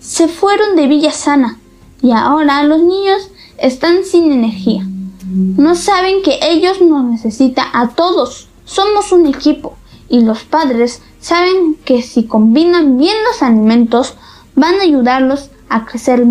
Se 0.00 0.28
fueron 0.28 0.76
de 0.76 0.86
Villa 0.86 1.12
Sana 1.12 1.58
y 2.02 2.12
ahora 2.12 2.62
los 2.62 2.80
niños 2.80 3.30
están 3.58 4.04
sin 4.04 4.32
energía. 4.32 4.86
No 5.26 5.74
saben 5.74 6.22
que 6.22 6.38
ellos 6.42 6.80
nos 6.80 7.04
necesitan 7.04 7.66
a 7.72 7.90
todos. 7.90 8.48
Somos 8.64 9.12
un 9.12 9.26
equipo 9.26 9.76
y 10.08 10.20
los 10.20 10.44
padres 10.44 11.02
saben 11.20 11.76
que 11.84 12.02
si 12.02 12.24
combinan 12.24 12.98
bien 12.98 13.16
los 13.30 13.42
alimentos 13.42 14.14
van 14.54 14.76
a 14.76 14.82
ayudarlos 14.82 15.50
a 15.68 15.84
crecer 15.84 16.24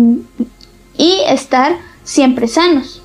y 0.96 1.20
estar 1.28 1.78
siempre 2.04 2.48
sanos. 2.48 3.02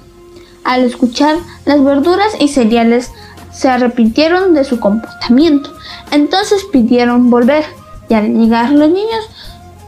Al 0.64 0.84
escuchar 0.84 1.38
las 1.66 1.84
verduras 1.84 2.34
y 2.40 2.48
cereales 2.48 3.12
se 3.54 3.70
arrepintieron 3.70 4.54
de 4.54 4.64
su 4.64 4.80
comportamiento, 4.80 5.72
entonces 6.12 6.64
pidieron 6.72 7.30
volver 7.30 7.64
y 8.10 8.16
al 8.16 8.34
llegar 8.34 8.72
los 8.72 8.90
niños 8.90 9.30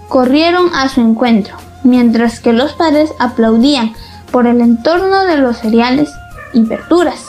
corrieron 0.07 0.73
a 0.73 0.87
su 0.87 1.01
encuentro, 1.01 1.55
mientras 1.83 2.39
que 2.39 2.53
los 2.53 2.73
padres 2.73 3.11
aplaudían 3.19 3.93
por 4.31 4.47
el 4.47 4.61
entorno 4.61 5.25
de 5.25 5.37
los 5.37 5.57
cereales 5.57 6.09
y 6.53 6.61
verduras. 6.61 7.25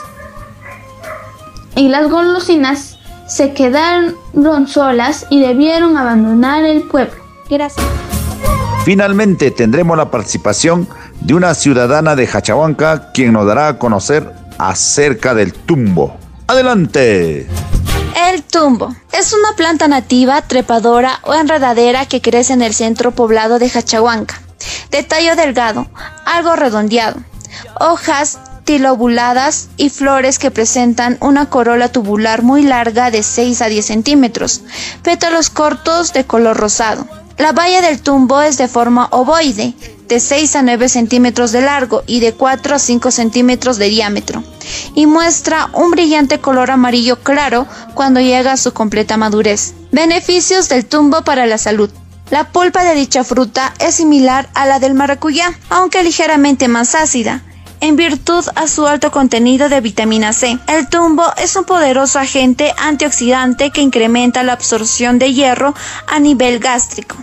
Y 1.74 1.88
las 1.88 2.08
golosinas 2.10 2.98
se 3.26 3.52
quedaron 3.52 4.14
solas 4.66 5.26
y 5.30 5.40
debieron 5.40 5.96
abandonar 5.96 6.64
el 6.64 6.82
pueblo. 6.82 7.14
Gracias. 7.50 7.84
Finalmente 8.84 9.50
tendremos 9.50 9.96
la 9.96 10.10
participación 10.10 10.88
de 11.20 11.34
una 11.34 11.54
ciudadana 11.54 12.14
de 12.14 12.26
Hachahuanca 12.26 13.10
quien 13.12 13.32
nos 13.32 13.46
dará 13.46 13.68
a 13.68 13.78
conocer 13.78 14.32
acerca 14.58 15.34
del 15.34 15.52
tumbo. 15.52 16.16
Adelante. 16.46 17.48
El 18.30 18.42
tumbo 18.44 18.94
es 19.12 19.32
una 19.32 19.56
planta 19.56 19.88
nativa, 19.88 20.42
trepadora 20.42 21.18
o 21.24 21.34
enredadera 21.34 22.06
que 22.06 22.20
crece 22.20 22.52
en 22.52 22.62
el 22.62 22.72
centro 22.72 23.10
poblado 23.10 23.58
de 23.58 23.66
Hachahuanca. 23.66 24.40
De 24.90 25.02
tallo 25.02 25.34
delgado, 25.34 25.86
algo 26.24 26.54
redondeado. 26.54 27.20
Hojas 27.80 28.38
tilobuladas 28.64 29.68
y 29.76 29.90
flores 29.90 30.38
que 30.38 30.50
presentan 30.50 31.18
una 31.20 31.50
corola 31.50 31.88
tubular 31.90 32.42
muy 32.42 32.62
larga 32.62 33.10
de 33.10 33.22
6 33.22 33.62
a 33.62 33.66
10 33.66 33.84
centímetros. 33.84 34.62
Pétalos 35.02 35.50
cortos 35.50 36.12
de 36.12 36.24
color 36.24 36.56
rosado. 36.56 37.06
La 37.38 37.52
valla 37.52 37.82
del 37.82 38.00
tumbo 38.00 38.40
es 38.40 38.56
de 38.56 38.66
forma 38.66 39.08
ovoide, 39.10 39.74
de 40.08 40.20
6 40.20 40.56
a 40.56 40.62
9 40.62 40.88
centímetros 40.88 41.52
de 41.52 41.60
largo 41.60 42.02
y 42.06 42.20
de 42.20 42.32
4 42.32 42.76
a 42.76 42.78
5 42.78 43.10
centímetros 43.10 43.76
de 43.76 43.90
diámetro, 43.90 44.42
y 44.94 45.06
muestra 45.06 45.68
un 45.74 45.90
brillante 45.90 46.40
color 46.40 46.70
amarillo 46.70 47.22
claro 47.22 47.66
cuando 47.94 48.20
llega 48.20 48.52
a 48.52 48.56
su 48.56 48.72
completa 48.72 49.18
madurez. 49.18 49.74
Beneficios 49.92 50.70
del 50.70 50.86
tumbo 50.86 51.22
para 51.22 51.46
la 51.46 51.58
salud. 51.58 51.90
La 52.30 52.50
pulpa 52.50 52.84
de 52.84 52.94
dicha 52.94 53.22
fruta 53.22 53.74
es 53.80 53.96
similar 53.96 54.48
a 54.54 54.66
la 54.66 54.78
del 54.78 54.94
maracuyá, 54.94 55.52
aunque 55.68 56.02
ligeramente 56.02 56.68
más 56.68 56.94
ácida 56.94 57.42
en 57.86 57.94
virtud 57.94 58.44
a 58.56 58.66
su 58.66 58.84
alto 58.86 59.12
contenido 59.12 59.68
de 59.68 59.80
vitamina 59.80 60.32
C. 60.32 60.58
El 60.66 60.88
tumbo 60.88 61.24
es 61.36 61.54
un 61.54 61.64
poderoso 61.64 62.18
agente 62.18 62.72
antioxidante 62.78 63.70
que 63.70 63.80
incrementa 63.80 64.42
la 64.42 64.54
absorción 64.54 65.20
de 65.20 65.32
hierro 65.32 65.72
a 66.08 66.18
nivel 66.18 66.58
gástrico. 66.58 67.16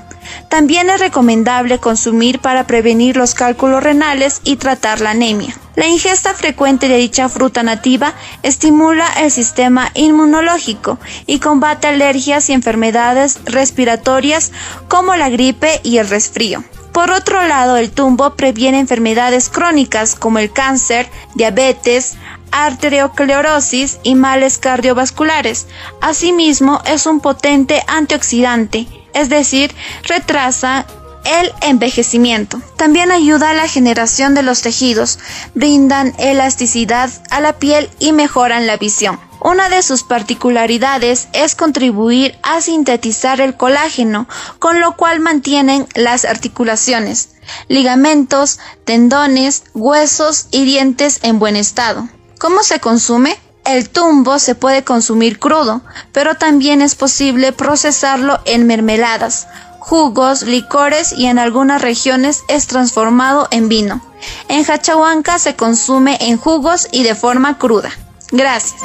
También 0.48 0.90
es 0.90 1.02
recomendable 1.02 1.80
consumir 1.80 2.40
para 2.40 2.66
prevenir 2.66 3.18
los 3.18 3.34
cálculos 3.34 3.84
renales 3.84 4.40
y 4.46 4.56
tratar 4.56 5.02
la 5.02 5.12
anemia. 5.12 5.54
La 5.76 5.88
ingesta 5.88 6.34
frecuente 6.34 6.88
de 6.88 6.98
dicha 6.98 7.28
fruta 7.28 7.62
nativa 7.62 8.14
estimula 8.42 9.08
el 9.20 9.32
sistema 9.32 9.92
inmunológico 9.96 10.98
y 11.26 11.40
combate 11.40 11.88
alergias 11.88 12.50
y 12.50 12.54
enfermedades 12.54 13.40
respiratorias 13.44 14.54
como 14.88 15.16
la 15.16 15.30
gripe 15.30 15.82
y 15.84 15.98
el 15.98 16.08
resfrío. 16.08 16.64
Por 16.94 17.10
otro 17.10 17.42
lado, 17.48 17.78
el 17.78 17.92
tumbo 17.92 18.36
previene 18.36 18.80
enfermedades 18.80 19.50
crónicas 19.50 20.16
como 20.16 20.38
el 20.38 20.54
cáncer, 20.54 21.10
diabetes, 21.34 22.14
arteriosclerosis 22.52 23.98
y 24.04 24.14
males 24.14 24.60
cardiovasculares. 24.60 25.66
Asimismo, 26.02 26.82
es 26.86 27.08
un 27.08 27.20
potente 27.20 27.84
antioxidante, 27.88 28.88
es 29.16 29.30
decir, 29.30 29.74
retrasa 30.04 30.86
el 31.26 31.52
envejecimiento. 31.62 32.62
También 32.78 33.12
ayuda 33.12 33.50
a 33.50 33.56
la 33.56 33.68
generación 33.68 34.36
de 34.36 34.44
los 34.44 34.62
tejidos, 34.62 35.18
brindan 35.56 36.14
elasticidad 36.20 37.10
a 37.32 37.40
la 37.40 37.54
piel 37.54 37.90
y 37.98 38.12
mejoran 38.12 38.68
la 38.68 38.78
visión. 38.78 39.20
Una 39.44 39.68
de 39.68 39.84
sus 39.84 40.04
particularidades 40.04 41.28
es 41.34 41.54
contribuir 41.54 42.40
a 42.44 42.62
sintetizar 42.62 43.42
el 43.42 43.58
colágeno, 43.58 44.26
con 44.58 44.80
lo 44.80 44.96
cual 44.96 45.20
mantienen 45.20 45.86
las 45.96 46.24
articulaciones, 46.24 47.32
ligamentos, 47.68 48.60
tendones, 48.86 49.66
huesos 49.74 50.48
y 50.52 50.64
dientes 50.64 51.20
en 51.24 51.40
buen 51.40 51.58
estado. 51.58 52.08
¿Cómo 52.40 52.64
se 52.64 52.80
consume? 52.80 53.38
El 53.66 53.90
tumbo 53.90 54.40
se 54.40 54.56
puede 54.56 54.86
consumir 54.86 55.40
crudo, 55.40 55.82
pero 56.14 56.36
también 56.36 56.82
es 56.82 56.96
posible 56.96 57.52
procesarlo 57.52 58.40
en 58.46 58.66
mermeladas, 58.66 59.48
jugos, 59.80 60.44
licores 60.44 61.12
y 61.12 61.26
en 61.26 61.38
algunas 61.38 61.82
regiones 61.82 62.44
es 62.48 62.68
transformado 62.68 63.50
en 63.52 63.68
vino. 63.68 64.02
En 64.48 64.64
Hachahuanca 64.64 65.38
se 65.38 65.58
consume 65.58 66.18
en 66.22 66.38
jugos 66.38 66.88
y 66.94 67.04
de 67.04 67.14
forma 67.14 67.58
cruda. 67.58 67.92
Gracias. 68.34 68.82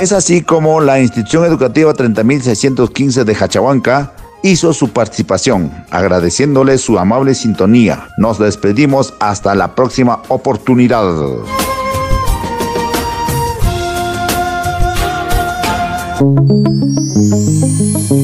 Es 0.00 0.12
así 0.12 0.42
como 0.42 0.80
la 0.80 1.00
institución 1.00 1.44
educativa 1.44 1.92
30.615 1.92 3.24
de 3.24 3.34
Hachahuanca 3.34 4.12
hizo 4.42 4.72
su 4.72 4.90
participación, 4.90 5.72
agradeciéndole 5.90 6.78
su 6.78 6.98
amable 6.98 7.34
sintonía. 7.34 8.08
Nos 8.16 8.38
despedimos 8.38 9.14
hasta 9.18 9.54
la 9.54 9.74
próxima 9.74 10.22
oportunidad. 10.28 11.04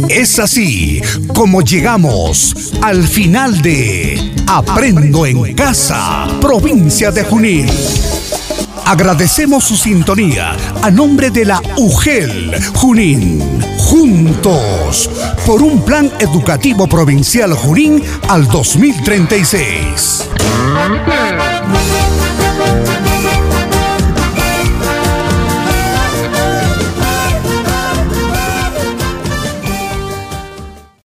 Es 0.08 0.38
así 0.38 1.00
como 1.34 1.62
llegamos 1.62 2.72
al 2.82 3.06
final 3.06 3.60
de 3.62 4.32
Aprendo 4.46 5.26
en 5.26 5.54
Casa, 5.54 6.26
provincia 6.40 7.10
de 7.10 7.24
Junín. 7.24 7.66
Agradecemos 8.86 9.64
su 9.64 9.76
sintonía 9.76 10.56
a 10.80 10.92
nombre 10.92 11.30
de 11.30 11.44
la 11.44 11.60
UGEL 11.76 12.54
Junín. 12.74 13.60
Juntos 13.78 15.10
por 15.44 15.60
un 15.60 15.84
plan 15.84 16.08
educativo 16.20 16.86
provincial 16.86 17.52
Junín 17.52 18.00
al 18.28 18.46
2036. 18.46 20.28